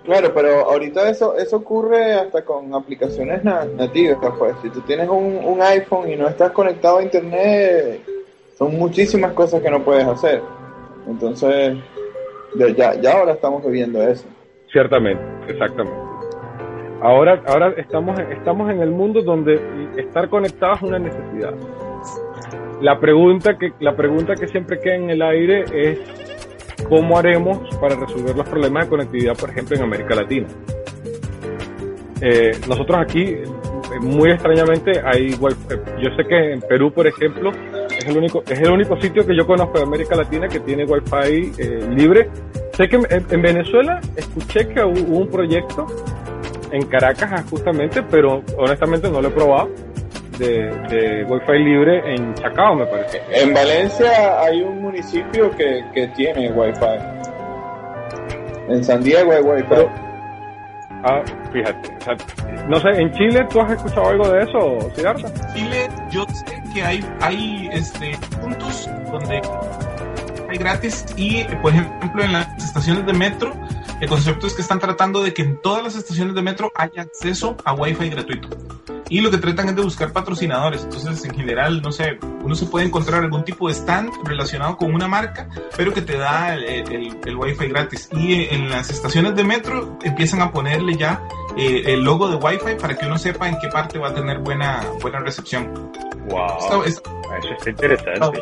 Claro, 0.04 0.32
pero 0.34 0.60
ahorita 0.70 1.08
eso 1.08 1.36
eso 1.36 1.56
ocurre 1.56 2.14
hasta 2.14 2.44
con 2.44 2.74
aplicaciones 2.74 3.42
na- 3.44 3.64
nativas, 3.76 4.18
pues. 4.38 4.54
Si 4.62 4.70
tú 4.70 4.80
tienes 4.82 5.08
un, 5.08 5.38
un 5.44 5.60
iPhone 5.62 6.10
y 6.10 6.16
no 6.16 6.28
estás 6.28 6.50
conectado 6.52 6.98
a 6.98 7.02
internet, 7.02 8.00
son 8.56 8.76
muchísimas 8.76 9.32
cosas 9.32 9.62
que 9.62 9.70
no 9.70 9.82
puedes 9.82 10.06
hacer. 10.06 10.40
Entonces, 11.06 11.76
ya, 12.76 12.94
ya 13.00 13.12
ahora 13.18 13.32
estamos 13.32 13.64
viviendo 13.64 14.02
eso. 14.02 14.26
Ciertamente, 14.72 15.22
exactamente. 15.48 16.07
Ahora, 17.00 17.40
ahora 17.46 17.74
estamos, 17.76 18.18
estamos 18.18 18.70
en 18.70 18.80
el 18.80 18.90
mundo 18.90 19.22
donde 19.22 19.60
estar 19.96 20.28
conectado 20.28 20.74
es 20.74 20.82
una 20.82 20.98
necesidad. 20.98 21.54
La 22.80 22.98
pregunta 22.98 23.56
que, 23.56 23.72
la 23.78 23.94
pregunta 23.94 24.34
que 24.34 24.48
siempre 24.48 24.80
queda 24.80 24.96
en 24.96 25.10
el 25.10 25.22
aire 25.22 25.64
es 25.72 26.00
cómo 26.88 27.16
haremos 27.16 27.58
para 27.80 27.94
resolver 27.94 28.36
los 28.36 28.48
problemas 28.48 28.84
de 28.84 28.90
conectividad, 28.90 29.36
por 29.36 29.50
ejemplo, 29.50 29.76
en 29.76 29.82
América 29.82 30.14
Latina. 30.16 30.48
Eh, 32.20 32.52
nosotros 32.68 32.98
aquí, 33.00 33.22
eh, 33.22 33.44
muy 34.00 34.32
extrañamente, 34.32 35.00
hay 35.04 35.34
wifi. 35.40 35.56
Yo 36.02 36.10
sé 36.16 36.24
que 36.24 36.52
en 36.52 36.60
Perú, 36.62 36.92
por 36.92 37.06
ejemplo, 37.06 37.52
es 37.96 38.06
el 38.06 38.16
único, 38.16 38.42
es 38.44 38.60
el 38.60 38.70
único 38.70 39.00
sitio 39.00 39.24
que 39.24 39.36
yo 39.36 39.46
conozco 39.46 39.78
de 39.78 39.84
América 39.84 40.16
Latina 40.16 40.48
que 40.48 40.58
tiene 40.60 40.84
wifi 40.84 41.52
eh, 41.58 41.88
libre. 41.90 42.28
Sé 42.72 42.88
que 42.88 42.96
en, 42.96 43.06
en 43.08 43.42
Venezuela 43.42 44.00
escuché 44.16 44.68
que 44.68 44.82
hubo 44.82 45.18
un 45.18 45.28
proyecto 45.28 45.86
en 46.72 46.86
Caracas 46.86 47.30
ah, 47.32 47.44
justamente, 47.48 48.02
pero 48.02 48.42
honestamente 48.56 49.10
no 49.10 49.20
lo 49.20 49.28
he 49.28 49.30
probado, 49.30 49.70
de, 50.38 50.70
de 50.88 51.24
wifi 51.24 51.58
libre 51.58 52.14
en 52.14 52.34
Chacao, 52.34 52.74
me 52.76 52.86
parece. 52.86 53.20
En 53.32 53.52
Valencia 53.52 54.40
hay 54.40 54.62
un 54.62 54.82
municipio 54.82 55.50
que, 55.56 55.84
que 55.92 56.06
tiene 56.08 56.50
Wi-Fi. 56.52 56.98
En 58.68 58.84
San 58.84 59.02
Diego 59.02 59.32
hay 59.32 59.42
Wi-Fi. 59.42 59.66
Pero, 59.68 59.90
ah, 61.04 61.22
fíjate, 61.52 61.96
o 61.96 62.00
sea, 62.00 62.16
no 62.68 62.80
sé, 62.80 62.88
¿en 62.90 63.12
Chile 63.12 63.46
tú 63.50 63.60
has 63.60 63.72
escuchado 63.72 64.08
algo 64.08 64.28
de 64.28 64.42
eso, 64.42 64.90
Siddhartha? 64.94 65.54
Chile, 65.54 65.88
yo 66.10 66.24
sé 66.26 66.62
que 66.72 66.82
hay, 66.82 67.04
hay 67.20 67.68
este, 67.72 68.12
puntos 68.40 68.88
donde 69.10 69.42
hay 70.48 70.58
gratis 70.58 71.04
y, 71.16 71.44
por 71.62 71.72
ejemplo, 71.72 72.22
en 72.22 72.32
las 72.32 72.64
estaciones 72.64 73.04
de 73.06 73.12
metro, 73.12 73.52
el 74.00 74.08
concepto 74.08 74.46
es 74.46 74.54
que 74.54 74.62
están 74.62 74.78
tratando 74.78 75.22
de 75.22 75.34
que 75.34 75.42
en 75.42 75.60
todas 75.60 75.82
las 75.82 75.96
estaciones 75.96 76.34
de 76.34 76.42
metro 76.42 76.70
haya 76.74 77.02
acceso 77.02 77.56
a 77.64 77.74
Wi-Fi 77.74 78.10
gratuito. 78.10 78.48
Y 79.10 79.20
lo 79.20 79.30
que 79.30 79.38
tratan 79.38 79.70
es 79.70 79.76
de 79.76 79.82
buscar 79.82 80.12
patrocinadores. 80.12 80.84
Entonces, 80.84 81.24
en 81.24 81.34
general, 81.34 81.80
no 81.82 81.92
sé, 81.92 82.18
uno 82.42 82.54
se 82.54 82.66
puede 82.66 82.86
encontrar 82.86 83.24
algún 83.24 83.44
tipo 83.44 83.68
de 83.68 83.74
stand 83.74 84.10
relacionado 84.24 84.76
con 84.76 84.94
una 84.94 85.08
marca, 85.08 85.48
pero 85.76 85.94
que 85.94 86.02
te 86.02 86.18
da 86.18 86.54
el, 86.54 86.64
el, 87.24 87.36
Wi-Fi 87.36 87.68
gratis. 87.68 88.08
Y 88.12 88.44
en 88.54 88.68
las 88.68 88.90
estaciones 88.90 89.34
de 89.34 89.44
metro 89.44 89.98
empiezan 90.02 90.42
a 90.42 90.52
ponerle 90.52 90.96
ya 90.96 91.22
eh, 91.58 91.82
el 91.92 92.00
logo 92.02 92.28
de 92.28 92.36
Wi-Fi 92.36 92.76
para 92.80 92.96
que 92.96 93.06
uno 93.06 93.18
sepa 93.18 93.48
en 93.48 93.58
qué 93.58 93.68
parte 93.68 93.98
va 93.98 94.08
a 94.08 94.14
tener 94.14 94.38
buena, 94.38 94.82
buena 95.00 95.18
recepción. 95.20 95.92
Wow, 96.30 96.58
Esto- 96.58 96.84
esto- 96.84 97.10
eso 97.40 97.52
está 97.54 97.70
interesante. 97.70 98.40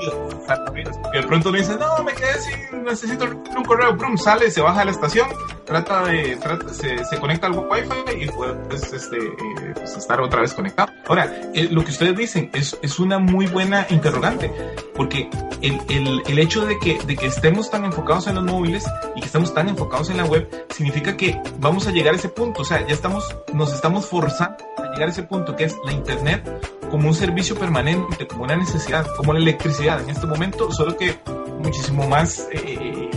que 1.12 1.18
de 1.20 1.26
pronto 1.26 1.52
me 1.52 1.58
dice, 1.58 1.76
no, 1.76 2.02
me 2.02 2.12
quedé 2.14 2.38
sin, 2.40 2.84
necesito 2.84 3.24
un 3.56 3.64
correo, 3.64 3.94
Brum, 3.94 4.16
sale, 4.16 4.50
se 4.50 4.60
baja 4.60 4.80
de 4.80 4.84
la 4.86 4.90
estación, 4.92 5.28
trata 5.64 6.04
de, 6.04 6.36
trata- 6.36 6.72
se, 6.72 7.04
se 7.04 7.18
conecta 7.18 7.46
al 7.46 7.52
Wi-Fi 7.52 8.22
y 8.24 8.26
puedes 8.28 8.92
este, 8.92 9.16
eh, 9.18 9.72
pues, 9.74 9.96
estar 9.96 10.20
otra 10.20 10.40
vez 10.40 10.52
conectado. 10.54 10.90
Ahora, 11.06 11.30
eh, 11.54 11.68
lo 11.70 11.84
que 11.84 11.90
ustedes 11.90 12.16
dicen 12.16 12.50
es, 12.54 12.76
es 12.82 12.98
una 12.98 13.18
muy 13.18 13.46
buena 13.46 13.86
interrogante, 13.90 14.52
porque 14.94 15.28
el, 15.62 15.80
el, 15.88 16.22
el 16.26 16.38
hecho 16.38 16.64
de 16.66 16.78
que, 16.78 16.98
de 17.06 17.16
que 17.16 17.26
estemos 17.26 17.70
tan 17.70 17.84
enfocados 17.84 18.26
en 18.26 18.36
los 18.36 18.44
móviles 18.44 18.84
y 19.14 19.20
que 19.20 19.26
estemos 19.26 19.52
tan 19.54 19.68
enfocados 19.68 20.10
en 20.10 20.16
la 20.16 20.24
web, 20.24 20.48
significa 20.70 21.16
que 21.16 21.40
vamos 21.58 21.86
a 21.86 21.90
llegar 21.92 22.14
a 22.14 22.16
ese 22.16 22.28
punto, 22.28 22.62
o 22.62 22.64
sea, 22.64 22.84
ya 22.86 22.94
estamos, 23.06 23.36
nos 23.52 23.72
estamos 23.72 24.06
forzando 24.06 24.56
a 24.78 24.90
llegar 24.90 25.08
a 25.08 25.12
ese 25.12 25.22
punto 25.22 25.54
que 25.54 25.62
es 25.64 25.76
la 25.84 25.92
Internet 25.92 26.42
como 26.90 27.06
un 27.06 27.14
servicio 27.14 27.56
permanente, 27.56 28.26
como 28.26 28.42
una 28.42 28.56
necesidad, 28.56 29.06
como 29.16 29.32
la 29.32 29.38
electricidad 29.38 30.00
en 30.00 30.10
este 30.10 30.26
momento, 30.26 30.72
solo 30.72 30.96
que 30.96 31.16
muchísimo 31.62 32.08
más 32.08 32.48
eh, 32.50 33.08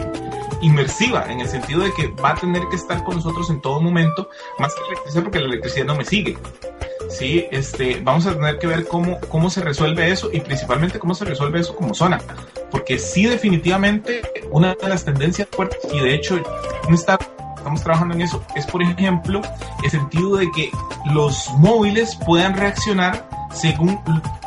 inmersiva, 0.61 1.25
en 1.31 1.39
el 1.39 1.47
sentido 1.47 1.81
de 1.81 1.91
que 1.93 2.07
va 2.07 2.31
a 2.31 2.35
tener 2.35 2.61
que 2.69 2.75
estar 2.75 3.03
con 3.03 3.15
nosotros 3.15 3.49
en 3.49 3.61
todo 3.61 3.81
momento, 3.81 4.29
más 4.59 4.75
que 4.75 4.81
la 4.81 4.87
electricidad, 4.89 5.23
porque 5.23 5.39
la 5.39 5.45
electricidad 5.47 5.85
no 5.85 5.95
me 5.95 6.05
sigue. 6.05 6.37
Sí, 7.09 7.47
este, 7.49 7.99
vamos 8.03 8.27
a 8.27 8.35
tener 8.35 8.59
que 8.59 8.67
ver 8.67 8.85
cómo, 8.85 9.19
cómo 9.21 9.49
se 9.49 9.61
resuelve 9.61 10.11
eso 10.11 10.29
y 10.31 10.39
principalmente 10.41 10.99
cómo 10.99 11.15
se 11.15 11.25
resuelve 11.25 11.61
eso 11.61 11.75
como 11.75 11.95
zona. 11.95 12.19
Porque 12.69 12.99
sí, 12.99 13.25
definitivamente, 13.25 14.21
una 14.51 14.75
de 14.75 14.87
las 14.87 15.03
tendencias 15.03 15.47
fuertes, 15.51 15.79
y 15.91 15.99
de 15.99 16.13
hecho, 16.13 16.39
un 16.87 16.93
estado 16.93 17.38
estamos 17.59 17.83
trabajando 17.83 18.15
en 18.15 18.21
eso, 18.21 18.43
es 18.55 18.65
por 18.65 18.81
ejemplo 18.81 19.41
el 19.83 19.89
sentido 19.89 20.35
de 20.37 20.49
que 20.51 20.71
los 21.13 21.49
móviles 21.57 22.15
puedan 22.25 22.55
reaccionar 22.57 23.29
según, 23.53 23.99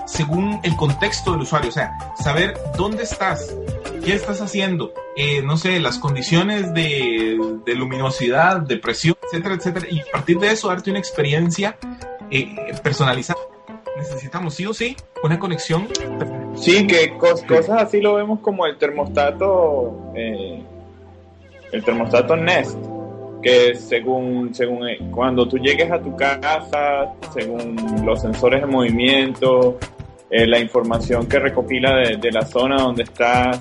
según 0.06 0.60
el 0.62 0.76
contexto 0.76 1.32
del 1.32 1.42
usuario, 1.42 1.68
o 1.70 1.72
sea, 1.72 1.96
saber 2.18 2.54
dónde 2.76 3.02
estás, 3.04 3.54
qué 4.04 4.14
estás 4.14 4.40
haciendo, 4.40 4.92
eh, 5.16 5.42
no 5.42 5.56
sé, 5.56 5.80
las 5.80 5.98
condiciones 5.98 6.72
de, 6.74 7.36
luminosidad, 7.66 8.60
de 8.60 8.76
presión, 8.76 9.16
etcétera, 9.24 9.54
etcétera, 9.56 9.86
y 9.90 10.00
a 10.00 10.04
partir 10.12 10.38
de 10.38 10.52
eso 10.52 10.68
darte 10.68 10.90
una 10.90 10.98
experiencia 10.98 11.76
eh, 12.30 12.54
personalizada. 12.82 13.40
Necesitamos 13.98 14.54
sí 14.54 14.66
o 14.66 14.72
sí 14.74 14.96
una 15.22 15.38
conexión. 15.38 15.86
Sí, 16.56 16.86
que 16.86 17.16
cos- 17.18 17.46
cosas 17.46 17.82
así 17.82 18.00
lo 18.00 18.14
vemos 18.14 18.40
como 18.40 18.66
el 18.66 18.76
termostato, 18.78 20.12
eh, 20.16 20.62
el 21.72 21.84
termostato 21.84 22.36
Nest, 22.36 22.76
que 23.42 23.74
según, 23.74 24.54
según 24.54 24.88
eh, 24.88 24.98
cuando 25.10 25.46
tú 25.46 25.58
llegues 25.58 25.90
a 25.90 26.00
tu 26.00 26.16
casa, 26.16 27.12
según 27.34 27.76
los 28.04 28.20
sensores 28.20 28.60
de 28.60 28.66
movimiento, 28.66 29.78
eh, 30.30 30.46
la 30.46 30.58
información 30.58 31.26
que 31.26 31.38
recopila 31.38 31.96
de, 31.96 32.16
de 32.16 32.30
la 32.30 32.46
zona 32.46 32.76
donde 32.76 33.02
estás, 33.02 33.60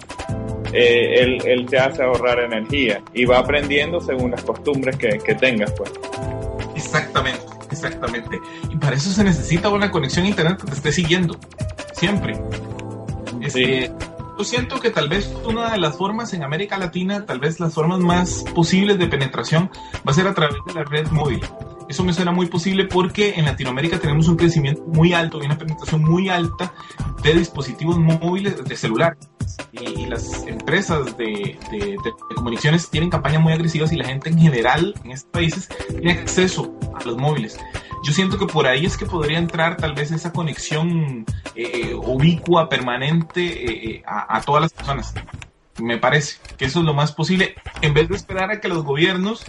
eh, 0.74 1.16
él, 1.20 1.42
él, 1.46 1.66
te 1.66 1.78
hace 1.78 2.04
ahorrar 2.04 2.40
energía 2.40 3.02
y 3.14 3.26
va 3.26 3.40
aprendiendo 3.40 4.00
según 4.00 4.32
las 4.32 4.44
costumbres 4.44 4.96
que, 4.96 5.18
que, 5.20 5.36
tengas. 5.36 5.72
Pues. 5.74 5.92
Exactamente, 6.76 7.42
exactamente. 7.70 8.40
Y 8.70 8.78
para 8.78 8.96
eso 8.96 9.10
se 9.10 9.24
necesita 9.24 9.70
una 9.70 9.92
conexión 9.92 10.26
a 10.26 10.30
internet 10.30 10.58
que 10.60 10.68
te 10.68 10.74
esté 10.74 10.92
siguiendo, 10.94 11.38
siempre. 11.94 12.40
Este, 13.42 13.88
sí. 13.88 13.92
Yo 14.38 14.44
siento 14.44 14.80
que 14.80 14.90
tal 14.90 15.10
vez 15.10 15.32
una 15.46 15.72
de 15.72 15.78
las 15.78 15.98
formas 15.98 16.34
en 16.34 16.44
América 16.44 16.78
Latina, 16.78 17.26
tal 17.26 17.40
vez 17.40 17.60
las 17.60 17.74
formas 17.74 18.00
más 18.00 18.44
posibles 18.56 18.98
de 18.98 19.08
penetración, 19.08 19.70
va 20.08 20.12
a 20.12 20.14
ser 20.14 20.28
a 20.28 20.34
través 20.34 20.58
de 20.66 20.74
la 20.74 20.84
red 20.84 21.08
móvil. 21.12 21.42
Eso 21.90 22.04
me 22.04 22.14
suena 22.14 22.32
muy 22.32 22.46
posible 22.46 22.86
porque 22.86 23.34
en 23.36 23.46
Latinoamérica 23.46 24.00
tenemos 24.00 24.28
un 24.30 24.38
crecimiento 24.38 24.82
muy 24.84 25.14
alto 25.14 25.42
y 25.42 25.46
una 25.46 25.58
penetración 25.58 26.04
muy 26.04 26.30
alta 26.30 26.74
de 27.22 27.34
dispositivos 27.34 28.00
móviles 28.00 28.64
de 28.64 28.76
celular. 28.76 29.18
Y, 29.74 30.06
las 30.06 30.46
empresas 30.48 31.18
de, 31.18 31.58
de, 31.70 31.78
de, 31.80 32.36
comunicaciones 32.36 32.90
tienen 32.90 33.10
campañas 33.10 33.42
muy 33.42 33.54
agresivas 33.54 33.92
y 33.92 33.98
la 33.98 34.06
gente 34.06 34.30
en 34.30 34.40
general 34.40 34.96
en 35.04 35.12
estos 35.12 35.30
países 35.32 35.70
tiene 35.90 36.14
acceso 36.14 36.74
a 36.96 37.04
los 37.04 37.18
móviles. 37.18 37.60
Yo 38.04 38.14
siento 38.14 38.38
que 38.38 38.48
por 38.48 38.68
ahí 38.68 38.86
es 38.86 38.98
que 38.98 39.06
podría 39.06 39.38
entrar 39.38 39.78
tal 39.78 39.94
vez 39.94 40.12
esa 40.12 40.32
conexión 40.32 41.26
eh, 41.56 41.94
ubicua, 41.94 42.68
permanente 42.68 43.96
eh, 43.96 44.04
a, 44.06 44.38
a 44.38 44.42
todas 44.42 44.64
las 44.64 44.74
personas. 44.74 45.14
Me 45.80 45.98
parece 45.98 46.40
que 46.58 46.66
eso 46.66 46.80
es 46.80 46.86
lo 46.86 46.94
más 46.94 47.12
posible, 47.12 47.56
en 47.82 47.94
vez 47.94 48.10
de 48.10 48.16
esperar 48.16 48.52
a 48.52 48.60
que 48.60 48.68
los 48.68 48.84
gobiernos 48.84 49.46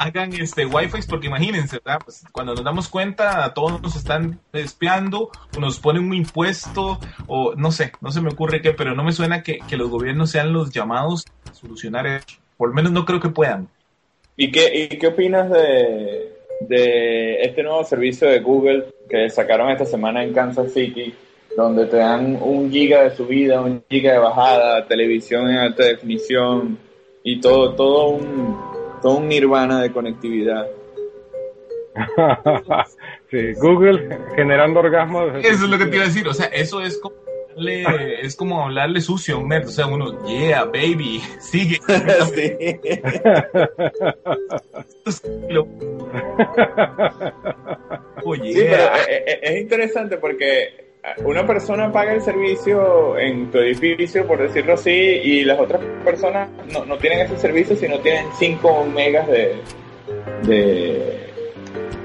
hagan 0.00 0.32
este 0.32 0.64
wifi 0.64 1.02
porque 1.06 1.26
imagínense, 1.26 1.78
¿verdad? 1.84 2.00
Pues 2.02 2.24
cuando 2.32 2.54
nos 2.54 2.64
damos 2.64 2.88
cuenta, 2.88 3.52
todos 3.52 3.82
nos 3.82 3.96
están 3.96 4.40
espiando, 4.54 5.30
o 5.54 5.60
nos 5.60 5.78
ponen 5.78 6.04
un 6.04 6.14
impuesto, 6.14 6.98
o 7.26 7.54
no 7.54 7.70
sé, 7.70 7.92
no 8.00 8.10
se 8.10 8.22
me 8.22 8.30
ocurre 8.30 8.62
qué, 8.62 8.72
pero 8.72 8.94
no 8.94 9.04
me 9.04 9.12
suena 9.12 9.42
que, 9.42 9.58
que 9.68 9.76
los 9.76 9.90
gobiernos 9.90 10.30
sean 10.30 10.54
los 10.54 10.70
llamados 10.70 11.26
a 11.50 11.54
solucionar 11.54 12.06
eso. 12.06 12.38
Por 12.56 12.70
lo 12.70 12.74
menos 12.74 12.92
no 12.92 13.04
creo 13.04 13.20
que 13.20 13.28
puedan. 13.28 13.68
¿Y 14.36 14.50
qué, 14.50 14.88
y 14.90 14.98
qué 14.98 15.06
opinas 15.08 15.50
de, 15.50 16.19
de 16.70 17.42
este 17.42 17.62
nuevo 17.62 17.82
servicio 17.84 18.28
de 18.28 18.38
Google 18.38 18.86
que 19.08 19.28
sacaron 19.28 19.70
esta 19.70 19.84
semana 19.84 20.22
en 20.22 20.32
Kansas 20.32 20.72
City? 20.72 21.12
donde 21.56 21.86
te 21.86 21.96
dan 21.96 22.38
un 22.40 22.70
giga 22.70 23.02
de 23.02 23.10
subida, 23.10 23.60
un 23.60 23.82
giga 23.90 24.12
de 24.12 24.18
bajada, 24.18 24.86
televisión 24.86 25.50
en 25.50 25.58
alta 25.58 25.84
definición 25.84 26.78
y 27.24 27.40
todo, 27.40 27.74
todo 27.74 28.10
un, 28.10 28.56
todo 29.02 29.16
un 29.16 29.28
nirvana 29.28 29.82
de 29.82 29.90
conectividad. 29.90 30.68
sí, 33.30 33.52
Google 33.60 34.16
generando 34.36 34.80
orgasmos. 34.80 35.32
Eso 35.42 35.64
es 35.64 35.70
lo 35.70 35.76
que 35.76 35.86
te 35.86 35.96
iba 35.96 36.04
a 36.04 36.08
decir, 36.08 36.28
o 36.28 36.34
sea, 36.34 36.46
eso 36.46 36.80
es 36.80 36.98
como 36.98 37.16
hablarle, 37.60 38.20
es 38.22 38.36
como 38.36 38.62
hablarle 38.62 39.00
sucio 39.00 39.36
a 39.36 39.38
un 39.38 39.48
nerd, 39.48 39.68
o 39.68 39.70
sea, 39.70 39.86
uno, 39.86 40.24
yeah, 40.26 40.64
baby, 40.64 41.20
sigue. 41.40 41.78
Oye, 48.24 48.52
sí, 48.54 48.60
pero 48.68 48.82
es, 49.26 49.38
es 49.42 49.60
interesante 49.60 50.16
porque 50.16 50.90
una 51.24 51.46
persona 51.46 51.90
paga 51.90 52.12
el 52.12 52.20
servicio 52.20 53.18
en 53.18 53.50
tu 53.50 53.58
edificio, 53.58 54.26
por 54.26 54.38
decirlo 54.38 54.74
así, 54.74 54.90
y 54.90 55.44
las 55.44 55.58
otras 55.58 55.80
personas 56.04 56.50
no, 56.72 56.84
no 56.84 56.98
tienen 56.98 57.20
ese 57.20 57.38
servicio, 57.38 57.74
sino 57.76 57.98
tienen 58.00 58.26
5 58.38 58.84
megas 58.94 59.26
de, 59.28 59.56
de, 60.42 61.29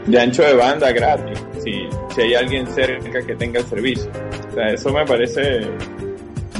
de, 0.06 0.20
ancho 0.20 0.44
de 0.44 0.54
banda 0.54 0.92
gratis, 0.92 1.44
si, 1.64 1.88
si 2.14 2.22
hay 2.22 2.36
alguien 2.36 2.68
cerca 2.68 3.22
que 3.26 3.36
tenga 3.36 3.60
el 3.60 3.66
servicio. 3.66 4.10
O 4.50 4.54
sea, 4.54 4.68
eso 4.70 4.92
me 4.92 5.06
parece 5.06 5.68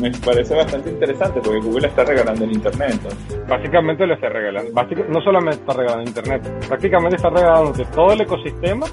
me 0.02 0.12
parece 0.12 0.54
bastante 0.54 0.90
interesante 0.90 1.40
porque 1.42 1.60
Google 1.60 1.88
está 1.88 2.04
regalando 2.04 2.44
el 2.44 2.52
internet. 2.52 2.92
Entonces. 2.92 3.48
Básicamente 3.48 4.06
le 4.06 4.16
está 4.16 4.30
regalando, 4.30 4.72
no 5.10 5.22
solamente 5.22 5.60
está 5.60 5.74
regalando 5.74 6.10
internet, 6.10 6.68
prácticamente 6.68 7.16
está 7.16 7.30
regalando 7.30 7.72
todo 7.94 8.12
el 8.12 8.22
ecosistema 8.22 8.86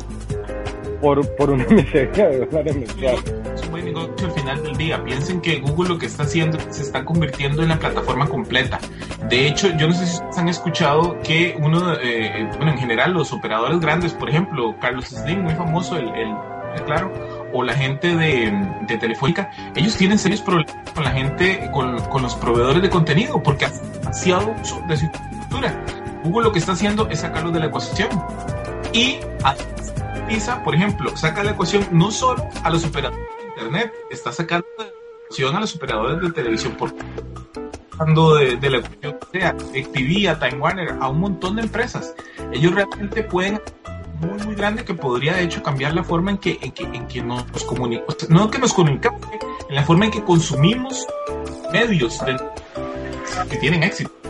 por, 1.02 1.28
por 1.36 1.50
una 1.50 1.64
miseria 1.70 2.28
de 2.28 2.46
dólares 2.46 2.76
mensuales. 2.76 3.34
Es 3.54 3.62
un 3.64 3.70
buen 3.72 3.84
negocio 3.84 4.26
al 4.26 4.32
final 4.32 4.62
del 4.62 4.76
día. 4.76 5.04
Piensen 5.04 5.40
que 5.42 5.58
Google 5.60 5.90
lo 5.90 5.98
que 5.98 6.06
está 6.06 6.22
haciendo 6.22 6.58
se 6.70 6.82
está 6.82 7.04
convirtiendo 7.04 7.62
en 7.62 7.68
la 7.68 7.78
plataforma 7.78 8.26
completa. 8.26 8.78
De 9.28 9.48
hecho, 9.48 9.68
yo 9.76 9.88
no 9.88 9.94
sé 9.94 10.06
si 10.06 10.14
ustedes 10.14 10.38
han 10.38 10.48
escuchado 10.48 11.18
que 11.22 11.56
uno, 11.60 11.94
eh, 12.00 12.48
bueno, 12.56 12.72
en 12.72 12.78
general 12.78 13.12
los 13.12 13.32
operadores 13.32 13.80
grandes, 13.80 14.14
por 14.14 14.30
ejemplo, 14.30 14.74
Carlos 14.80 15.06
Slim, 15.06 15.42
muy 15.42 15.54
famoso, 15.54 15.96
el, 15.96 16.08
el, 16.08 16.34
claro, 16.86 17.12
o 17.52 17.62
la 17.62 17.74
gente 17.74 18.16
de, 18.16 18.50
de, 18.88 18.96
Telefónica, 18.96 19.50
ellos 19.74 19.96
tienen 19.96 20.18
serios 20.18 20.40
problemas 20.40 20.74
con 20.94 21.04
la 21.04 21.10
gente, 21.10 21.68
con, 21.72 21.98
con 22.08 22.22
los 22.22 22.34
proveedores 22.36 22.80
de 22.80 22.88
contenido, 22.88 23.42
porque 23.42 23.66
ha 23.66 23.70
demasiado 23.70 24.54
uso 24.62 24.80
de 24.88 24.96
su 24.96 25.04
infraestructura. 25.06 25.84
Google 26.24 26.44
lo 26.44 26.52
que 26.52 26.60
está 26.60 26.72
haciendo 26.72 27.08
es 27.08 27.20
sacarlos 27.20 27.52
de 27.52 27.60
la 27.60 27.66
ecuación. 27.66 28.08
Y 28.92 29.18
Por 30.64 30.74
ejemplo, 30.74 31.14
saca 31.14 31.44
la 31.44 31.50
ecuación 31.50 31.86
no 31.92 32.10
solo 32.10 32.48
a 32.64 32.70
los 32.70 32.84
operadores 32.86 33.26
de 33.38 33.48
Internet, 33.48 33.92
está 34.10 34.32
sacando 34.32 34.66
la 34.78 34.86
ecuación 34.86 35.56
a 35.56 35.60
los 35.60 35.76
operadores 35.76 36.22
de 36.22 36.32
televisión 36.32 36.72
por 36.72 36.94
de, 36.94 38.56
de 38.56 38.70
la 38.70 38.78
ecuación 38.78 39.18
sea 39.30 39.54
TV, 39.56 40.28
a 40.28 40.38
Time 40.38 40.58
Warner, 40.58 40.96
a 41.00 41.08
un 41.08 41.20
montón 41.20 41.56
de 41.56 41.62
empresas. 41.62 42.14
Ellos 42.50 42.74
realmente 42.74 43.22
pueden 43.24 43.60
muy 44.20 44.42
muy 44.46 44.54
grande 44.54 44.84
que 44.84 44.94
podría 44.94 45.34
de 45.34 45.42
hecho 45.42 45.62
cambiar 45.62 45.94
la 45.94 46.02
forma 46.02 46.30
en 46.30 46.38
que 46.38 46.58
en 46.62 46.72
que, 46.72 46.84
en 46.84 47.06
que 47.06 47.22
nos 47.22 47.44
comunicamos, 47.64 48.30
no 48.30 48.50
que 48.50 48.58
nos 48.58 48.72
comunicamos, 48.72 49.20
en 49.68 49.74
la 49.74 49.84
forma 49.84 50.06
en 50.06 50.12
que 50.12 50.22
consumimos 50.24 51.06
medios 51.72 52.18
de, 52.24 52.36
que 53.50 53.56
tienen 53.58 53.82
éxito 53.82 54.21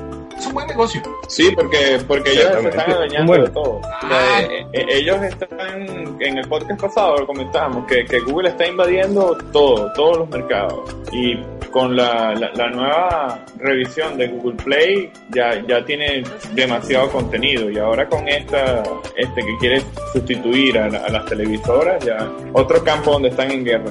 es 0.43 0.47
un 0.49 0.55
buen 0.55 0.67
negocio. 0.67 1.03
Sí, 1.29 1.51
porque, 1.55 2.01
porque 2.07 2.33
ellos 2.33 2.49
se 2.61 2.69
están 2.69 2.91
adueñando 2.91 3.27
bueno. 3.27 3.45
de 3.45 3.51
todo. 3.51 3.81
O 3.81 4.09
sea, 4.09 4.43
eh, 4.43 4.67
eh, 4.73 4.87
ellos 4.91 5.23
están, 5.23 6.21
en 6.21 6.39
el 6.39 6.49
podcast 6.49 6.81
pasado 6.81 7.19
lo 7.19 7.27
comentábamos, 7.27 7.87
que, 7.87 8.05
que 8.05 8.19
Google 8.21 8.51
está 8.51 8.67
invadiendo 8.67 9.37
todo, 9.53 9.93
todos 9.93 10.19
los 10.19 10.29
mercados. 10.29 10.97
Y 11.13 11.39
con 11.71 11.97
la, 11.97 12.35
la, 12.35 12.51
la, 12.53 12.69
nueva 12.69 13.45
revisión 13.59 14.19
de 14.19 14.29
Google 14.29 14.57
Play 14.63 15.11
ya, 15.31 15.63
ya 15.67 15.83
tiene 15.85 16.23
demasiado 16.53 17.11
contenido 17.11 17.71
y 17.71 17.79
ahora 17.79 18.07
con 18.09 18.29
esta 18.29 18.83
este 19.17 19.41
que 19.41 19.57
quiere 19.59 19.83
sustituir 20.13 20.79
a, 20.79 20.85
a 20.85 21.09
las 21.09 21.25
televisoras 21.27 22.05
ya 22.05 22.31
otro 22.53 22.85
campo 22.85 23.13
donde 23.13 23.31
están 23.31 23.51
en 23.51 23.65
guerra. 23.65 23.91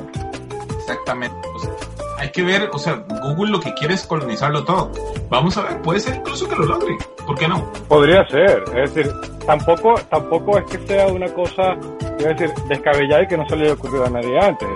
Exactamente. 0.78 1.51
Que 2.34 2.44
ver, 2.44 2.70
o 2.72 2.80
sea, 2.80 3.04
Google 3.24 3.52
lo 3.52 3.60
que 3.60 3.74
quiere 3.74 3.96
es 3.96 4.06
colonizarlo 4.06 4.64
todo. 4.64 4.92
Vamos 5.30 5.58
a 5.58 5.64
ver, 5.64 5.82
puede 5.82 6.00
ser 6.00 6.16
incluso 6.16 6.48
que 6.48 6.56
lo 6.56 6.66
logre. 6.66 6.98
¿Por 7.26 7.38
qué 7.38 7.48
no? 7.48 7.72
Podría 7.88 8.26
ser, 8.30 8.64
es 8.76 8.94
decir, 8.94 9.12
tampoco, 9.46 9.96
tampoco 10.10 10.58
es 10.58 10.66
que 10.66 10.88
sea 10.88 11.08
una 11.08 11.28
cosa, 11.34 11.74
es 12.18 12.26
decir, 12.26 12.50
descabellada 12.68 13.24
y 13.24 13.28
que 13.28 13.38
no 13.38 13.48
se 13.50 13.56
le 13.58 13.64
haya 13.66 13.74
ocurrido 13.74 14.06
a 14.06 14.10
nadie 14.10 14.40
antes. 14.40 14.68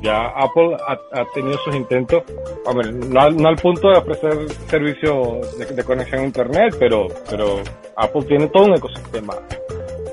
Ya 0.00 0.26
Apple 0.36 0.76
ha, 0.88 1.24
tenido 1.32 1.58
sus 1.58 1.74
intentos, 1.74 2.22
hombre, 2.66 2.92
no, 2.92 3.30
no, 3.30 3.48
al 3.48 3.56
punto 3.56 3.88
de 3.88 3.98
ofrecer 3.98 4.50
servicio 4.68 5.40
de, 5.58 5.66
de, 5.66 5.84
conexión 5.84 6.22
a 6.22 6.24
internet, 6.24 6.76
pero, 6.78 7.06
pero 7.30 7.60
Apple 7.96 8.22
tiene 8.24 8.48
todo 8.48 8.64
un 8.64 8.74
ecosistema 8.74 9.34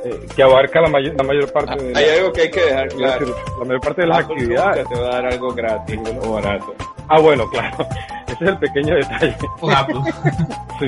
eh, 0.05 0.25
que 0.35 0.43
abarca 0.43 0.81
la 0.81 0.89
mayor, 0.89 1.15
la 1.15 1.23
mayor 1.23 1.51
parte 1.51 1.73
ah, 1.73 1.75
de 1.75 1.87
hay 1.95 2.05
la, 2.05 2.13
algo 2.13 2.31
que 2.31 2.41
hay 2.41 2.51
que 2.51 2.61
dejar 2.61 2.87
claro. 2.89 3.19
decir, 3.19 3.35
la 3.59 3.65
mayor 3.65 3.81
parte 3.81 4.01
de 4.01 4.07
las 4.07 4.19
Apple 4.19 4.35
actividades. 4.35 4.87
te 4.87 4.95
va 4.95 5.07
a 5.07 5.11
dar 5.11 5.25
algo 5.25 5.53
gratis 5.53 5.99
o 6.21 6.33
barato. 6.33 6.75
Ah 7.07 7.19
bueno 7.19 7.49
claro. 7.49 7.77
Ese 8.27 8.43
es 8.43 8.49
el 8.49 8.57
pequeño 8.59 8.95
detalle. 8.95 9.35
Sí. 10.79 10.85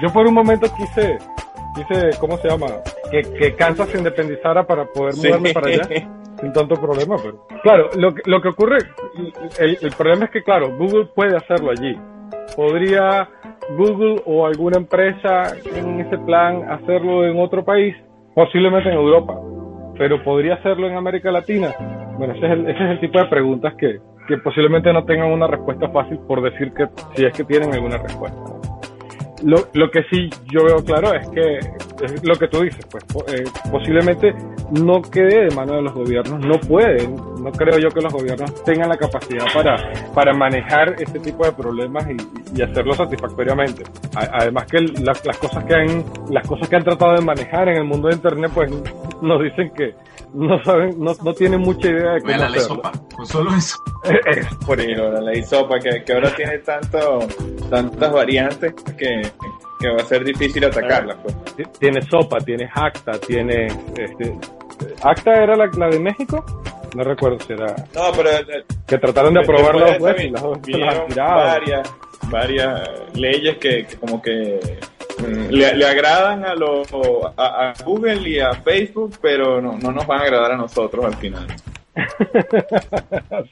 Yo 0.00 0.10
por 0.10 0.26
un 0.26 0.32
momento 0.32 0.66
quise 0.74 1.18
quise 1.76 2.18
cómo 2.18 2.38
se 2.38 2.48
llama 2.48 2.66
que, 3.10 3.20
que 3.34 3.54
Kansas 3.54 3.90
se 3.90 3.98
independizara 3.98 4.66
para 4.66 4.86
poder 4.86 5.14
mudarme 5.16 5.48
sí. 5.48 5.54
para 5.54 5.66
allá 5.66 5.86
sin 6.40 6.52
tanto 6.54 6.76
problema 6.76 7.16
pero 7.22 7.46
claro 7.62 7.90
lo, 7.96 8.14
lo 8.24 8.40
que 8.40 8.48
ocurre 8.48 8.78
el, 9.58 9.78
el 9.82 9.92
problema 9.92 10.24
es 10.24 10.30
que 10.30 10.42
claro 10.42 10.74
Google 10.78 11.06
puede 11.14 11.36
hacerlo 11.36 11.72
allí. 11.72 11.94
Podría 12.56 13.28
Google 13.76 14.22
o 14.24 14.46
alguna 14.46 14.78
empresa 14.78 15.54
en 15.74 16.00
ese 16.00 16.16
plan 16.18 16.70
hacerlo 16.70 17.26
en 17.26 17.38
otro 17.38 17.64
país 17.64 17.94
posiblemente 18.34 18.88
en 18.88 18.96
Europa, 18.96 19.38
pero 19.96 20.22
podría 20.22 20.54
hacerlo 20.54 20.88
en 20.88 20.96
América 20.96 21.30
Latina. 21.30 21.72
Bueno, 22.18 22.34
ese 22.34 22.46
es 22.46 22.52
el, 22.52 22.68
ese 22.68 22.84
es 22.84 22.90
el 22.90 23.00
tipo 23.00 23.18
de 23.18 23.26
preguntas 23.26 23.74
que, 23.78 23.98
que, 24.28 24.38
posiblemente 24.38 24.92
no 24.92 25.04
tengan 25.04 25.32
una 25.32 25.46
respuesta 25.46 25.88
fácil 25.90 26.18
por 26.26 26.42
decir 26.42 26.72
que 26.72 26.86
si 27.14 27.24
es 27.24 27.32
que 27.32 27.44
tienen 27.44 27.72
alguna 27.72 27.98
respuesta. 27.98 28.38
Lo, 29.44 29.58
lo 29.74 29.90
que 29.90 30.02
sí 30.10 30.30
yo 30.52 30.64
veo 30.64 30.84
claro 30.84 31.12
es 31.12 31.28
que 31.30 31.58
es 31.58 32.26
lo 32.26 32.34
que 32.36 32.48
tú 32.48 32.62
dices, 32.62 32.86
pues 32.90 33.04
eh, 33.34 33.44
posiblemente 33.70 34.34
no 34.82 35.02
quede 35.02 35.48
de 35.48 35.54
mano 35.54 35.74
de 35.74 35.82
los 35.82 35.92
gobiernos, 35.94 36.40
no 36.40 36.58
pueden, 36.60 37.14
no 37.42 37.52
creo 37.52 37.78
yo 37.78 37.88
que 37.90 38.00
los 38.00 38.12
gobiernos 38.12 38.62
tengan 38.64 38.88
la 38.88 38.96
capacidad 38.96 39.44
para, 39.54 39.92
para 40.14 40.32
manejar 40.34 40.94
este 40.98 41.18
tipo 41.20 41.44
de 41.44 41.52
problemas 41.52 42.04
y, 42.10 42.16
y 42.58 42.62
hacerlo 42.62 42.94
satisfactoriamente. 42.94 43.84
A- 44.16 44.38
además 44.40 44.66
que 44.66 44.80
las, 44.80 45.24
las 45.24 45.38
cosas 45.38 45.64
que 45.64 45.74
han, 45.74 46.04
las 46.30 46.46
cosas 46.46 46.68
que 46.68 46.76
han 46.76 46.84
tratado 46.84 47.14
de 47.14 47.20
manejar 47.20 47.68
en 47.68 47.76
el 47.78 47.84
mundo 47.84 48.08
de 48.08 48.14
internet, 48.14 48.50
pues 48.54 48.70
nos 49.22 49.42
dicen 49.42 49.70
que 49.76 49.94
no 50.34 50.62
saben, 50.64 50.98
no, 50.98 51.12
no 51.22 51.32
tienen 51.34 51.60
mucha 51.60 51.88
idea 51.88 52.12
de 52.14 52.20
cómo 52.22 52.36
la 52.36 52.48
ley 52.48 52.60
sopa, 52.60 52.92
con 53.14 53.26
solo 53.26 53.54
eso. 53.54 53.76
Es 54.26 54.46
por 54.66 54.78
Sí, 54.80 54.88
la 54.94 55.20
ley 55.20 55.42
sopa, 55.42 55.78
que, 55.78 56.02
que 56.04 56.12
ahora 56.12 56.34
tiene 56.36 56.58
tanto, 56.58 57.20
tantas 57.70 58.12
variantes 58.12 58.74
que, 58.98 59.22
que 59.80 59.88
va 59.88 59.96
a 59.96 60.04
ser 60.04 60.24
difícil 60.24 60.64
atacarla. 60.64 61.16
Pues. 61.22 61.34
Ti- 61.56 61.62
Tiene 61.78 62.02
sopa, 62.02 62.36
tiene 62.38 62.68
acta, 62.74 63.12
tiene 63.12 63.66
este, 63.96 64.36
acta 65.02 65.42
era 65.42 65.56
la, 65.56 65.66
la 65.76 65.88
de 65.88 65.98
México, 65.98 66.44
no 66.94 67.02
recuerdo 67.02 67.38
si 67.40 67.52
era 67.52 67.74
No, 67.94 68.12
pero 68.16 68.30
eh, 68.30 68.64
que 68.86 68.98
trataron 68.98 69.34
de 69.34 69.40
aprobar 69.40 69.74
los 69.74 69.98
jueces 69.98 70.24
y 70.24 70.30
las 70.30 70.42
dos 70.42 70.58
varias, 71.16 71.94
varias 72.30 72.88
leyes 73.14 73.56
que, 73.58 73.86
que 73.86 73.96
como 73.96 74.22
que 74.22 74.78
mm, 75.18 75.50
le, 75.50 75.74
le 75.74 75.86
agradan 75.86 76.44
a, 76.44 76.54
lo, 76.54 76.82
a, 77.36 77.70
a 77.70 77.74
Google 77.84 78.28
y 78.28 78.38
a 78.38 78.54
Facebook, 78.54 79.18
pero 79.20 79.60
no, 79.60 79.78
no 79.78 79.92
nos 79.92 80.06
van 80.06 80.20
a 80.20 80.24
agradar 80.24 80.52
a 80.52 80.56
nosotros 80.56 81.04
al 81.04 81.16
final. 81.16 81.46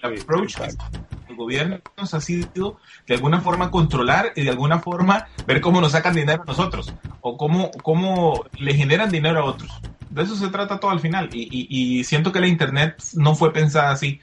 El 0.03 0.21
approach 0.21 0.57
del 0.59 1.37
gobierno 1.37 1.79
ha 1.97 2.21
sido 2.21 2.77
de 3.07 3.15
alguna 3.15 3.41
forma 3.41 3.71
controlar 3.71 4.33
y 4.37 4.43
de 4.43 4.51
alguna 4.51 4.81
forma 4.81 5.29
ver 5.47 5.61
cómo 5.61 5.81
nos 5.81 5.93
sacan 5.93 6.15
dinero 6.15 6.43
a 6.43 6.47
nosotros 6.47 6.93
o 7.21 7.37
cómo, 7.37 7.71
cómo 7.83 8.45
le 8.59 8.75
generan 8.75 9.11
dinero 9.11 9.41
a 9.41 9.45
otros. 9.45 9.81
De 10.13 10.23
eso 10.23 10.35
se 10.37 10.49
trata 10.49 10.79
todo 10.79 10.91
al 10.91 11.01
final 11.01 11.29
y, 11.33 11.43
y- 11.51 11.99
y 12.01 12.05
siento 12.05 12.33
que 12.33 12.41
la 12.41 12.47
internet 12.47 12.97
no 13.17 13.35
fue 13.35 13.53
pensada 13.53 13.91
así. 13.91 14.21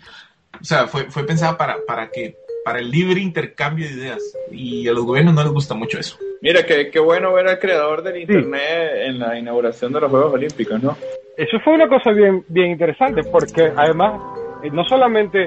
O 0.60 0.64
sea, 0.64 0.88
fue, 0.88 1.06
fue 1.10 1.26
pensada 1.26 1.58
para, 1.58 1.78
para 1.88 2.10
que 2.10 2.36
para 2.66 2.80
el 2.80 2.92
libre 2.92 3.20
intercambio 3.22 3.88
de 3.88 3.94
ideas 3.94 4.22
y 4.52 4.88
a 4.88 4.92
los 4.94 5.06
gobiernos 5.06 5.34
no 5.34 5.44
les 5.44 5.52
gusta 5.52 5.74
mucho 5.74 5.98
eso. 6.00 6.18
Mira, 6.42 6.66
qué, 6.66 6.90
qué 6.92 7.00
bueno 7.00 7.34
ver 7.34 7.48
al 7.48 7.60
creador 7.60 8.04
del 8.04 8.18
Internet 8.22 8.92
en 9.08 9.20
la 9.20 9.38
inauguración 9.40 9.92
de 9.94 10.02
los 10.02 10.10
Juegos 10.12 10.34
Olímpicos, 10.34 10.82
¿no? 10.82 10.98
Eso 11.38 11.60
fue 11.64 11.74
una 11.74 11.88
cosa 11.88 12.12
bien, 12.12 12.44
bien 12.48 12.72
interesante, 12.72 13.24
porque 13.24 13.72
además, 13.76 14.22
eh, 14.64 14.70
no 14.72 14.84
solamente, 14.86 15.46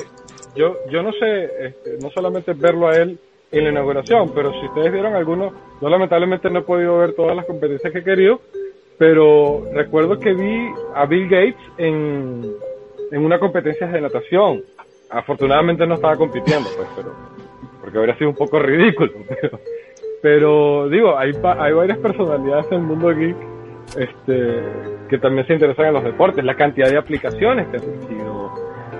yo, 0.56 0.76
yo 0.90 1.02
no 1.02 1.12
sé, 1.12 1.44
este, 1.66 1.98
no 2.00 2.10
solamente 2.10 2.52
verlo 2.54 2.88
a 2.88 2.96
él 2.96 3.18
en 3.50 3.64
la 3.64 3.70
inauguración, 3.70 4.32
pero 4.34 4.50
si 4.58 4.66
ustedes 4.66 4.90
vieron 4.92 5.14
algunos, 5.14 5.52
yo 5.80 5.88
lamentablemente 5.88 6.48
no 6.50 6.60
he 6.60 6.62
podido 6.62 6.98
ver 6.98 7.12
todas 7.14 7.36
las 7.36 7.44
competencias 7.44 7.92
que 7.92 7.98
he 7.98 8.04
querido, 8.04 8.40
pero 8.98 9.64
recuerdo 9.72 10.18
que 10.18 10.32
vi 10.32 10.68
a 10.94 11.06
Bill 11.06 11.28
Gates 11.28 11.62
en, 11.78 12.52
en 13.10 13.24
una 13.24 13.38
competencia 13.38 13.86
de 13.86 14.00
natación. 14.00 14.62
Afortunadamente 15.10 15.86
no 15.86 15.94
estaba 15.94 16.16
compitiendo, 16.16 16.68
pues, 16.76 16.88
pero, 16.96 17.12
porque 17.80 17.98
habría 17.98 18.16
sido 18.16 18.30
un 18.30 18.36
poco 18.36 18.58
ridículo, 18.58 19.12
pero, 20.22 20.88
digo, 20.88 21.18
hay, 21.18 21.32
hay 21.58 21.72
varias 21.72 21.98
personalidades 21.98 22.66
en 22.70 22.78
el 22.78 22.82
mundo 22.82 23.14
geek 23.14 23.36
este, 23.96 24.62
que 25.08 25.18
también 25.18 25.46
se 25.46 25.54
interesan 25.54 25.86
en 25.86 25.94
los 25.94 26.04
deportes, 26.04 26.44
la 26.44 26.54
cantidad 26.54 26.88
de 26.88 26.96
aplicaciones 26.96 27.66
que 27.68 27.76
han 27.76 27.82
surgido 27.82 28.52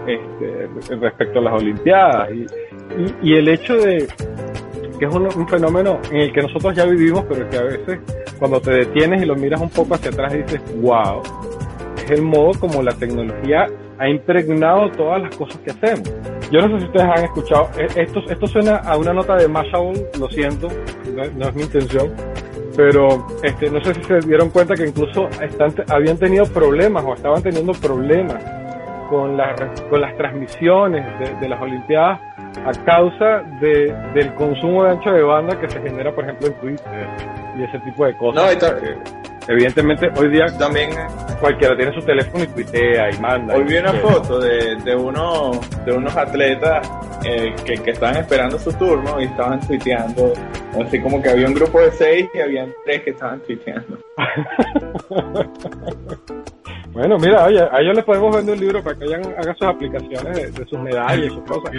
este, 0.07 0.97
respecto 0.97 1.39
a 1.39 1.43
las 1.43 1.55
Olimpiadas 1.55 2.31
y, 2.33 2.41
y, 2.43 3.31
y 3.31 3.35
el 3.37 3.49
hecho 3.49 3.77
de 3.77 4.07
que 5.03 5.09
es 5.09 5.15
un, 5.17 5.27
un 5.37 5.49
fenómeno 5.49 5.99
en 6.13 6.19
el 6.19 6.33
que 6.33 6.43
nosotros 6.43 6.77
ya 6.77 6.85
vivimos, 6.85 7.25
pero 7.29 7.51
que 7.51 7.57
a 7.57 7.63
veces 7.63 7.99
cuando 8.39 8.61
te 8.61 8.71
detienes 8.71 9.21
y 9.21 9.27
lo 9.27 9.35
miras 9.35 9.61
un 9.61 9.69
poco 9.69 9.97
hacia 9.97 10.11
atrás 10.13 10.33
dices, 10.33 10.63
wow, 10.81 11.21
es 11.97 12.09
el 12.13 12.23
modo 12.23 12.53
como 12.61 12.85
la 12.85 12.93
tecnología 12.93 13.67
ha 13.99 14.09
impregnado 14.09 14.89
todas 14.93 15.23
las 15.23 15.37
cosas 15.37 15.59
que 15.59 15.73
hacemos. 15.73 16.09
Yo 16.53 16.61
no 16.61 16.69
sé 16.69 16.79
si 16.79 16.85
ustedes 16.85 17.09
han 17.17 17.25
escuchado, 17.25 17.69
eh, 17.79 17.89
esto, 17.97 18.21
esto 18.31 18.47
suena 18.47 18.77
a 18.77 18.97
una 18.97 19.13
nota 19.13 19.35
de 19.35 19.49
Mashable, 19.49 20.07
lo 20.21 20.29
siento, 20.29 20.69
no, 21.13 21.25
no 21.37 21.49
es 21.49 21.55
mi 21.57 21.63
intención, 21.63 22.13
pero 22.77 23.27
este, 23.43 23.73
no 23.73 23.83
sé 23.83 23.95
si 23.95 24.05
se 24.05 24.21
dieron 24.21 24.51
cuenta 24.51 24.77
que 24.77 24.87
incluso 24.87 25.29
están, 25.41 25.75
habían 25.89 26.17
tenido 26.17 26.45
problemas 26.45 27.05
o 27.05 27.15
estaban 27.15 27.43
teniendo 27.43 27.73
problemas 27.73 28.41
con, 29.11 29.37
la, 29.37 29.57
con 29.91 30.01
las 30.01 30.17
transmisiones 30.17 31.05
de, 31.19 31.41
de 31.41 31.49
las 31.49 31.61
Olimpiadas 31.61 32.21
a 32.65 32.73
causa 32.85 33.43
de, 33.61 33.95
del 34.15 34.35
consumo 34.35 34.85
de 34.85 34.91
ancho 34.91 35.11
de 35.11 35.23
banda 35.23 35.59
que 35.59 35.69
se 35.69 35.81
genera, 35.81 36.13
por 36.13 36.25
ejemplo, 36.25 36.49
en 36.49 36.55
Twitter 36.55 37.07
y 37.57 37.63
ese 37.63 37.79
tipo 37.81 38.07
de 38.07 38.17
cosas. 38.17 38.45
No, 38.45 38.53
y 38.53 38.57
evidentemente, 39.49 40.11
hoy 40.17 40.29
día 40.31 40.47
También 40.59 40.91
cualquiera 41.41 41.77
tiene 41.77 41.93
su 41.95 42.01
teléfono 42.05 42.45
y 42.45 42.47
tuitea 42.49 43.11
y 43.11 43.19
manda. 43.19 43.55
hoy 43.57 43.65
vi 43.65 43.77
una 43.77 43.93
foto 43.95 44.39
de, 44.41 44.77
de, 44.77 44.95
uno, 44.95 45.53
de 45.85 45.93
unos 45.93 46.17
atletas 46.17 46.89
eh, 47.25 47.55
que, 47.65 47.75
que 47.75 47.91
estaban 47.93 48.17
esperando 48.17 48.59
su 48.59 48.73
turno 48.75 49.21
y 49.21 49.25
estaban 49.25 49.61
tuiteando. 49.67 50.33
Así 50.85 51.01
como 51.01 51.21
que 51.23 51.29
había 51.31 51.47
un 51.47 51.55
grupo 51.55 51.81
de 51.81 51.91
seis 51.93 52.29
y 52.35 52.41
habían 52.41 52.73
tres 52.85 53.03
que 53.03 53.11
estaban 53.11 53.41
tuiteando. 53.41 53.99
Bueno, 56.93 57.17
mira, 57.17 57.47
oye, 57.47 57.59
a 57.59 57.81
ellos 57.81 57.95
les 57.97 58.05
podemos 58.05 58.37
vender 58.37 58.55
un 58.55 58.61
libro 58.61 58.83
para 58.83 58.99
que 58.99 59.05
hagan, 59.07 59.23
hagan 59.39 59.57
sus 59.57 59.67
aplicaciones 59.67 60.37
de, 60.37 60.51
de 60.51 60.67
sus 60.69 60.79
medallas 60.79 61.25
y 61.27 61.29
sus 61.31 61.41
cosas. 61.45 61.71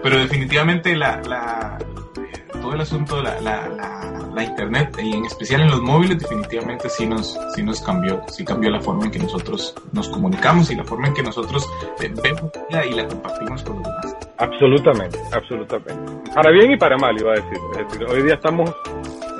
Pero 0.00 0.16
definitivamente 0.18 0.94
la, 0.94 1.20
la- 1.28 1.76
eh, 2.16 2.19
todo 2.50 2.74
el 2.74 2.80
asunto 2.80 3.16
de 3.16 3.22
la, 3.22 3.40
la, 3.40 4.44
internet 4.44 4.96
y 5.02 5.12
en 5.12 5.26
especial 5.26 5.60
en 5.60 5.70
los 5.70 5.82
móviles 5.82 6.18
definitivamente 6.18 6.88
sí 6.88 7.06
nos, 7.06 7.38
sí 7.54 7.62
nos 7.62 7.82
cambió, 7.82 8.22
sí 8.28 8.42
cambió 8.42 8.70
la 8.70 8.80
forma 8.80 9.04
en 9.04 9.10
que 9.10 9.18
nosotros 9.18 9.74
nos 9.92 10.08
comunicamos 10.08 10.70
y 10.70 10.76
la 10.76 10.84
forma 10.84 11.08
en 11.08 11.14
que 11.14 11.22
nosotros 11.22 11.68
eh, 12.00 12.10
vemos 12.22 12.50
y 12.90 12.94
la 12.94 13.06
compartimos 13.06 13.62
con 13.62 13.76
los 13.76 13.84
demás. 13.84 14.16
Absolutamente, 14.38 15.18
absolutamente. 15.32 16.12
Para 16.34 16.50
bien 16.50 16.72
y 16.72 16.76
para 16.78 16.96
mal, 16.96 17.14
iba 17.20 17.32
a 17.32 17.34
decir. 17.34 17.58
Es 17.78 17.86
decir, 17.86 18.06
hoy 18.08 18.22
día 18.22 18.34
estamos 18.34 18.74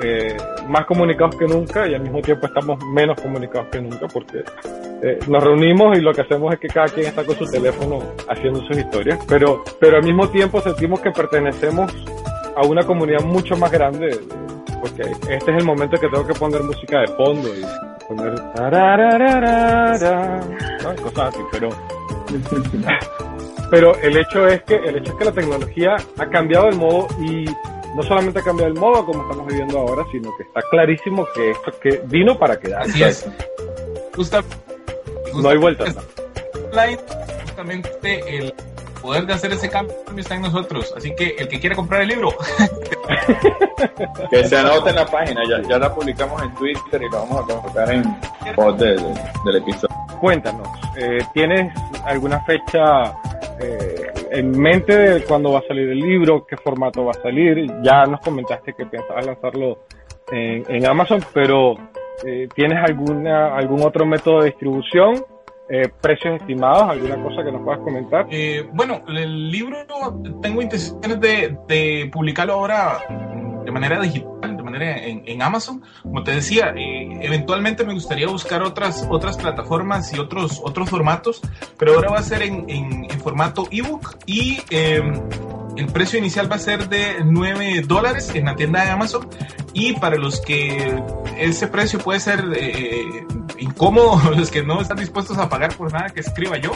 eh, 0.03 0.37
más 0.67 0.85
comunicados 0.85 1.35
que 1.35 1.45
nunca 1.45 1.87
y 1.87 1.95
al 1.95 2.01
mismo 2.01 2.21
tiempo 2.21 2.45
estamos 2.47 2.83
menos 2.85 3.19
comunicados 3.19 3.69
que 3.71 3.81
nunca 3.81 4.07
porque 4.07 4.43
eh, 5.03 5.19
nos 5.27 5.43
reunimos 5.43 5.97
y 5.97 6.01
lo 6.01 6.13
que 6.13 6.21
hacemos 6.21 6.53
es 6.53 6.59
que 6.59 6.67
cada 6.67 6.87
quien 6.87 7.07
está 7.07 7.23
con 7.23 7.35
su 7.35 7.45
teléfono 7.45 7.99
haciendo 8.27 8.61
sus 8.67 8.77
historias, 8.77 9.19
pero, 9.27 9.63
pero 9.79 9.97
al 9.97 10.03
mismo 10.03 10.29
tiempo 10.29 10.61
sentimos 10.61 11.01
que 11.01 11.11
pertenecemos 11.11 11.91
a 12.55 12.65
una 12.65 12.83
comunidad 12.85 13.21
mucho 13.23 13.55
más 13.57 13.71
grande 13.71 14.19
porque 14.81 15.03
este 15.29 15.51
es 15.51 15.57
el 15.57 15.63
momento 15.63 15.97
que 15.99 16.07
tengo 16.07 16.25
que 16.25 16.33
poner 16.33 16.63
música 16.63 17.01
de 17.01 17.07
fondo 17.09 17.49
y 17.55 17.61
poner 18.07 18.33
cosas 21.01 21.33
así, 21.33 21.39
pero 21.51 21.69
pero 23.69 23.95
el 24.01 24.17
hecho 24.17 24.47
es 24.47 24.63
que 24.63 24.75
el 24.75 24.97
hecho 24.97 25.11
es 25.11 25.17
que 25.17 25.25
la 25.25 25.31
tecnología 25.31 25.95
ha 26.17 26.29
cambiado 26.29 26.67
el 26.67 26.75
modo 26.75 27.07
y 27.19 27.45
no 27.95 28.03
solamente 28.03 28.39
ha 28.39 28.43
cambiado 28.43 28.71
el 28.71 28.79
modo 28.79 29.05
como 29.05 29.21
estamos 29.23 29.47
viviendo 29.47 29.79
ahora, 29.79 30.03
sino 30.11 30.35
que 30.35 30.43
está 30.43 30.61
clarísimo 30.69 31.27
que 31.35 31.51
esto 31.51 31.71
que 31.81 32.01
vino 32.05 32.37
para 32.37 32.59
quedar. 32.59 32.83
Así 32.83 33.03
es. 33.03 33.27
No 35.35 35.49
hay 35.49 35.57
vuelta. 35.57 35.85
justamente 37.43 38.37
el 38.37 38.53
poder 39.01 39.25
de 39.25 39.33
hacer 39.33 39.51
ese 39.51 39.69
cambio 39.69 39.95
está 40.17 40.35
en 40.35 40.41
nosotros. 40.43 40.93
Así 40.95 41.13
que 41.15 41.35
el 41.37 41.47
que 41.47 41.59
quiera 41.59 41.75
comprar 41.75 42.01
el 42.01 42.09
libro, 42.09 42.29
Que 44.29 44.43
se 44.45 44.57
anote 44.57 44.89
en 44.91 44.95
la 44.95 45.05
página, 45.05 45.41
ya, 45.49 45.61
ya 45.67 45.77
la 45.77 45.93
publicamos 45.93 46.41
en 46.43 46.53
Twitter 46.55 47.01
y 47.01 47.05
lo 47.05 47.25
vamos 47.25 47.43
a 47.43 47.53
colocar 47.61 47.91
en 47.91 48.03
post 48.55 48.79
de- 48.79 48.95
de- 48.95 49.13
del 49.45 49.55
episodio. 49.57 49.95
Cuéntanos, 50.19 50.67
eh, 50.97 51.19
¿tienes 51.33 51.73
alguna 52.05 52.39
fecha 52.45 53.13
eh, 53.59 54.11
en 54.31 54.51
mente 54.59 54.95
de 54.95 55.23
cuándo 55.23 55.51
va 55.51 55.59
a 55.59 55.67
salir 55.67 55.89
el 55.89 55.99
libro? 55.99 56.45
¿Qué 56.47 56.57
formato 56.57 57.05
va 57.05 57.11
a 57.11 57.21
salir? 57.21 57.71
Ya 57.83 58.05
nos 58.05 58.19
comentaste 58.21 58.73
que 58.73 58.85
pensabas 58.85 59.25
lanzarlo 59.25 59.85
en, 60.31 60.63
en 60.67 60.85
Amazon, 60.85 61.23
pero 61.33 61.75
eh, 62.25 62.47
¿tienes 62.55 62.77
alguna 62.83 63.55
algún 63.55 63.81
otro 63.83 64.05
método 64.05 64.39
de 64.41 64.45
distribución? 64.47 65.23
Eh, 65.73 65.87
¿Precios 66.01 66.41
estimados? 66.41 66.89
¿Alguna 66.89 67.21
cosa 67.23 67.43
que 67.45 67.51
nos 67.51 67.61
puedas 67.63 67.79
comentar? 67.79 68.27
Eh, 68.29 68.67
bueno, 68.73 69.03
el 69.07 69.49
libro 69.49 69.77
tengo 70.41 70.61
intenciones 70.61 71.19
de, 71.21 71.57
de 71.67 72.09
publicarlo 72.11 72.53
ahora 72.53 72.97
de 73.63 73.71
manera 73.71 74.01
digital, 74.01 74.57
de 74.57 74.63
manera 74.63 74.97
en, 75.05 75.23
en 75.25 75.41
Amazon. 75.41 75.81
Como 76.01 76.23
te 76.23 76.31
decía, 76.31 76.73
eh, 76.75 77.19
eventualmente 77.21 77.85
me 77.85 77.93
gustaría 77.93 78.27
buscar 78.27 78.63
otras, 78.63 79.07
otras 79.09 79.37
plataformas 79.37 80.11
y 80.13 80.19
otros, 80.19 80.59
otros 80.63 80.89
formatos, 80.89 81.39
pero 81.77 81.93
ahora 81.93 82.09
va 82.09 82.17
a 82.19 82.23
ser 82.23 82.41
en, 82.41 82.65
en- 82.67 83.05
en 83.09 83.19
formato 83.21 83.67
ebook 83.71 84.17
y 84.25 84.59
eh, 84.71 85.01
el 85.77 85.85
precio 85.87 86.19
inicial 86.19 86.51
va 86.51 86.57
a 86.57 86.59
ser 86.59 86.89
de 86.89 87.23
9 87.23 87.83
dólares 87.87 88.33
en 88.35 88.45
la 88.45 88.55
tienda 88.57 88.83
de 88.83 88.89
Amazon 88.89 89.25
y 89.73 89.93
para 89.93 90.17
los 90.17 90.41
que 90.41 91.01
ese 91.39 91.67
precio 91.67 91.99
puede 91.99 92.19
ser 92.19 92.43
eh, 92.57 93.25
incómodo, 93.61 94.19
los 94.35 94.51
que 94.51 94.63
no 94.63 94.81
están 94.81 94.97
dispuestos 94.97 95.37
a 95.37 95.47
pagar 95.47 95.75
por 95.75 95.91
nada 95.91 96.09
que 96.09 96.19
escriba 96.19 96.57
yo, 96.57 96.71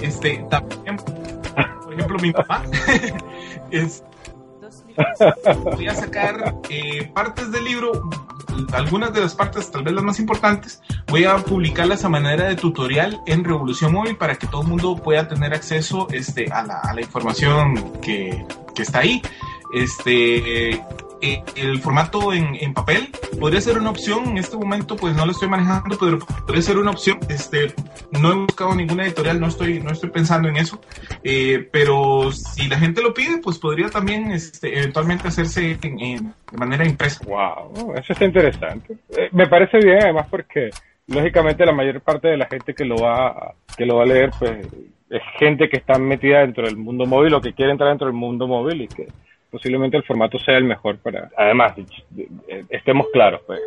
este, 0.00 0.44
también, 0.50 0.96
por 0.96 1.92
ejemplo, 1.92 2.18
mi 2.18 2.32
mamá, 2.32 2.62
es, 3.70 4.02
voy 5.74 5.88
a 5.88 5.94
sacar 5.94 6.56
eh, 6.70 7.10
partes 7.12 7.50
del 7.52 7.64
libro, 7.64 8.08
algunas 8.72 9.12
de 9.12 9.20
las 9.20 9.34
partes, 9.34 9.70
tal 9.70 9.82
vez 9.82 9.92
las 9.92 10.04
más 10.04 10.18
importantes, 10.18 10.80
voy 11.08 11.24
a 11.24 11.36
publicarlas 11.38 12.04
a 12.04 12.08
manera 12.08 12.48
de 12.48 12.56
tutorial 12.56 13.20
en 13.26 13.44
Revolución 13.44 13.92
Móvil 13.92 14.16
para 14.16 14.36
que 14.36 14.46
todo 14.46 14.62
el 14.62 14.68
mundo 14.68 14.96
pueda 14.96 15.28
tener 15.28 15.54
acceso 15.54 16.08
este, 16.10 16.50
a, 16.52 16.64
la, 16.64 17.00
información 17.00 18.00
que 18.00 18.44
está 18.76 19.00
ahí. 19.00 19.20
Este, 19.74 20.82
eh, 21.20 21.42
el 21.56 21.78
formato 21.80 22.32
en, 22.32 22.54
en, 22.56 22.74
papel 22.74 23.08
podría 23.38 23.60
ser 23.60 23.78
una 23.78 23.90
opción. 23.90 24.28
En 24.28 24.38
este 24.38 24.56
momento, 24.56 24.96
pues 24.96 25.16
no 25.16 25.26
lo 25.26 25.32
estoy 25.32 25.48
manejando, 25.48 25.96
pero 25.98 26.18
podría 26.18 26.62
ser 26.62 26.78
una 26.78 26.90
opción. 26.90 27.18
Este, 27.28 27.72
no 28.10 28.32
he 28.32 28.34
buscado 28.34 28.74
ninguna 28.74 29.04
editorial, 29.04 29.40
no 29.40 29.48
estoy, 29.48 29.80
no 29.80 29.90
estoy 29.90 30.10
pensando 30.10 30.48
en 30.48 30.56
eso. 30.56 30.80
Eh, 31.24 31.68
pero 31.72 32.30
si 32.32 32.68
la 32.68 32.78
gente 32.78 33.02
lo 33.02 33.14
pide, 33.14 33.38
pues 33.38 33.58
podría 33.58 33.88
también 33.88 34.30
este, 34.30 34.78
eventualmente 34.78 35.28
hacerse 35.28 35.76
de 35.76 36.20
manera 36.56 36.86
impresa. 36.86 37.24
Wow, 37.26 37.94
eso 37.96 38.12
está 38.12 38.24
interesante. 38.24 38.96
Eh, 39.16 39.28
me 39.32 39.46
parece 39.46 39.78
bien, 39.78 40.02
además, 40.02 40.26
porque 40.30 40.70
lógicamente 41.08 41.66
la 41.66 41.72
mayor 41.72 42.00
parte 42.00 42.28
de 42.28 42.36
la 42.36 42.46
gente 42.46 42.74
que 42.74 42.84
lo 42.84 42.96
va, 42.96 43.54
que 43.76 43.86
lo 43.86 43.96
va 43.96 44.02
a 44.04 44.06
leer, 44.06 44.30
pues 44.38 44.66
es 45.10 45.22
gente 45.38 45.68
que 45.68 45.78
está 45.78 45.98
metida 45.98 46.40
dentro 46.40 46.64
del 46.64 46.76
mundo 46.76 47.06
móvil 47.06 47.34
o 47.34 47.40
que 47.40 47.54
quiere 47.54 47.72
entrar 47.72 47.90
dentro 47.90 48.06
del 48.06 48.16
mundo 48.16 48.46
móvil 48.46 48.82
y 48.82 48.88
que 48.88 49.08
posiblemente 49.50 49.96
el 49.96 50.04
formato 50.04 50.38
sea 50.38 50.56
el 50.58 50.64
mejor 50.64 50.98
para 50.98 51.30
además 51.36 51.74
estemos 52.68 53.06
claros 53.12 53.42
pues. 53.46 53.60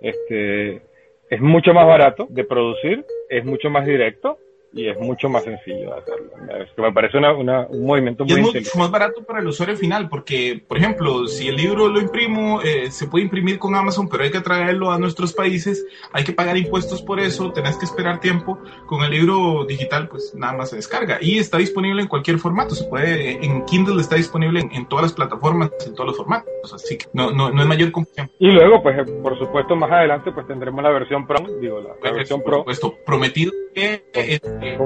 Este 0.00 0.82
es 1.28 1.40
mucho 1.40 1.72
más 1.72 1.86
barato 1.86 2.26
de 2.30 2.44
producir 2.44 3.04
es 3.28 3.44
mucho 3.44 3.70
más 3.70 3.86
directo 3.86 4.38
y 4.72 4.88
es 4.88 4.98
mucho 4.98 5.28
más 5.28 5.44
sencillo 5.44 5.96
hacerlo. 5.96 6.30
Es 6.60 6.70
que 6.72 6.82
me 6.82 6.92
parece 6.92 7.18
una, 7.18 7.32
una, 7.32 7.66
un 7.68 7.84
movimiento 7.84 8.24
muy 8.24 8.34
Y 8.34 8.38
es 8.38 8.54
mucho 8.54 8.78
más 8.78 8.90
barato 8.90 9.22
para 9.24 9.40
el 9.40 9.46
usuario 9.46 9.76
final, 9.76 10.08
porque, 10.08 10.62
por 10.66 10.78
ejemplo, 10.78 11.26
si 11.26 11.48
el 11.48 11.56
libro 11.56 11.88
lo 11.88 12.00
imprimo, 12.00 12.60
eh, 12.62 12.90
se 12.90 13.06
puede 13.08 13.24
imprimir 13.24 13.58
con 13.58 13.74
Amazon, 13.74 14.08
pero 14.08 14.24
hay 14.24 14.30
que 14.30 14.40
traerlo 14.40 14.90
a 14.92 14.98
nuestros 14.98 15.32
países, 15.32 15.84
hay 16.12 16.24
que 16.24 16.32
pagar 16.32 16.56
impuestos 16.56 17.02
por 17.02 17.20
eso, 17.20 17.52
tenés 17.52 17.76
que 17.76 17.84
esperar 17.84 18.20
tiempo. 18.20 18.58
Con 18.86 19.02
el 19.02 19.10
libro 19.10 19.64
digital, 19.66 20.08
pues 20.08 20.34
nada 20.34 20.52
más 20.52 20.70
se 20.70 20.76
descarga 20.76 21.18
y 21.20 21.38
está 21.38 21.58
disponible 21.58 22.02
en 22.02 22.08
cualquier 22.08 22.38
formato. 22.38 22.74
Se 22.74 22.84
puede, 22.84 23.44
en 23.44 23.64
Kindle 23.64 24.00
está 24.00 24.16
disponible 24.16 24.60
en, 24.60 24.72
en 24.72 24.86
todas 24.86 25.04
las 25.04 25.12
plataformas, 25.12 25.70
en 25.86 25.94
todos 25.94 26.08
los 26.08 26.16
formatos, 26.16 26.72
así 26.72 26.98
que 26.98 27.06
no, 27.12 27.30
no, 27.30 27.50
no 27.50 27.62
es 27.62 27.68
mayor 27.68 27.90
confusión. 27.90 28.30
Y 28.38 28.50
luego, 28.50 28.82
pues, 28.82 28.96
por 29.22 29.38
supuesto, 29.38 29.76
más 29.76 29.90
adelante, 29.90 30.32
pues 30.32 30.46
tendremos 30.46 30.82
la 30.82 30.90
versión 30.90 31.26
Pro, 31.26 31.40
digo, 31.60 31.80
la, 31.80 31.90
la 32.02 32.12
versión 32.12 32.40
por 32.40 32.50
Pro. 32.50 32.58
Supuesto, 32.60 32.94
prometido 33.04 33.52
que 33.74 34.04
eh, 34.12 34.40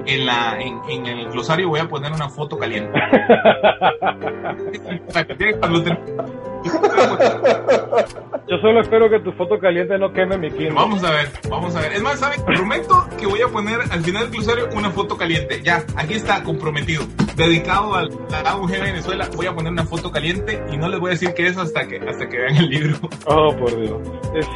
en, 0.07 0.27
la, 0.27 0.61
en, 0.61 0.81
en, 0.89 1.07
el 1.07 1.31
glosario 1.31 1.69
voy 1.69 1.81
a 1.81 1.89
poner 1.89 2.13
una 2.13 2.29
foto 2.29 2.59
caliente. 2.59 2.99
Yo 8.49 8.59
solo 8.59 8.81
espero 8.83 9.09
que 9.09 9.21
tu 9.21 9.33
foto 9.33 9.59
caliente 9.59 9.99
no 9.99 10.13
queme 10.13 10.37
mi 10.37 10.51
Kindle. 10.51 10.75
Vamos 10.75 11.03
a 11.03 11.11
ver, 11.11 11.29
vamos 11.49 11.75
a 11.75 11.81
ver. 11.81 11.95
Es 11.95 12.03
más, 12.03 12.21
¿saben? 12.21 12.45
Prometo 12.45 13.07
que 13.19 13.27
voy 13.27 13.41
a 13.41 13.49
poner 13.49 13.81
al 13.91 14.01
final 14.03 14.25
del 14.25 14.33
glosario 14.33 14.69
una 14.77 14.91
foto 14.91 15.17
caliente. 15.17 15.63
Ya, 15.63 15.83
aquí 15.97 16.15
está 16.15 16.43
comprometido. 16.43 17.05
Dedicado 17.37 17.95
al 17.95 18.11
AUG 18.45 18.71
Venezuela, 18.71 19.29
voy 19.35 19.47
a 19.47 19.55
poner 19.55 19.73
una 19.73 19.85
foto 19.85 20.11
caliente 20.11 20.63
y 20.71 20.77
no 20.77 20.89
les 20.89 21.01
voy 21.01 21.09
a 21.09 21.13
decir 21.13 21.33
qué 21.35 21.47
es 21.47 21.57
hasta 21.57 21.87
que, 21.89 21.97
hasta 21.97 22.29
que 22.29 22.37
vean 22.39 22.57
el 22.57 22.69
libro. 22.69 22.99
Oh, 23.27 23.57
por 23.57 23.81
Dios. 23.81 23.99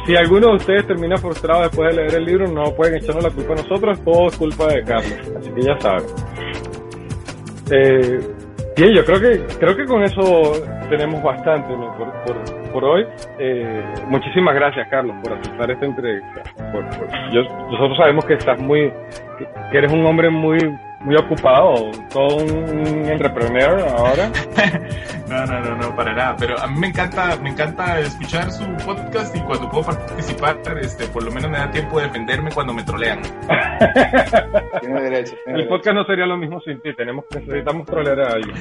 Si 0.05 0.15
alguno 0.15 0.49
de 0.49 0.55
ustedes 0.57 0.87
termina 0.87 1.17
frustrado 1.17 1.63
después 1.63 1.89
de 1.89 2.01
leer 2.01 2.15
el 2.15 2.25
libro, 2.25 2.47
no 2.47 2.73
pueden 2.75 2.95
echarnos 2.95 3.23
la 3.23 3.31
culpa 3.31 3.53
a 3.53 3.55
nosotros, 3.57 4.03
todo 4.03 4.27
es 4.27 4.37
culpa 4.37 4.67
de 4.67 4.83
Carlos. 4.83 5.19
Así 5.39 5.49
que 5.49 5.61
ya 5.61 5.79
saben. 5.79 6.05
Eh, 7.71 8.19
bien, 8.77 8.95
yo 8.95 9.03
creo 9.03 9.19
que 9.19 9.55
creo 9.59 9.75
que 9.75 9.85
con 9.85 10.03
eso 10.03 10.53
tenemos 10.89 11.21
bastante 11.21 11.75
¿no? 11.75 11.95
por, 11.95 12.11
por, 12.23 12.71
por, 12.71 12.83
hoy. 12.83 13.05
Eh, 13.37 13.83
muchísimas 14.07 14.55
gracias, 14.55 14.87
Carlos, 14.89 15.15
por 15.23 15.33
aceptar 15.33 15.71
esta 15.71 15.85
entrevista. 15.85 16.43
Por, 16.71 16.85
yo, 17.31 17.43
nosotros 17.71 17.97
sabemos 17.97 18.25
que 18.25 18.33
estás 18.33 18.59
muy, 18.59 18.91
que, 19.37 19.47
que 19.71 19.77
eres 19.77 19.91
un 19.91 20.05
hombre 20.05 20.29
muy 20.29 20.57
muy 21.01 21.15
ocupado, 21.15 21.91
todo 22.11 22.37
un 22.37 23.05
entrepreneur 23.05 23.79
ahora. 23.89 24.31
no, 25.29 25.45
no, 25.45 25.59
no, 25.61 25.75
no, 25.75 25.95
para 25.95 26.13
nada. 26.13 26.35
Pero 26.37 26.59
a 26.59 26.67
mí 26.67 26.79
me 26.79 26.87
encanta, 26.87 27.37
me 27.41 27.49
encanta 27.49 27.99
escuchar 27.99 28.51
su 28.51 28.65
podcast 28.85 29.35
y 29.35 29.39
cuando 29.41 29.69
puedo 29.69 29.85
participar, 29.85 30.57
este, 30.81 31.05
por 31.07 31.23
lo 31.23 31.31
menos 31.31 31.49
me 31.49 31.57
da 31.57 31.71
tiempo 31.71 31.99
de 31.99 32.07
defenderme 32.07 32.51
cuando 32.51 32.73
me 32.73 32.83
trolean. 32.83 33.21
tiene 34.81 35.01
derecho. 35.01 35.35
Tiene 35.45 35.61
El 35.61 35.67
podcast 35.67 35.95
no 35.95 36.05
sería 36.05 36.25
lo 36.25 36.37
mismo 36.37 36.59
sin 36.61 36.81
ti. 36.81 36.93
Tenemos, 36.95 37.25
necesitamos 37.33 37.85
trolear 37.85 38.19
a 38.19 38.33
alguien. 38.33 38.55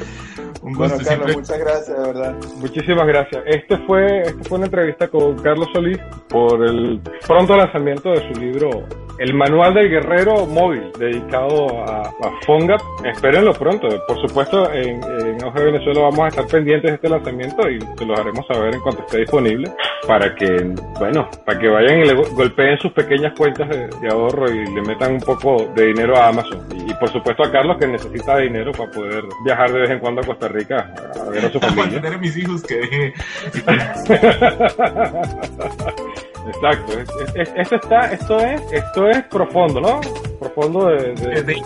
Un 0.62 0.74
gusto, 0.74 0.78
bueno, 0.78 0.96
Carlos, 0.96 1.06
siempre. 1.06 1.36
muchas 1.36 1.58
gracias, 1.58 1.98
de 1.98 2.12
verdad. 2.12 2.36
Muchísimas 2.56 3.06
gracias. 3.06 3.42
Este 3.46 3.78
fue, 3.78 4.22
este 4.22 4.44
fue 4.48 4.58
una 4.58 4.66
entrevista 4.66 5.08
con 5.08 5.36
Carlos 5.42 5.68
Solís 5.72 5.98
por 6.28 6.64
el 6.64 7.00
pronto 7.26 7.56
lanzamiento 7.56 8.10
de 8.10 8.32
su 8.32 8.40
libro 8.40 8.84
El 9.18 9.34
Manual 9.34 9.74
del 9.74 9.88
Guerrero 9.88 10.46
Móvil, 10.46 10.92
dedicado 10.98 11.84
a, 11.84 12.08
a 12.08 12.27
Fongap. 12.44 12.80
Espérenlo 13.04 13.52
pronto. 13.52 13.88
Por 14.06 14.20
supuesto, 14.20 14.72
en, 14.72 15.02
en 15.02 15.44
Auge 15.44 15.64
Venezuela 15.64 16.02
vamos 16.02 16.20
a 16.20 16.28
estar 16.28 16.46
pendientes 16.46 16.90
de 16.90 16.94
este 16.96 17.08
lanzamiento 17.08 17.68
y 17.68 17.80
se 17.80 18.04
los 18.04 18.18
haremos 18.18 18.46
saber 18.46 18.74
en 18.74 18.80
cuanto 18.80 19.02
esté 19.02 19.18
disponible 19.18 19.72
para 20.06 20.34
que, 20.34 20.72
bueno, 20.98 21.28
para 21.44 21.58
que 21.58 21.68
vayan 21.68 22.00
y 22.00 22.04
le 22.06 22.14
golpeen 22.14 22.78
sus 22.78 22.92
pequeñas 22.92 23.32
cuentas 23.36 23.68
de, 23.68 23.88
de 23.88 24.08
ahorro 24.10 24.50
y 24.50 24.64
le 24.74 24.82
metan 24.82 25.14
un 25.14 25.20
poco 25.20 25.70
de 25.74 25.86
dinero 25.86 26.16
a 26.16 26.28
Amazon. 26.28 26.66
Y, 26.74 26.90
y, 26.90 26.94
por 26.94 27.10
supuesto 27.10 27.44
a 27.44 27.50
Carlos 27.50 27.76
que 27.78 27.86
necesita 27.86 28.38
dinero 28.38 28.72
para 28.72 28.90
poder 28.90 29.24
viajar 29.44 29.72
de 29.72 29.80
vez 29.80 29.90
en 29.90 29.98
cuando 29.98 30.20
a 30.20 30.24
Costa 30.24 30.48
Rica 30.48 30.92
a 31.20 31.30
ver 31.30 31.44
a 31.44 31.50
su 31.50 31.60
familia. 31.60 32.00
a 32.04 32.18
mis 32.18 32.36
hijos 32.36 32.62
que 32.62 32.76
dejé. 32.76 33.14
Exacto, 36.48 36.98
es, 36.98 37.08
es, 37.34 37.52
esto 37.56 37.76
está, 37.76 38.12
esto 38.12 38.38
es, 38.38 38.60
esto 38.72 39.08
es 39.08 39.22
profundo, 39.24 39.80
¿no? 39.80 40.00
Profundo 40.38 40.86
de, 40.86 41.14
de, 41.14 41.42
de, 41.42 41.62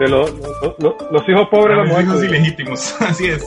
de 0.00 0.08
los, 0.08 0.32
los, 0.78 0.94
los, 1.10 1.28
hijos 1.28 1.48
pobres 1.50 1.76
de 1.76 1.84
los 1.84 2.02
hijos 2.02 2.24
ilegítimos, 2.24 2.96
así 3.02 3.26
es. 3.26 3.46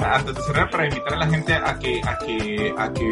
Antes 0.00 0.34
de 0.36 0.42
cerrar, 0.42 0.70
para 0.70 0.84
invitar 0.86 1.14
a 1.14 1.16
la 1.16 1.26
gente 1.26 1.52
a 1.52 1.76
que, 1.80 2.00
a 2.04 2.16
que, 2.18 2.74
a 2.78 2.92
que 2.92 3.10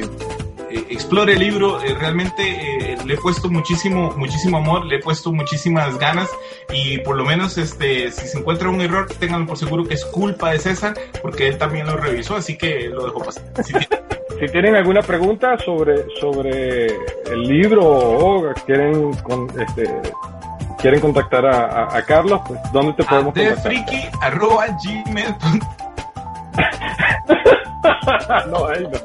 eh, 0.71 0.85
explore 0.91 1.33
el 1.33 1.41
libro, 1.41 1.83
eh, 1.83 1.93
realmente 1.99 2.93
eh, 2.93 2.99
le 3.05 3.15
he 3.15 3.17
puesto 3.17 3.51
muchísimo, 3.51 4.15
muchísimo 4.17 4.59
amor, 4.59 4.87
le 4.87 4.97
he 4.97 4.99
puesto 5.01 5.33
muchísimas 5.33 5.99
ganas 5.99 6.31
y 6.73 6.99
por 6.99 7.17
lo 7.17 7.25
menos 7.25 7.59
este, 7.59 8.13
si 8.13 8.29
se 8.29 8.39
encuentra 8.39 8.71
un 8.71 8.81
error, 8.81 9.09
tengan 9.19 9.45
por 9.45 9.59
seguro 9.59 9.83
que 9.83 9.95
es 9.95 10.05
culpa 10.05 10.53
de 10.53 10.61
César, 10.61 10.95
porque 11.21 11.49
él 11.49 11.59
también 11.59 11.89
lo 11.89 11.97
revisó, 11.97 12.37
así 12.37 12.57
que 12.57 12.89
lo 12.89 13.07
dejo 13.07 13.25
pasar. 13.25 13.43
Si 13.65 13.73
si 14.39 14.47
tienen 14.53 14.77
alguna 14.77 15.03
pregunta 15.03 15.59
sobre 15.59 16.05
sobre 16.21 16.87
el 16.87 17.43
libro 17.43 17.83
o 17.85 18.55
quieren 18.67 19.13
con, 19.15 19.49
este 19.59 19.91
quieren 20.87 21.01
contactar 21.01 21.45
a, 21.45 21.67
a, 21.67 21.97
a 21.97 22.03
Carlos, 22.03 22.41
pues 22.47 22.61
¿dónde 22.73 22.93
te 22.93 23.03
podemos 23.03 23.35
contactar? 23.35 23.73
arroba 24.23 24.67
gmail. 24.85 25.35
no, 28.53 28.67
ahí 28.69 28.85
no. 28.85 29.01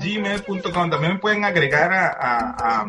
gmail.com 0.00 0.90
también 0.90 1.12
me 1.12 1.18
pueden 1.18 1.44
agregar 1.44 1.92
a, 1.92 2.06
a, 2.08 2.54
a, 2.58 2.86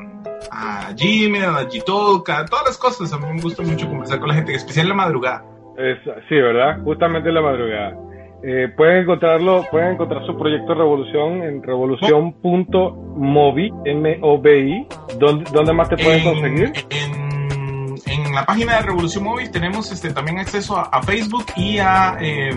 a 0.51 0.93
Gmail, 0.93 1.43
a 1.43 1.63
Gtalk, 1.65 2.29
a 2.29 2.45
todas 2.45 2.67
las 2.67 2.77
cosas. 2.77 3.11
A 3.11 3.17
mí 3.17 3.25
me 3.33 3.41
gusta 3.41 3.63
mucho 3.63 3.85
conversar 3.89 4.19
con 4.19 4.29
la 4.29 4.35
gente, 4.35 4.51
en 4.51 4.57
especial 4.57 4.85
en 4.85 4.89
la 4.91 4.95
madrugada. 4.95 5.43
Es, 5.77 5.97
sí, 6.29 6.35
¿verdad? 6.35 6.81
Justamente 6.85 7.27
en 7.27 7.35
la 7.35 7.41
madrugada. 7.41 7.97
Eh, 8.43 8.69
pueden 8.75 9.03
encontrarlo, 9.03 9.63
pueden 9.69 9.91
encontrar 9.93 10.25
su 10.25 10.35
proyecto 10.35 10.73
Revolución 10.73 11.43
en 11.43 11.61
revolución.mobi, 11.61 13.71
M-O-B-I. 13.85 14.87
¿Dónde, 15.19 15.45
¿Dónde 15.51 15.73
más 15.73 15.89
te 15.89 15.97
pueden 15.97 16.17
en, 16.19 16.25
conseguir? 16.25 16.71
En, 16.89 17.40
en, 18.11 18.33
la 18.33 18.45
página 18.45 18.77
de 18.77 18.81
Revolución 18.83 19.23
Móvil 19.23 19.49
tenemos 19.51 19.91
este, 19.91 20.11
también 20.11 20.39
acceso 20.39 20.77
a, 20.77 20.83
a 20.83 21.01
Facebook 21.03 21.45
y 21.55 21.79
a, 21.79 22.17
eh, 22.19 22.49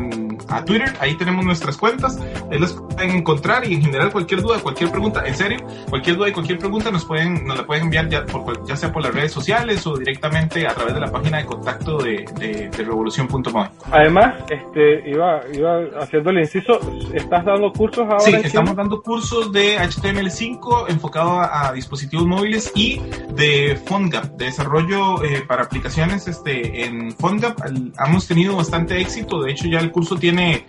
a, 0.48 0.64
Twitter. 0.64 0.92
Ahí 1.00 1.14
tenemos 1.16 1.44
nuestras 1.44 1.76
cuentas. 1.76 2.18
Ahí 2.50 2.58
las 2.58 2.72
pueden 2.72 3.10
encontrar 3.10 3.66
y 3.66 3.74
en 3.74 3.82
general 3.82 4.12
cualquier 4.12 4.42
duda, 4.42 4.58
cualquier 4.60 4.90
pregunta, 4.90 5.22
en 5.26 5.34
serio, 5.34 5.58
cualquier 5.88 6.16
duda 6.16 6.28
y 6.28 6.32
cualquier 6.32 6.58
pregunta 6.58 6.90
nos 6.90 7.04
pueden, 7.04 7.46
nos 7.46 7.58
la 7.58 7.66
pueden 7.66 7.84
enviar 7.84 8.08
ya, 8.08 8.24
por, 8.24 8.66
ya 8.66 8.76
sea 8.76 8.92
por 8.92 9.02
las 9.02 9.14
redes 9.14 9.32
sociales 9.32 9.86
o 9.86 9.96
directamente 9.96 10.66
a 10.66 10.74
través 10.74 10.94
de 10.94 11.00
la 11.00 11.10
página 11.10 11.38
de 11.38 11.46
contacto 11.46 11.98
de, 11.98 12.24
de, 12.38 12.68
de 12.68 12.84
revolución.móvil. 12.84 13.70
Además, 13.90 14.34
este, 14.50 15.08
iba, 15.10 15.40
iba 15.52 15.80
haciendo 16.00 16.30
el 16.30 16.38
inciso, 16.40 16.80
¿estás 17.12 17.44
dando 17.44 17.72
cursos 17.72 18.04
ahora? 18.04 18.20
Sí, 18.20 18.34
estamos 18.34 18.70
Chile? 18.70 18.82
dando 18.82 19.02
cursos 19.02 19.52
de 19.52 19.78
HTML5 19.78 20.86
enfocado 20.88 21.40
a, 21.40 21.68
a, 21.68 21.72
dispositivos 21.72 22.26
móviles 22.26 22.72
y 22.74 23.00
de 23.34 23.78
PhoneGap, 23.86 24.24
de 24.36 24.46
desarrollo 24.46 25.22
eh, 25.24 25.43
para 25.44 25.64
aplicaciones 25.64 26.26
este, 26.26 26.84
en 26.84 27.12
PhoneGap. 27.12 27.58
Hemos 28.04 28.26
tenido 28.26 28.56
bastante 28.56 29.00
éxito, 29.00 29.42
de 29.42 29.52
hecho 29.52 29.66
ya 29.68 29.78
el 29.78 29.90
curso 29.90 30.16
tiene, 30.16 30.66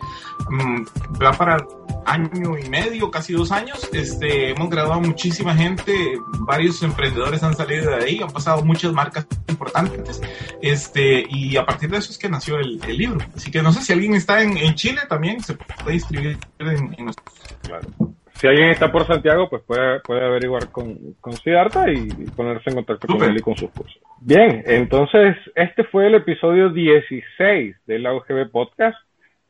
um, 0.50 0.86
va 1.22 1.32
para 1.32 1.58
año 2.06 2.58
y 2.58 2.70
medio, 2.70 3.10
casi 3.12 3.34
dos 3.34 3.52
años. 3.52 3.90
Este, 3.92 4.52
hemos 4.52 4.70
graduado 4.70 5.02
muchísima 5.02 5.56
gente, 5.56 5.94
varios 6.40 6.82
emprendedores 6.84 7.44
han 7.44 7.56
salido 7.56 7.92
de 7.92 8.06
ahí, 8.06 8.22
han 8.22 8.32
pasado 8.32 8.64
muchas 8.64 8.94
marcas 8.94 9.26
importantes. 9.48 10.22
Este, 10.62 11.26
y 11.30 11.58
a 11.58 11.66
partir 11.66 11.90
de 11.90 11.98
eso 11.98 12.12
es 12.12 12.18
que 12.18 12.30
nació 12.30 12.58
el, 12.60 12.80
libro. 12.86 13.20
Así 13.36 13.52
que 13.52 13.62
no 13.62 13.74
sé 13.74 13.82
si 13.82 13.94
alguien 13.94 14.14
está 14.14 14.42
en, 14.42 14.76
Chile 14.76 15.02
también, 15.10 15.44
se 15.44 15.56
puede 15.56 15.96
inscribir 15.96 16.38
en, 16.60 16.96
en 16.98 17.06
nuestro... 17.06 17.26
Claro. 17.62 18.14
Si 18.36 18.48
alguien 18.48 18.70
está 18.70 18.92
por 18.92 19.08
Santiago, 19.08 19.50
pues 19.50 19.64
puede, 19.64 20.02
puede 20.02 20.26
averiguar 20.26 20.70
con, 20.70 21.16
con 21.22 21.34
y 21.34 22.30
ponerse 22.36 22.70
en 22.70 22.76
contacto 22.76 23.08
con 23.08 23.24
él 23.24 23.38
y 23.38 23.42
con 23.42 23.56
sus 23.56 23.72
cursos. 23.72 23.98
Bien, 24.20 24.62
entonces 24.66 25.38
este 25.56 25.86
fue 25.86 26.08
el 26.08 26.16
episodio 26.16 26.70
16 26.70 27.76
del 27.86 28.06
AUGB 28.06 28.52
Podcast. 28.52 28.98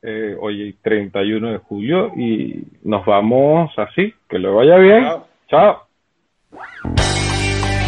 Eh, 0.04 0.36
hoy 0.40 0.78
31 0.84 1.54
de 1.54 1.58
julio 1.58 2.12
y 2.16 2.62
nos 2.84 3.04
vamos 3.08 3.72
así. 3.78 4.14
Que 4.30 4.38
le 4.38 4.50
vaya 4.50 4.78
bien. 4.78 5.04
Chao. 5.04 5.28
Chao. 5.50 5.88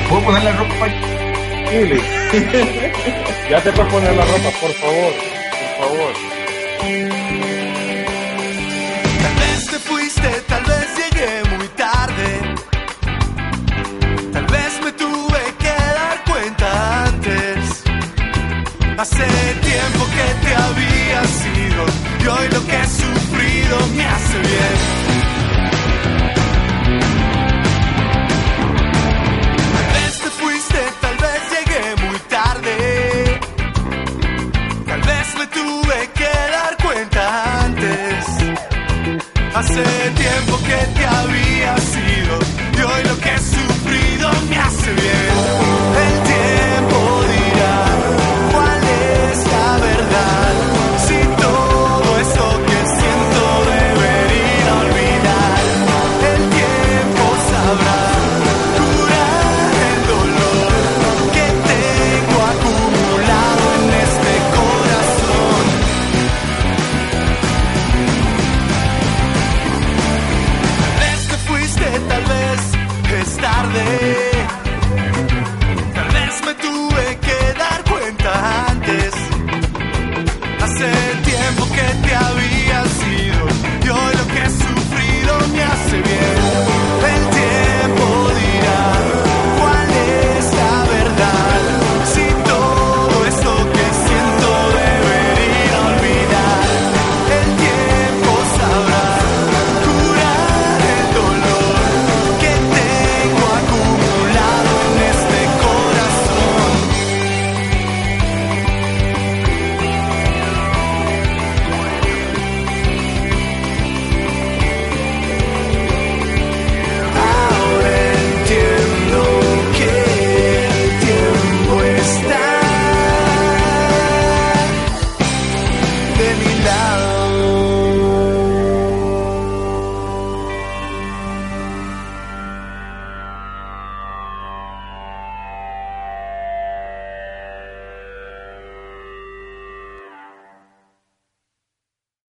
¿Puedo 0.10 0.24
poner 0.26 0.44
la 0.44 0.52
ropa? 0.54 0.88
Ili. 1.74 2.00
ya 3.52 3.62
te 3.62 3.72
puedes 3.72 3.94
poner 3.94 4.16
la 4.16 4.26
ropa, 4.26 4.50
por 4.60 4.72
favor. 4.72 5.14
Por 5.78 5.90
favor. 5.90 7.57
Hace 18.98 19.28
tiempo 19.62 20.06
que 20.08 20.48
te 20.48 20.56
había 20.56 21.24
sido 21.26 21.86
y 22.20 22.28
hoy 22.28 22.48
lo 22.52 22.66
que 22.66 22.76
he 22.76 22.88
sufrido 22.88 23.78
me 23.96 24.04
hace 24.04 24.40
bien. 24.40 24.78
Tal 29.76 29.94
vez 29.94 30.20
te 30.20 30.30
fuiste, 30.32 30.80
tal 31.00 31.18
vez 31.18 31.42
llegué 31.54 32.08
muy 32.08 32.20
tarde. 32.22 33.40
Tal 34.88 35.02
vez 35.02 35.36
me 35.38 35.46
tuve 35.46 36.10
que 36.16 36.32
dar 36.58 36.78
cuenta 36.82 37.66
antes. 37.66 38.26
Hace 39.54 39.84
tiempo 40.16 40.58
que 40.66 41.00
te 41.00 41.06
había 41.06 41.78
sido 41.78 42.40
y 42.74 42.82
hoy 42.82 43.04
lo 43.04 43.18